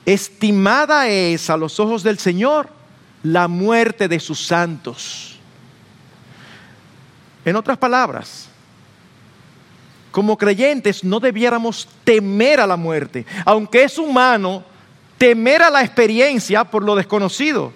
estimada 0.05 1.09
es 1.09 1.49
a 1.49 1.57
los 1.57 1.81
ojos 1.81 2.03
del 2.03 2.19
Señor 2.19 2.69
la 3.23 3.49
muerte 3.49 4.09
de 4.09 4.21
sus 4.21 4.45
santos. 4.47 5.39
En 7.45 7.57
otras 7.57 7.79
palabras, 7.79 8.50
como 10.11 10.37
creyentes 10.37 11.05
no 11.05 11.21
debiéramos 11.21 11.89
temer 12.05 12.61
a 12.61 12.67
la 12.67 12.77
muerte, 12.77 13.27
aunque 13.45 13.85
es 13.85 13.99
humano 13.99 14.65
temer 15.19 15.63
a 15.63 15.71
la 15.71 15.83
experiencia 15.83 16.65
por 16.65 16.83
lo 16.83 16.97
desconocido, 16.97 17.73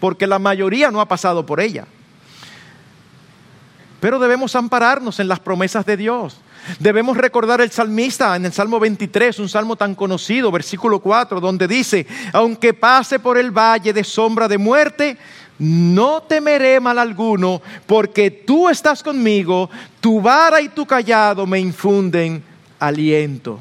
porque 0.00 0.26
la 0.26 0.38
mayoría 0.38 0.90
no 0.90 1.00
ha 1.00 1.06
pasado 1.06 1.44
por 1.44 1.60
ella. 1.60 1.86
Pero 4.00 4.18
debemos 4.18 4.54
ampararnos 4.56 5.20
en 5.20 5.28
las 5.28 5.40
promesas 5.40 5.84
de 5.86 5.96
Dios. 5.96 6.38
Debemos 6.80 7.16
recordar 7.16 7.60
el 7.60 7.70
salmista 7.70 8.34
en 8.34 8.44
el 8.44 8.52
Salmo 8.52 8.80
23, 8.80 9.38
un 9.38 9.48
salmo 9.48 9.76
tan 9.76 9.94
conocido, 9.94 10.50
versículo 10.50 10.98
4, 10.98 11.40
donde 11.40 11.68
dice, 11.68 12.06
aunque 12.32 12.74
pase 12.74 13.18
por 13.18 13.38
el 13.38 13.50
valle 13.50 13.92
de 13.92 14.02
sombra 14.02 14.48
de 14.48 14.58
muerte, 14.58 15.16
no 15.58 16.22
temeré 16.22 16.80
mal 16.80 16.98
alguno, 16.98 17.62
porque 17.86 18.30
tú 18.30 18.68
estás 18.68 19.02
conmigo, 19.02 19.70
tu 20.00 20.20
vara 20.20 20.60
y 20.60 20.68
tu 20.68 20.86
callado 20.86 21.46
me 21.46 21.58
infunden 21.58 22.42
aliento. 22.78 23.60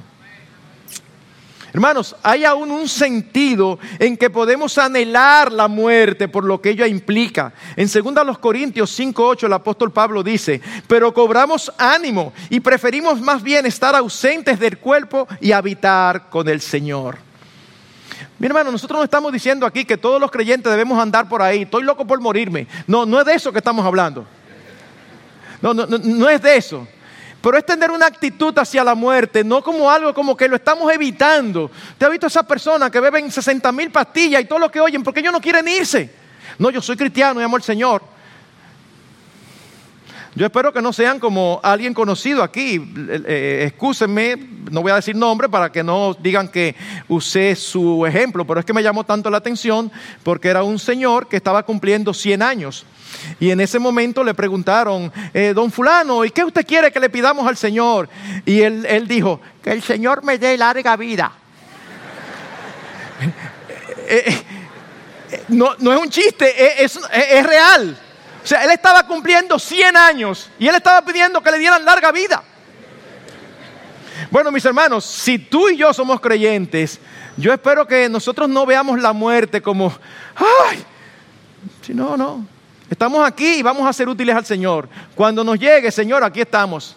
Hermanos, 1.75 2.15
hay 2.23 2.45
aún 2.45 2.71
un 2.71 2.87
sentido 2.87 3.79
en 3.99 4.15
que 4.15 4.29
podemos 4.29 4.77
anhelar 4.77 5.51
la 5.51 5.67
muerte 5.67 6.29
por 6.29 6.45
lo 6.45 6.61
que 6.61 6.69
ella 6.69 6.87
implica. 6.87 7.51
En 7.75 7.89
2 7.89 8.37
Corintios 8.37 8.89
5:8 8.97 9.45
el 9.45 9.51
apóstol 9.51 9.91
Pablo 9.91 10.23
dice, 10.23 10.61
"Pero 10.87 11.13
cobramos 11.13 11.69
ánimo 11.77 12.31
y 12.49 12.61
preferimos 12.61 13.19
más 13.19 13.43
bien 13.43 13.65
estar 13.65 13.93
ausentes 13.93 14.57
del 14.57 14.77
cuerpo 14.77 15.27
y 15.41 15.51
habitar 15.51 16.29
con 16.29 16.47
el 16.47 16.61
Señor." 16.61 17.17
Mi 18.37 18.47
hermano, 18.47 18.71
nosotros 18.71 18.99
no 18.99 19.03
estamos 19.03 19.31
diciendo 19.31 19.65
aquí 19.65 19.85
que 19.85 19.97
todos 19.97 20.19
los 20.19 20.29
creyentes 20.29 20.69
debemos 20.69 20.99
andar 20.99 21.29
por 21.29 21.41
ahí. 21.41 21.61
Estoy 21.61 21.83
loco 21.83 22.05
por 22.05 22.19
morirme. 22.19 22.67
No, 22.85 23.05
no 23.05 23.19
es 23.19 23.25
de 23.25 23.33
eso 23.33 23.51
que 23.51 23.59
estamos 23.59 23.85
hablando. 23.85 24.25
No, 25.61 25.73
no, 25.73 25.85
no, 25.87 26.29
es 26.29 26.41
de 26.41 26.57
eso. 26.57 26.85
Pero 27.41 27.57
es 27.57 27.65
tener 27.65 27.91
una 27.91 28.07
actitud 28.07 28.57
hacia 28.57 28.83
la 28.83 28.93
muerte, 28.93 29.43
no 29.43 29.63
como 29.63 29.89
algo 29.89 30.13
como 30.13 30.35
que 30.35 30.47
lo 30.47 30.57
estamos 30.57 30.91
evitando. 30.91 31.71
¿Te 31.97 32.05
ha 32.05 32.09
visto 32.09 32.27
esas 32.27 32.45
personas 32.45 32.91
que 32.91 32.99
beben 32.99 33.31
60 33.31 33.71
mil 33.71 33.91
pastillas 33.91 34.41
y 34.41 34.45
todo 34.45 34.59
lo 34.59 34.69
que 34.69 34.81
oyen 34.81 35.03
porque 35.03 35.21
ellos 35.21 35.31
no 35.31 35.39
quieren 35.39 35.67
irse? 35.67 36.11
No, 36.57 36.69
yo 36.69 36.81
soy 36.81 36.97
cristiano 36.97 37.39
y 37.39 37.43
amo 37.43 37.55
al 37.55 37.63
Señor. 37.63 38.14
Yo 40.35 40.45
espero 40.45 40.73
que 40.73 40.81
no 40.81 40.91
sean 40.91 41.17
como 41.17 41.61
alguien 41.63 41.93
conocido 41.93 42.43
aquí. 42.43 42.93
Eh, 43.25 43.63
excúsenme, 43.67 44.35
no 44.69 44.81
voy 44.81 44.91
a 44.91 44.95
decir 44.95 45.15
nombre 45.15 45.47
para 45.47 45.71
que 45.71 45.81
no 45.81 46.13
digan 46.13 46.49
que 46.49 46.75
usé 47.07 47.55
su 47.55 48.05
ejemplo, 48.05 48.45
pero 48.45 48.59
es 48.59 48.65
que 48.65 48.73
me 48.73 48.83
llamó 48.83 49.05
tanto 49.05 49.29
la 49.29 49.37
atención 49.37 49.89
porque 50.23 50.49
era 50.49 50.61
un 50.61 50.77
señor 50.77 51.29
que 51.29 51.37
estaba 51.37 51.63
cumpliendo 51.63 52.13
100 52.13 52.41
años. 52.41 52.85
Y 53.39 53.49
en 53.49 53.61
ese 53.61 53.79
momento 53.79 54.25
le 54.25 54.33
preguntaron, 54.33 55.09
eh, 55.33 55.53
don 55.55 55.71
fulano, 55.71 56.25
¿y 56.25 56.31
qué 56.31 56.43
usted 56.43 56.65
quiere 56.65 56.91
que 56.91 56.99
le 56.99 57.09
pidamos 57.09 57.47
al 57.47 57.55
Señor? 57.55 58.09
Y 58.45 58.59
él, 58.59 58.85
él 58.89 59.07
dijo, 59.07 59.39
que 59.63 59.71
el 59.71 59.81
Señor 59.81 60.21
me 60.21 60.37
dé 60.37 60.57
larga 60.57 60.95
vida. 60.97 61.31
Eh, 64.07 64.43
no, 65.47 65.71
no, 65.79 65.91
es 65.91 65.99
un 65.99 66.09
chiste, 66.11 66.83
es, 66.83 66.95
es, 66.95 67.01
es 67.11 67.43
real. 67.43 67.97
O 68.45 68.47
sea, 68.47 68.63
él 68.63 68.69
estaba 68.69 69.01
cumpliendo 69.07 69.57
100 69.57 69.97
años 69.97 70.51
y 70.59 70.67
él 70.67 70.75
estaba 70.75 71.03
pidiendo 71.03 71.41
que 71.41 71.49
le 71.49 71.57
dieran 71.57 71.83
larga 71.83 72.11
vida. 72.11 72.43
Bueno, 74.29 74.51
mis 74.51 74.63
hermanos, 74.63 75.03
si 75.03 75.39
tú 75.39 75.67
y 75.67 75.77
yo 75.77 75.91
somos 75.91 76.21
creyentes, 76.21 76.99
yo 77.37 77.51
espero 77.51 77.87
que 77.87 78.07
nosotros 78.07 78.47
no 78.47 78.63
veamos 78.67 79.01
la 79.01 79.13
muerte 79.13 79.63
como, 79.63 79.91
ay, 80.35 80.85
si 81.81 81.95
no, 81.95 82.15
no. 82.15 82.45
Estamos 82.87 83.27
aquí 83.27 83.55
y 83.55 83.61
vamos 83.63 83.89
a 83.89 83.91
ser 83.91 84.07
útiles 84.07 84.35
al 84.35 84.45
Señor. 84.45 84.87
Cuando 85.15 85.43
nos 85.43 85.57
llegue, 85.57 85.89
Señor, 85.89 86.23
aquí 86.23 86.41
estamos. 86.41 86.95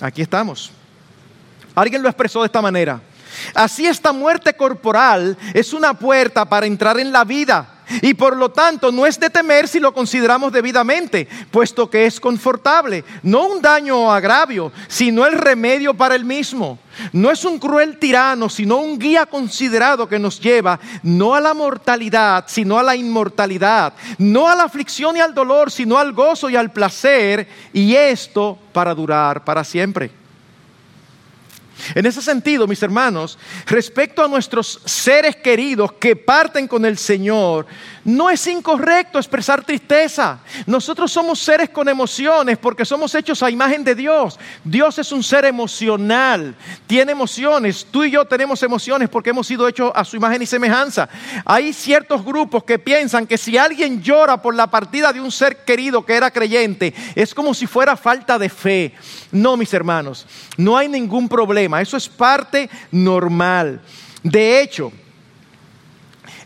Aquí 0.00 0.22
estamos. 0.22 0.72
Alguien 1.74 2.02
lo 2.02 2.08
expresó 2.08 2.40
de 2.40 2.46
esta 2.46 2.62
manera. 2.62 2.98
Así 3.52 3.86
esta 3.86 4.10
muerte 4.10 4.54
corporal 4.54 5.36
es 5.52 5.74
una 5.74 5.92
puerta 5.92 6.46
para 6.46 6.64
entrar 6.64 6.98
en 6.98 7.12
la 7.12 7.24
vida 7.24 7.75
y 8.02 8.14
por 8.14 8.36
lo 8.36 8.50
tanto 8.50 8.90
no 8.92 9.06
es 9.06 9.18
de 9.18 9.30
temer 9.30 9.68
si 9.68 9.80
lo 9.80 9.92
consideramos 9.92 10.52
debidamente, 10.52 11.28
puesto 11.50 11.88
que 11.88 12.06
es 12.06 12.20
confortable, 12.20 13.04
no 13.22 13.46
un 13.46 13.62
daño 13.62 14.04
o 14.04 14.10
agravio, 14.10 14.72
sino 14.88 15.26
el 15.26 15.34
remedio 15.34 15.94
para 15.94 16.14
el 16.14 16.24
mismo. 16.24 16.78
No 17.12 17.30
es 17.30 17.44
un 17.44 17.58
cruel 17.58 17.98
tirano, 17.98 18.48
sino 18.48 18.78
un 18.78 18.98
guía 18.98 19.26
considerado 19.26 20.08
que 20.08 20.18
nos 20.18 20.40
lleva 20.40 20.80
no 21.02 21.34
a 21.34 21.40
la 21.40 21.52
mortalidad, 21.52 22.44
sino 22.48 22.78
a 22.78 22.82
la 22.82 22.96
inmortalidad, 22.96 23.92
no 24.18 24.48
a 24.48 24.56
la 24.56 24.64
aflicción 24.64 25.16
y 25.16 25.20
al 25.20 25.34
dolor, 25.34 25.70
sino 25.70 25.98
al 25.98 26.12
gozo 26.12 26.48
y 26.48 26.56
al 26.56 26.72
placer, 26.72 27.48
y 27.72 27.94
esto 27.94 28.58
para 28.72 28.94
durar 28.94 29.44
para 29.44 29.62
siempre. 29.62 30.25
En 31.94 32.06
ese 32.06 32.22
sentido, 32.22 32.66
mis 32.66 32.82
hermanos, 32.82 33.38
respecto 33.66 34.24
a 34.24 34.28
nuestros 34.28 34.80
seres 34.84 35.36
queridos 35.36 35.92
que 35.92 36.16
parten 36.16 36.66
con 36.66 36.84
el 36.84 36.98
Señor, 36.98 37.66
no 38.04 38.30
es 38.30 38.46
incorrecto 38.46 39.18
expresar 39.18 39.64
tristeza. 39.64 40.38
Nosotros 40.64 41.10
somos 41.10 41.40
seres 41.40 41.70
con 41.70 41.88
emociones 41.88 42.56
porque 42.56 42.84
somos 42.84 43.14
hechos 43.14 43.42
a 43.42 43.50
imagen 43.50 43.82
de 43.82 43.96
Dios. 43.96 44.38
Dios 44.62 44.98
es 44.98 45.10
un 45.10 45.24
ser 45.24 45.44
emocional, 45.44 46.54
tiene 46.86 47.12
emociones. 47.12 47.86
Tú 47.90 48.04
y 48.04 48.12
yo 48.12 48.24
tenemos 48.24 48.62
emociones 48.62 49.08
porque 49.08 49.30
hemos 49.30 49.46
sido 49.46 49.66
hechos 49.66 49.90
a 49.94 50.04
su 50.04 50.16
imagen 50.16 50.40
y 50.42 50.46
semejanza. 50.46 51.08
Hay 51.44 51.72
ciertos 51.72 52.24
grupos 52.24 52.62
que 52.62 52.78
piensan 52.78 53.26
que 53.26 53.38
si 53.38 53.58
alguien 53.58 54.00
llora 54.00 54.40
por 54.40 54.54
la 54.54 54.68
partida 54.68 55.12
de 55.12 55.20
un 55.20 55.32
ser 55.32 55.64
querido 55.64 56.06
que 56.06 56.14
era 56.14 56.30
creyente, 56.30 56.94
es 57.14 57.34
como 57.34 57.54
si 57.54 57.66
fuera 57.66 57.96
falta 57.96 58.38
de 58.38 58.48
fe. 58.48 58.94
No, 59.32 59.56
mis 59.56 59.74
hermanos, 59.74 60.26
no 60.56 60.76
hay 60.76 60.88
ningún 60.88 61.28
problema. 61.28 61.75
Eso 61.80 61.96
es 61.96 62.08
parte 62.08 62.68
normal. 62.90 63.80
De 64.22 64.60
hecho, 64.60 64.92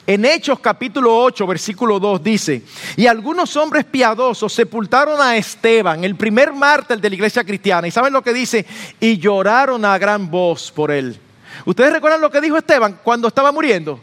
en 0.06 0.24
Hechos 0.24 0.58
capítulo 0.58 1.16
8, 1.16 1.46
versículo 1.46 2.00
2 2.00 2.22
dice, 2.22 2.64
y 2.96 3.06
algunos 3.06 3.54
hombres 3.56 3.84
piadosos 3.84 4.52
sepultaron 4.52 5.20
a 5.20 5.36
Esteban, 5.36 6.02
el 6.02 6.16
primer 6.16 6.52
mártir 6.52 7.00
de 7.00 7.08
la 7.08 7.14
iglesia 7.14 7.44
cristiana. 7.44 7.86
¿Y 7.86 7.92
saben 7.92 8.12
lo 8.12 8.20
que 8.20 8.32
dice? 8.32 8.66
Y 8.98 9.18
lloraron 9.18 9.84
a 9.84 9.96
gran 9.98 10.28
voz 10.28 10.72
por 10.72 10.90
él. 10.90 11.16
¿Ustedes 11.64 11.92
recuerdan 11.92 12.20
lo 12.20 12.30
que 12.30 12.40
dijo 12.40 12.56
Esteban 12.56 12.98
cuando 13.04 13.28
estaba 13.28 13.52
muriendo? 13.52 14.00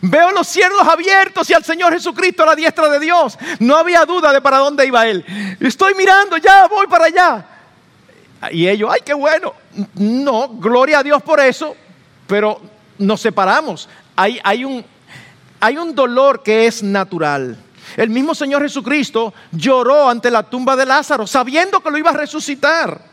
Veo 0.00 0.30
los 0.30 0.46
cielos 0.46 0.86
abiertos 0.88 1.50
y 1.50 1.54
al 1.54 1.64
Señor 1.64 1.92
Jesucristo 1.92 2.44
a 2.44 2.46
la 2.46 2.54
diestra 2.54 2.88
de 2.88 3.00
Dios. 3.00 3.38
No 3.58 3.76
había 3.76 4.04
duda 4.04 4.32
de 4.32 4.40
para 4.40 4.58
dónde 4.58 4.86
iba 4.86 5.06
él. 5.06 5.24
Estoy 5.60 5.94
mirando, 5.94 6.36
ya 6.38 6.66
voy 6.66 6.86
para 6.86 7.06
allá. 7.06 7.46
Y 8.50 8.68
ellos, 8.68 8.90
ay, 8.92 9.00
qué 9.04 9.14
bueno. 9.14 9.54
No, 9.94 10.48
gloria 10.48 10.98
a 10.98 11.02
Dios 11.02 11.22
por 11.22 11.38
eso, 11.40 11.76
pero 12.26 12.60
nos 12.98 13.20
separamos. 13.20 13.88
Hay, 14.16 14.40
hay, 14.42 14.64
un, 14.64 14.84
dolor 15.94 16.42
que 16.42 16.66
es 16.66 16.82
natural. 16.82 17.56
El 17.96 18.10
mismo 18.10 18.34
Señor 18.34 18.62
Jesucristo 18.62 19.32
lloró 19.52 20.08
ante 20.08 20.30
la 20.30 20.42
tumba 20.42 20.76
de 20.76 20.86
Lázaro, 20.86 21.26
sabiendo 21.26 21.80
que 21.80 21.90
lo 21.90 21.98
iba 21.98 22.10
a 22.10 22.14
resucitar. 22.14 23.12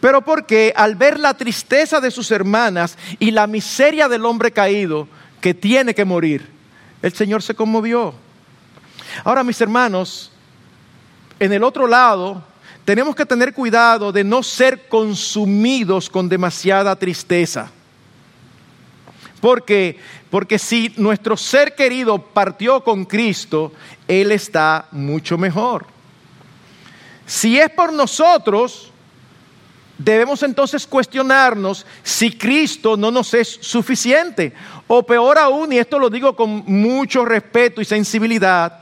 Pero 0.00 0.22
porque 0.22 0.72
al 0.76 0.94
ver 0.94 1.18
la 1.18 1.34
tristeza 1.34 2.00
de 2.00 2.10
sus 2.10 2.30
hermanas 2.30 2.96
y 3.18 3.32
la 3.32 3.48
miseria 3.48 4.08
del 4.08 4.24
hombre 4.26 4.52
caído 4.52 5.08
que 5.40 5.54
tiene 5.54 5.94
que 5.94 6.04
morir, 6.04 6.48
el 7.02 7.12
Señor 7.12 7.42
se 7.42 7.54
conmovió. 7.54 8.14
Ahora, 9.24 9.42
mis 9.42 9.60
hermanos, 9.60 10.30
en 11.40 11.52
el 11.52 11.64
otro 11.64 11.88
lado, 11.88 12.44
tenemos 12.88 13.14
que 13.14 13.26
tener 13.26 13.52
cuidado 13.52 14.12
de 14.12 14.24
no 14.24 14.42
ser 14.42 14.88
consumidos 14.88 16.08
con 16.08 16.26
demasiada 16.26 16.96
tristeza. 16.96 17.70
Porque, 19.42 19.98
porque 20.30 20.58
si 20.58 20.94
nuestro 20.96 21.36
ser 21.36 21.74
querido 21.74 22.18
partió 22.18 22.82
con 22.82 23.04
Cristo, 23.04 23.74
Él 24.06 24.32
está 24.32 24.88
mucho 24.90 25.36
mejor. 25.36 25.84
Si 27.26 27.58
es 27.58 27.68
por 27.68 27.92
nosotros, 27.92 28.90
debemos 29.98 30.42
entonces 30.42 30.86
cuestionarnos 30.86 31.84
si 32.02 32.38
Cristo 32.38 32.96
no 32.96 33.10
nos 33.10 33.34
es 33.34 33.58
suficiente. 33.60 34.54
O 34.86 35.02
peor 35.02 35.36
aún, 35.36 35.74
y 35.74 35.76
esto 35.76 35.98
lo 35.98 36.08
digo 36.08 36.34
con 36.34 36.64
mucho 36.64 37.26
respeto 37.26 37.82
y 37.82 37.84
sensibilidad, 37.84 38.80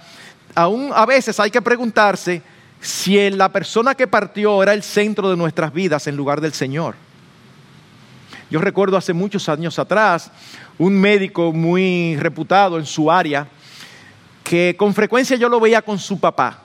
aún 0.54 0.92
a 0.94 1.04
veces 1.07 1.40
hay 1.40 1.50
que 1.50 1.61
preguntarse 1.61 2.54
si 2.87 3.30
la 3.30 3.49
persona 3.49 3.97
que 3.97 4.07
partió 4.07 4.62
era 4.62 4.72
el 4.72 4.84
centro 4.84 5.28
de 5.28 5.37
nuestras 5.37 5.72
vidas 5.72 6.07
en 6.07 6.14
lugar 6.14 6.41
del 6.41 6.53
Señor. 6.53 6.95
Yo 8.49 8.61
recuerdo 8.61 8.97
hace 8.97 9.12
muchos 9.12 9.49
años 9.49 9.76
atrás 9.80 10.30
un 10.78 10.95
médico 10.95 11.53
muy 11.53 12.16
reputado 12.16 12.78
en 12.78 12.87
su 12.87 13.11
área 13.11 13.49
que 14.45 14.76
con 14.78 14.95
frecuencia 14.95 15.37
yo 15.37 15.49
lo 15.49 15.59
veía 15.59 15.82
con 15.82 15.99
su 15.99 16.20
papá. 16.20 16.61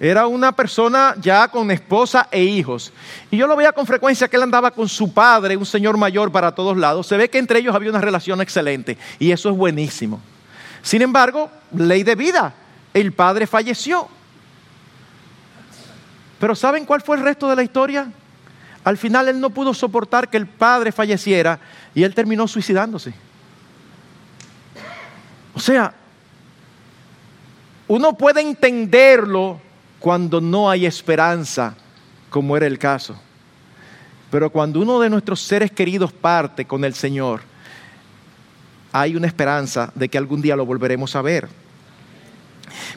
Era 0.00 0.26
una 0.26 0.52
persona 0.52 1.14
ya 1.20 1.46
con 1.48 1.70
esposa 1.70 2.28
e 2.30 2.42
hijos. 2.42 2.90
Y 3.30 3.36
yo 3.36 3.46
lo 3.46 3.54
veía 3.54 3.72
con 3.72 3.86
frecuencia 3.86 4.28
que 4.28 4.36
él 4.36 4.44
andaba 4.44 4.70
con 4.70 4.88
su 4.88 5.12
padre, 5.12 5.58
un 5.58 5.66
señor 5.66 5.98
mayor 5.98 6.32
para 6.32 6.54
todos 6.54 6.74
lados. 6.74 7.06
Se 7.06 7.18
ve 7.18 7.28
que 7.28 7.36
entre 7.36 7.58
ellos 7.58 7.74
había 7.74 7.90
una 7.90 8.00
relación 8.00 8.40
excelente. 8.40 8.96
Y 9.18 9.30
eso 9.30 9.50
es 9.50 9.56
buenísimo. 9.56 10.22
Sin 10.80 11.02
embargo, 11.02 11.50
ley 11.76 12.02
de 12.02 12.14
vida. 12.14 12.54
El 12.94 13.12
padre 13.12 13.46
falleció. 13.46 14.08
Pero 16.40 16.54
¿saben 16.56 16.86
cuál 16.86 17.02
fue 17.02 17.18
el 17.18 17.22
resto 17.22 17.48
de 17.48 17.54
la 17.54 17.62
historia? 17.62 18.10
Al 18.82 18.96
final 18.96 19.28
él 19.28 19.38
no 19.38 19.50
pudo 19.50 19.74
soportar 19.74 20.30
que 20.30 20.38
el 20.38 20.46
padre 20.46 20.90
falleciera 20.90 21.60
y 21.94 22.02
él 22.02 22.14
terminó 22.14 22.48
suicidándose. 22.48 23.12
O 25.52 25.60
sea, 25.60 25.92
uno 27.86 28.14
puede 28.14 28.40
entenderlo 28.40 29.60
cuando 29.98 30.40
no 30.40 30.70
hay 30.70 30.86
esperanza, 30.86 31.74
como 32.30 32.56
era 32.56 32.66
el 32.66 32.78
caso. 32.78 33.20
Pero 34.30 34.48
cuando 34.48 34.80
uno 34.80 34.98
de 34.98 35.10
nuestros 35.10 35.42
seres 35.42 35.70
queridos 35.70 36.10
parte 36.10 36.64
con 36.64 36.84
el 36.84 36.94
Señor, 36.94 37.42
hay 38.92 39.14
una 39.14 39.26
esperanza 39.26 39.92
de 39.94 40.08
que 40.08 40.16
algún 40.16 40.40
día 40.40 40.56
lo 40.56 40.64
volveremos 40.64 41.14
a 41.16 41.22
ver. 41.22 41.48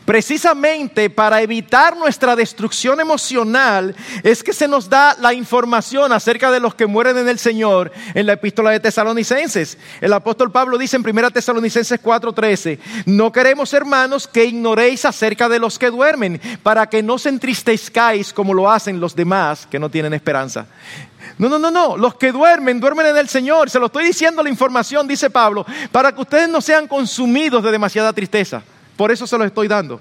Precisamente 0.06 1.10
para 1.10 1.42
evitar 1.42 1.96
nuestra 1.98 2.36
destrucción 2.36 3.00
emocional 3.00 3.96
es 4.24 4.44
que 4.44 4.54
se 4.54 4.68
nos 4.68 4.90
da 4.90 5.16
la 5.20 5.34
información 5.34 6.12
acerca 6.12 6.52
de 6.52 6.60
los 6.60 6.76
que 6.76 6.88
mueren 6.88 7.18
en 7.18 7.30
el 7.30 7.40
Señor 7.40 7.92
en 8.14 8.26
la 8.26 8.34
epístola 8.34 8.72
de 8.72 8.80
Tesalonicenses. 8.80 9.78
El 10.02 10.14
apóstol 10.14 10.52
Pablo 10.52 10.78
dice 10.78 10.98
en 10.98 11.08
1 11.08 11.32
Tesalonicenses 11.32 12.02
4:13, 12.02 12.80
no 13.06 13.32
queremos 13.32 13.74
hermanos 13.74 14.28
que 14.28 14.46
ignoréis 14.46 15.06
acerca 15.06 15.50
de 15.50 15.60
los 15.60 15.80
que 15.80 15.90
duermen, 15.90 16.40
para 16.62 16.88
que 16.88 17.04
no 17.04 17.18
se 17.18 17.30
entristezcáis 17.30 18.34
como 18.34 18.54
lo 18.54 18.70
hacen 18.70 19.00
los 19.00 19.16
demás 19.16 19.68
que 19.70 19.80
no 19.80 19.90
tienen 19.90 20.14
esperanza. 20.14 20.66
No, 21.38 21.50
no, 21.50 21.58
no, 21.58 21.72
no. 21.72 21.98
Los 21.98 22.16
que 22.16 22.32
duermen, 22.32 22.80
duermen 22.80 23.08
en 23.08 23.18
el 23.18 23.30
Señor. 23.30 23.70
Se 23.70 23.80
lo 23.80 23.88
estoy 23.88 24.06
diciendo 24.06 24.44
la 24.44 24.50
información, 24.50 25.08
dice 25.08 25.30
Pablo, 25.30 25.66
para 25.92 26.14
que 26.14 26.22
ustedes 26.22 26.50
no 26.50 26.62
sean 26.62 26.88
consumidos 26.88 27.64
de 27.64 27.72
demasiada 27.72 28.14
tristeza. 28.14 28.64
Por 28.98 29.12
eso 29.12 29.28
se 29.28 29.38
los 29.38 29.48
estoy 29.48 29.68
dando. 29.68 30.00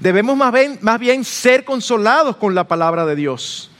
Debemos 0.00 0.36
más 0.36 0.52
bien, 0.52 0.78
más 0.82 1.00
bien 1.00 1.24
ser 1.24 1.64
consolados 1.64 2.36
con 2.36 2.54
la 2.54 2.68
palabra 2.68 3.06
de 3.06 3.16
Dios. 3.16 3.70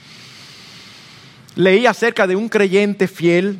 Leí 1.55 1.85
acerca 1.85 2.27
de 2.27 2.35
un 2.35 2.49
creyente 2.49 3.07
fiel 3.07 3.59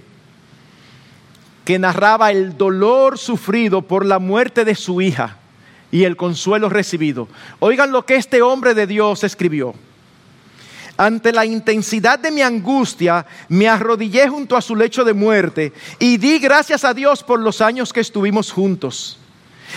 que 1.66 1.80
narraba 1.80 2.32
el 2.32 2.58
dolor 2.58 3.18
sufrido 3.18 3.82
por 3.82 4.06
la 4.06 4.20
muerte 4.20 4.66
de 4.66 4.76
su 4.76 5.02
hija 5.02 5.38
y 5.92 6.04
el 6.04 6.16
consuelo 6.16 6.70
recibido. 6.70 7.28
Oigan 7.60 7.92
lo 7.92 8.06
que 8.06 8.16
este 8.16 8.42
hombre 8.42 8.74
de 8.74 8.88
Dios 8.88 9.24
escribió. 9.24 9.74
Ante 10.96 11.32
la 11.32 11.46
intensidad 11.46 12.18
de 12.18 12.32
mi 12.32 12.42
angustia, 12.42 13.26
me 13.50 13.68
arrodillé 13.68 14.28
junto 14.30 14.58
a 14.58 14.62
su 14.62 14.76
lecho 14.76 15.04
de 15.04 15.14
muerte 15.14 15.74
y 16.00 16.18
di 16.18 16.40
gracias 16.40 16.84
a 16.84 16.94
Dios 16.94 17.22
por 17.22 17.40
los 17.40 17.62
años 17.62 17.94
que 17.94 18.00
estuvimos 18.00 18.52
juntos. 18.52 19.20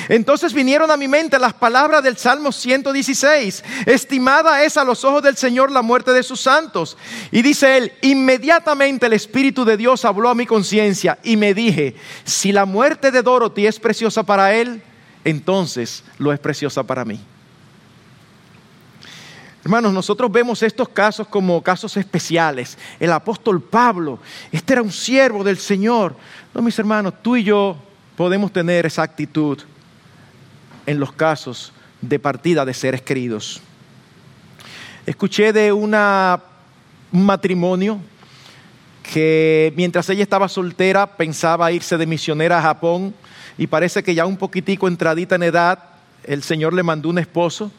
Entonces 0.09 0.53
vinieron 0.53 0.91
a 0.91 0.97
mi 0.97 1.09
mente 1.09 1.39
las 1.39 1.55
palabras 1.55 2.03
del 2.03 2.17
Salmo 2.17 2.53
116. 2.53 3.65
Estimada 3.87 4.63
es 4.65 4.77
a 4.77 4.85
los 4.85 5.05
ojos 5.05 5.23
del 5.23 5.37
Señor 5.37 5.71
la 5.71 5.83
muerte 5.83 6.13
de 6.13 6.23
sus 6.23 6.41
santos. 6.41 6.97
Y 7.31 7.43
dice 7.43 7.77
él, 7.77 7.93
inmediatamente 8.03 9.07
el 9.07 9.13
Espíritu 9.13 9.65
de 9.65 9.77
Dios 9.77 10.05
habló 10.05 10.29
a 10.29 10.35
mi 10.35 10.47
conciencia 10.47 11.19
y 11.23 11.37
me 11.37 11.55
dije, 11.55 11.97
si 12.25 12.53
la 12.53 12.65
muerte 12.65 13.11
de 13.11 13.23
Dorothy 13.23 13.67
es 13.67 13.79
preciosa 13.79 14.23
para 14.23 14.55
él, 14.55 14.83
entonces 15.25 16.05
lo 16.19 16.33
es 16.33 16.39
preciosa 16.39 16.83
para 16.83 17.05
mí. 17.05 17.21
Hermanos, 19.63 19.93
nosotros 19.93 20.33
vemos 20.33 20.63
estos 20.63 20.89
casos 20.89 21.27
como 21.29 21.63
casos 21.63 21.95
especiales. 21.97 22.79
El 22.99 23.13
apóstol 23.13 23.63
Pablo, 23.63 24.19
este 24.51 24.73
era 24.73 24.83
un 24.83 24.91
siervo 24.91 25.45
del 25.45 25.59
Señor. 25.59 26.17
No, 26.55 26.63
mis 26.63 26.79
hermanos, 26.79 27.15
tú 27.23 27.37
y 27.37 27.45
yo 27.45 27.77
podemos 28.17 28.53
tener 28.53 28.87
esa 28.87 29.03
actitud 29.03 29.59
en 30.91 30.99
los 30.99 31.13
casos 31.13 31.73
de 32.01 32.19
partida 32.19 32.65
de 32.65 32.75
seres 32.75 33.01
queridos. 33.01 33.61
Escuché 35.07 35.53
de 35.53 35.73
un 35.73 35.95
matrimonio 37.13 38.01
que 39.05 39.73
mientras 39.77 40.09
ella 40.11 40.25
estaba 40.25 40.49
soltera 40.49 41.07
pensaba 41.07 41.71
irse 41.71 41.97
de 41.97 42.07
misionera 42.07 42.59
a 42.59 42.63
Japón 42.63 43.15
y 43.57 43.69
parece 43.69 44.03
que 44.03 44.17
ya 44.17 44.27
un 44.27 44.37
poquitico 44.37 44.89
entradita 44.89 45.37
en 45.37 45.45
edad, 45.45 45.79
el 46.25 46.43
Señor 46.43 46.75
le 46.75 46.83
mandó 46.83 47.09
un 47.09 47.19
esposo. 47.19 47.71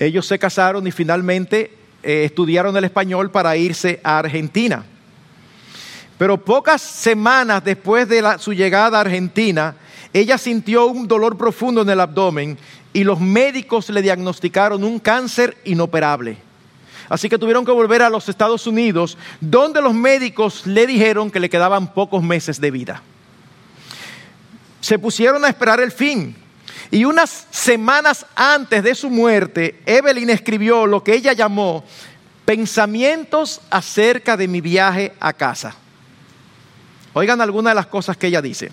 Ellos 0.00 0.26
se 0.26 0.38
casaron 0.40 0.84
y 0.84 0.90
finalmente 0.90 1.76
eh, 2.02 2.24
estudiaron 2.24 2.76
el 2.76 2.84
español 2.84 3.30
para 3.30 3.56
irse 3.56 4.00
a 4.02 4.18
Argentina. 4.18 4.84
Pero 6.16 6.44
pocas 6.44 6.82
semanas 6.82 7.62
después 7.62 8.08
de 8.08 8.20
su 8.40 8.52
llegada 8.52 8.98
a 8.98 9.02
Argentina, 9.02 9.76
ella 10.12 10.38
sintió 10.38 10.86
un 10.86 11.06
dolor 11.06 11.36
profundo 11.36 11.82
en 11.82 11.90
el 11.90 12.00
abdomen 12.00 12.58
y 12.92 13.04
los 13.04 13.20
médicos 13.20 13.90
le 13.90 14.02
diagnosticaron 14.02 14.82
un 14.82 14.98
cáncer 14.98 15.56
inoperable. 15.64 16.38
Así 17.08 17.28
que 17.28 17.38
tuvieron 17.38 17.64
que 17.64 17.72
volver 17.72 18.02
a 18.02 18.10
los 18.10 18.28
Estados 18.28 18.66
Unidos, 18.66 19.16
donde 19.40 19.80
los 19.80 19.94
médicos 19.94 20.66
le 20.66 20.86
dijeron 20.86 21.30
que 21.30 21.40
le 21.40 21.48
quedaban 21.48 21.92
pocos 21.94 22.22
meses 22.22 22.60
de 22.60 22.70
vida. 22.70 23.02
Se 24.80 24.98
pusieron 24.98 25.44
a 25.44 25.48
esperar 25.48 25.80
el 25.80 25.92
fin. 25.92 26.36
Y 26.90 27.04
unas 27.04 27.46
semanas 27.50 28.24
antes 28.34 28.82
de 28.82 28.94
su 28.94 29.10
muerte, 29.10 29.80
Evelyn 29.84 30.30
escribió 30.30 30.86
lo 30.86 31.02
que 31.02 31.14
ella 31.14 31.32
llamó 31.32 31.84
pensamientos 32.44 33.60
acerca 33.68 34.36
de 34.36 34.48
mi 34.48 34.62
viaje 34.62 35.12
a 35.20 35.34
casa. 35.34 35.74
Oigan 37.12 37.40
algunas 37.40 37.72
de 37.72 37.74
las 37.74 37.86
cosas 37.86 38.16
que 38.16 38.28
ella 38.28 38.40
dice. 38.40 38.70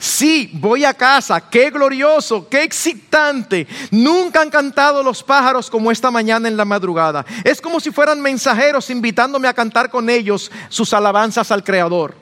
Sí, 0.00 0.50
voy 0.54 0.86
a 0.86 0.94
casa, 0.94 1.50
qué 1.50 1.68
glorioso, 1.68 2.48
qué 2.48 2.62
excitante. 2.62 3.66
Nunca 3.90 4.40
han 4.40 4.48
cantado 4.48 5.02
los 5.02 5.22
pájaros 5.22 5.68
como 5.68 5.90
esta 5.90 6.10
mañana 6.10 6.48
en 6.48 6.56
la 6.56 6.64
madrugada. 6.64 7.26
Es 7.44 7.60
como 7.60 7.78
si 7.80 7.90
fueran 7.90 8.18
mensajeros 8.18 8.88
invitándome 8.88 9.46
a 9.46 9.52
cantar 9.52 9.90
con 9.90 10.08
ellos 10.08 10.50
sus 10.70 10.94
alabanzas 10.94 11.50
al 11.50 11.62
Creador. 11.62 12.14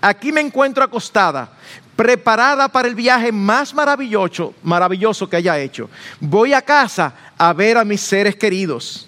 Aquí 0.00 0.32
me 0.32 0.40
encuentro 0.40 0.82
acostada, 0.82 1.50
preparada 1.94 2.66
para 2.66 2.88
el 2.88 2.96
viaje 2.96 3.30
más 3.30 3.72
maravilloso, 3.72 4.52
maravilloso 4.64 5.30
que 5.30 5.36
haya 5.36 5.56
hecho. 5.60 5.88
Voy 6.18 6.52
a 6.52 6.62
casa 6.62 7.14
a 7.38 7.52
ver 7.52 7.78
a 7.78 7.84
mis 7.84 8.00
seres 8.00 8.34
queridos 8.34 9.06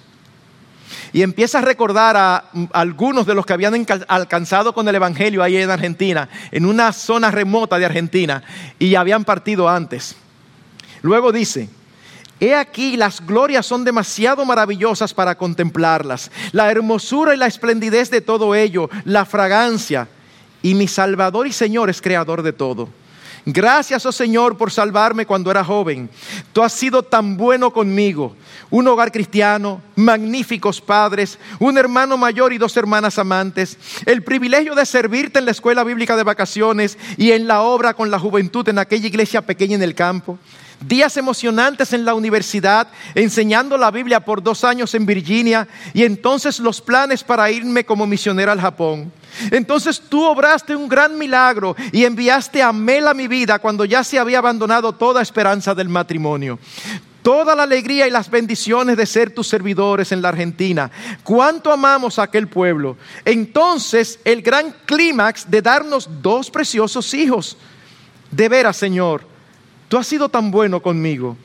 y 1.13 1.23
empieza 1.23 1.59
a 1.59 1.63
recordar 1.63 2.17
a 2.17 2.45
algunos 2.73 3.27
de 3.27 3.35
los 3.35 3.47
que 3.47 3.53
habían 3.53 3.87
alcanzado 4.09 4.73
con 4.73 4.89
el 4.89 4.95
Evangelio 4.95 5.43
ahí 5.43 5.57
en 5.57 5.71
Argentina, 5.71 6.29
en 6.51 6.67
una 6.67 6.93
zona 6.93 7.31
remota 7.31 7.79
de 7.79 7.87
Argentina, 7.87 8.43
y 8.79 8.95
habían 8.95 9.25
partido 9.25 9.69
antes. 9.69 10.17
Luego 11.03 11.33
dice, 11.33 11.69
He 12.39 12.55
aquí 12.55 12.97
las 12.97 13.25
glorias 13.25 13.65
son 13.65 13.85
demasiado 13.85 14.45
maravillosas 14.45 15.15
para 15.15 15.37
contemplarlas, 15.37 16.31
la 16.53 16.71
hermosura 16.71 17.35
y 17.35 17.39
la 17.39 17.47
esplendidez 17.47 18.11
de 18.11 18.21
todo 18.21 18.55
ello, 18.55 18.91
la 19.05 19.25
fragancia, 19.25 20.09
y 20.63 20.75
mi 20.75 20.87
Salvador 20.87 21.47
y 21.47 21.53
Señor 21.53 21.89
es 21.89 22.03
creador 22.03 22.43
de 22.43 22.53
todo. 22.53 22.89
Gracias, 23.49 24.05
oh 24.05 24.11
Señor, 24.11 24.57
por 24.57 24.73
salvarme 24.73 25.25
cuando 25.25 25.53
era 25.53 25.63
joven. 25.63 26.11
Tú 26.53 26.65
has 26.65 26.73
sido 26.73 27.05
tan 27.05 27.37
bueno 27.37 27.73
conmigo. 27.73 28.35
Un 28.71 28.89
hogar 28.89 29.13
cristiano, 29.13 29.81
magníficos 29.95 30.81
padres, 30.81 31.39
un 31.61 31.79
hermano 31.79 32.17
mayor 32.17 32.53
y 32.53 32.59
dos 32.59 32.77
hermanas 32.77 33.21
amantes. 33.21 33.79
El 34.05 34.25
privilegio 34.25 34.75
de 34.75 34.85
servirte 34.85 35.39
en 35.39 35.45
la 35.45 35.53
escuela 35.53 35.85
bíblica 35.85 36.17
de 36.17 36.25
vacaciones 36.25 36.99
y 37.17 37.31
en 37.31 37.47
la 37.47 37.63
obra 37.63 37.95
con 37.95 38.11
la 38.11 38.19
juventud 38.19 38.69
en 38.69 38.81
aquella 38.81 39.07
iglesia 39.07 39.43
pequeña 39.43 39.77
en 39.77 39.83
el 39.85 39.95
campo 39.95 40.41
días 40.81 41.17
emocionantes 41.17 41.95
en 41.95 42.05
la 42.05 42.15
universidad, 42.15 42.89
enseñando 43.15 43.79
la 43.79 43.91
Biblia 43.91 44.21
por 44.21 44.43
dos 44.43 44.63
años 44.63 44.95
en 44.95 45.07
Virginia 45.07 45.67
y 45.95 46.05
entonces 46.05 46.59
los 46.59 46.81
planes 46.81 47.25
para 47.25 47.51
irme 47.51 47.85
como 47.85 48.07
misionera 48.07 48.53
al 48.53 48.61
Japón. 48.61 49.11
Entonces 49.51 50.01
tú 50.01 50.25
obraste 50.25 50.75
un 50.75 50.89
gran 50.89 51.19
milagro 51.19 51.77
y 51.93 52.05
enviaste 52.05 52.63
a 52.63 52.73
Mel 52.73 53.09
a 53.09 53.15
mi 53.15 53.29
vida 53.29 53.59
cuando 53.59 53.85
ya 53.85 54.05
se 54.05 54.19
había 54.19 54.39
abandonado 54.39 54.93
toda 54.93 55.23
esperanza 55.23 55.75
del 55.75 55.89
matrimonio 55.89 56.59
toda 57.23 57.57
la 57.57 57.65
alegría 57.65 58.07
y 58.07 58.11
las 58.13 58.31
bendiciones 58.31 58.97
de 58.97 59.05
ser 59.05 59.33
tus 59.33 59.49
servidores 59.49 60.13
en 60.13 60.23
la 60.23 60.29
Argentina. 60.29 60.89
Cuánto 61.25 61.73
amamos 61.73 62.21
a 62.21 62.23
aquel 62.23 62.47
pueblo. 62.47 62.97
Entonces, 63.25 64.21
el 64.25 64.43
gran 64.43 64.73
clímax 64.85 65.51
de 65.51 65.61
darnos 65.61 66.09
dos 66.23 66.53
preciosos 66.53 67.13
hijos. 67.15 67.57
De 68.31 68.49
veras, 68.49 68.77
Señor, 68.77 69.25
Tú 69.89 69.97
has 69.97 70.07
sido 70.07 70.29
tan 70.29 70.51
bueno 70.51 70.83
conmigo 70.83 71.37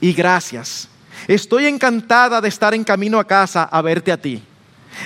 y 0.00 0.12
gracias. 0.12 0.88
Estoy 1.28 1.66
encantada 1.66 2.40
de 2.40 2.48
estar 2.48 2.74
en 2.74 2.84
camino 2.84 3.18
a 3.18 3.26
casa 3.26 3.64
a 3.64 3.80
verte 3.80 4.10
a 4.10 4.20
ti, 4.20 4.42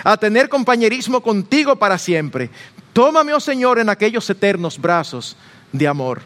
a 0.05 0.17
tener 0.17 0.49
compañerismo 0.49 1.21
contigo 1.21 1.77
para 1.77 1.99
siempre. 1.99 2.51
Tómame, 2.93 3.33
oh 3.35 3.41
Señor, 3.41 3.79
en 3.79 3.89
aquellos 3.89 4.29
eternos 4.29 4.79
brazos 4.79 5.37
de 5.73 5.87
amor. 5.87 6.23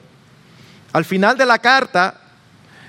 Al 0.93 1.05
final 1.05 1.37
de 1.37 1.47
la 1.47 1.59
carta, 1.59 2.21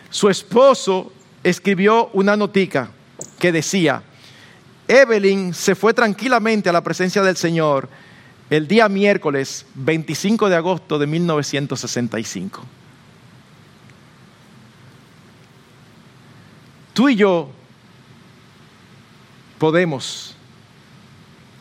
su 0.10 0.30
esposo 0.30 1.12
escribió 1.44 2.10
una 2.14 2.36
notica 2.36 2.90
que 3.40 3.52
decía, 3.52 4.04
Evelyn 4.88 5.54
se 5.54 5.76
fue 5.76 5.94
tranquilamente 5.94 6.70
a 6.70 6.74
la 6.74 6.84
presencia 6.84 7.22
del 7.22 7.38
Señor 7.38 7.90
el 8.50 8.68
día 8.68 8.88
miércoles 8.90 9.66
25 9.74 10.50
de 10.50 10.56
agosto 10.56 11.00
de 11.00 11.08
1965. 11.08 12.64
Tú 16.94 17.10
y 17.10 17.16
yo 17.16 17.50
podemos 19.58 20.33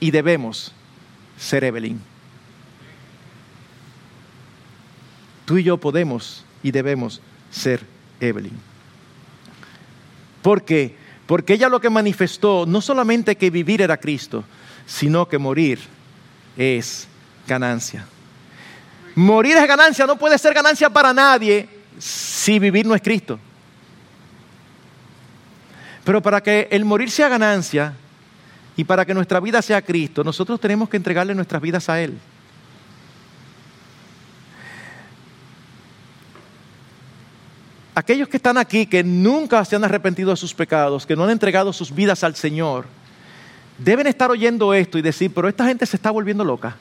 y 0.03 0.11
debemos 0.11 0.73
ser 1.39 1.63
Evelyn. 1.63 2.01
Tú 5.45 5.59
y 5.59 5.63
yo 5.63 5.77
podemos 5.79 6.45
y 6.61 6.73
debemos 6.73 7.21
ser 7.53 7.87
Evelyn. 8.19 8.59
¿Por 10.43 10.65
qué? 10.65 10.97
Porque 11.25 11.53
ella 11.53 11.69
lo 11.69 11.81
que 11.81 11.89
manifestó 11.89 12.67
no 12.67 12.81
solamente 12.81 13.37
que 13.37 13.49
vivir 13.49 13.81
era 13.81 13.97
Cristo, 13.97 14.43
sino 14.87 15.29
que 15.29 15.39
morir 15.39 15.79
es 16.57 17.07
ganancia. 17.47 18.05
Morir 19.15 19.57
es 19.57 19.69
ganancia, 19.69 20.05
no 20.05 20.19
puede 20.19 20.37
ser 20.37 20.53
ganancia 20.53 20.91
para 20.91 21.13
nadie 21.13 21.69
si 22.01 22.59
vivir 22.59 22.87
no 22.87 22.97
es 22.97 23.03
Cristo. 23.03 23.39
Pero 26.03 26.21
para 26.21 26.43
que 26.43 26.67
el 26.73 26.85
morir 26.85 27.09
sea 27.09 27.29
ganancia 27.29 27.95
y 28.77 28.85
para 28.85 29.05
que 29.05 29.15
nuestra 29.15 29.41
vida 29.41 29.61
sea 29.61 29.83
Cristo, 29.83 30.25
nosotros 30.25 30.59
tenemos 30.61 30.89
que 30.89 30.97
entregarle 30.97 31.35
nuestras 31.35 31.61
vidas 31.61 31.89
a 31.89 32.01
Él. 32.01 32.19
Aquellos 37.95 38.29
que 38.29 38.39
están 38.39 38.57
aquí, 38.57 38.87
que 38.87 39.05
nunca 39.05 39.63
se 39.67 39.77
han 39.77 39.85
arrepentido 39.85 40.31
de 40.31 40.37
sus 40.37 40.55
pecados, 40.55 41.05
que 41.05 41.15
no 41.15 41.25
han 41.25 41.31
entregado 41.31 41.75
sus 41.75 41.95
vidas 41.95 42.25
al 42.25 42.35
Señor, 42.35 42.87
deben 43.77 44.07
estar 44.07 44.31
oyendo 44.31 44.73
esto 44.73 44.97
y 44.97 45.03
decir, 45.03 45.33
pero 45.35 45.49
esta 45.49 45.67
gente 45.67 45.85
se 45.85 45.97
está 45.97 46.11
volviendo 46.11 46.43
loca. 46.43 46.77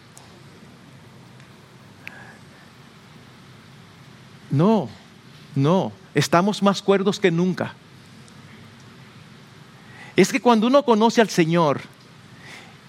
No, 4.50 4.90
no, 5.56 5.92
estamos 6.14 6.64
más 6.64 6.82
cuerdos 6.82 7.20
que 7.20 7.32
nunca. 7.32 7.74
Es 10.22 10.32
que 10.32 10.40
cuando 10.40 10.68
uno 10.68 10.86
conoce 10.86 11.20
al 11.20 11.30
Señor 11.30 11.82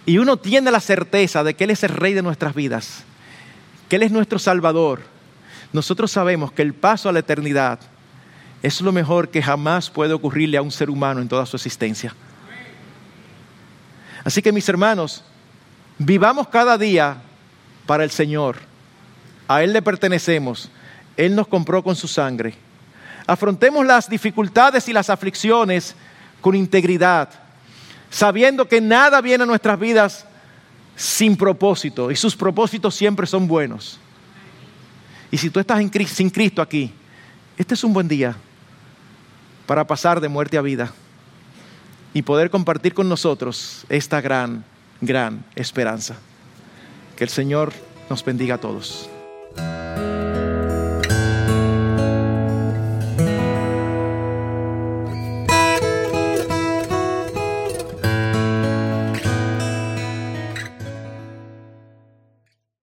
y 0.05 0.19
uno 0.19 0.37
tiene 0.37 0.71
la 0.71 0.81
certeza 0.81 1.43
de 1.43 1.55
que 1.55 1.65
Él 1.65 1.71
es 1.71 1.83
el 1.83 1.89
Rey 1.89 2.13
de 2.13 2.21
nuestras 2.21 2.55
vidas, 2.55 3.05
que 3.89 3.97
Él 3.97 4.03
es 4.03 4.13
nuestro 4.13 4.39
Salvador, 4.39 5.01
nosotros 5.73 6.13
sabemos 6.13 6.53
que 6.53 6.61
el 6.61 6.75
paso 6.75 7.09
a 7.09 7.13
la 7.13 7.21
eternidad 7.21 7.79
es 8.63 8.83
lo 8.83 8.93
mejor 8.93 9.31
que 9.31 9.43
jamás 9.43 9.89
puede 9.89 10.13
ocurrirle 10.13 10.59
a 10.59 10.63
un 10.63 10.71
ser 10.71 10.91
humano 10.91 11.23
en 11.23 11.29
toda 11.29 11.47
su 11.47 11.57
existencia. 11.57 12.15
Así 14.25 14.43
que 14.43 14.53
mis 14.53 14.69
hermanos, 14.69 15.25
vivamos 15.97 16.49
cada 16.49 16.77
día 16.77 17.17
para 17.87 18.05
el 18.05 18.11
Señor. 18.11 18.57
A 19.49 19.63
Él 19.63 19.73
le 19.73 19.81
pertenecemos. 19.81 20.69
Él 21.17 21.35
nos 21.35 21.49
compró 21.49 21.83
con 21.83 21.97
su 21.97 22.09
sangre. 22.09 22.53
Afrontemos 23.27 23.87
las 23.87 24.07
dificultades 24.11 24.87
y 24.87 24.93
las 24.93 25.09
aflicciones 25.09 25.97
con 26.43 26.55
integridad, 26.55 27.31
sabiendo 28.11 28.69
que 28.69 28.83
nada 28.83 29.23
viene 29.23 29.45
a 29.45 29.47
nuestras 29.47 29.81
vidas 29.81 30.27
sin 30.95 31.37
propósito 31.37 32.11
y 32.11 32.17
sus 32.17 32.37
propósitos 32.37 32.95
siempre 32.95 33.27
son 33.27 33.49
buenos. 33.49 33.99
Y 35.31 35.39
si 35.39 35.49
tú 35.49 35.59
estás 35.59 35.79
sin 36.09 36.29
Cristo 36.29 36.61
aquí, 36.61 36.93
este 37.57 37.73
es 37.73 37.85
un 37.85 37.95
buen 37.95 38.09
día 38.09 38.37
para 39.67 39.87
pasar 39.87 40.21
de 40.21 40.29
muerte 40.29 40.59
a 40.59 40.61
vida 40.61 40.93
y 42.13 42.21
poder 42.23 42.51
compartir 42.51 42.93
con 42.93 43.09
nosotros 43.09 43.87
esta 43.89 44.21
gran, 44.21 44.65
gran 45.01 45.45
esperanza. 45.55 46.17
Que 47.17 47.25
el 47.25 47.31
Señor 47.31 47.73
nos 48.11 48.23
bendiga 48.23 48.57
a 48.57 48.59
todos. 48.59 49.09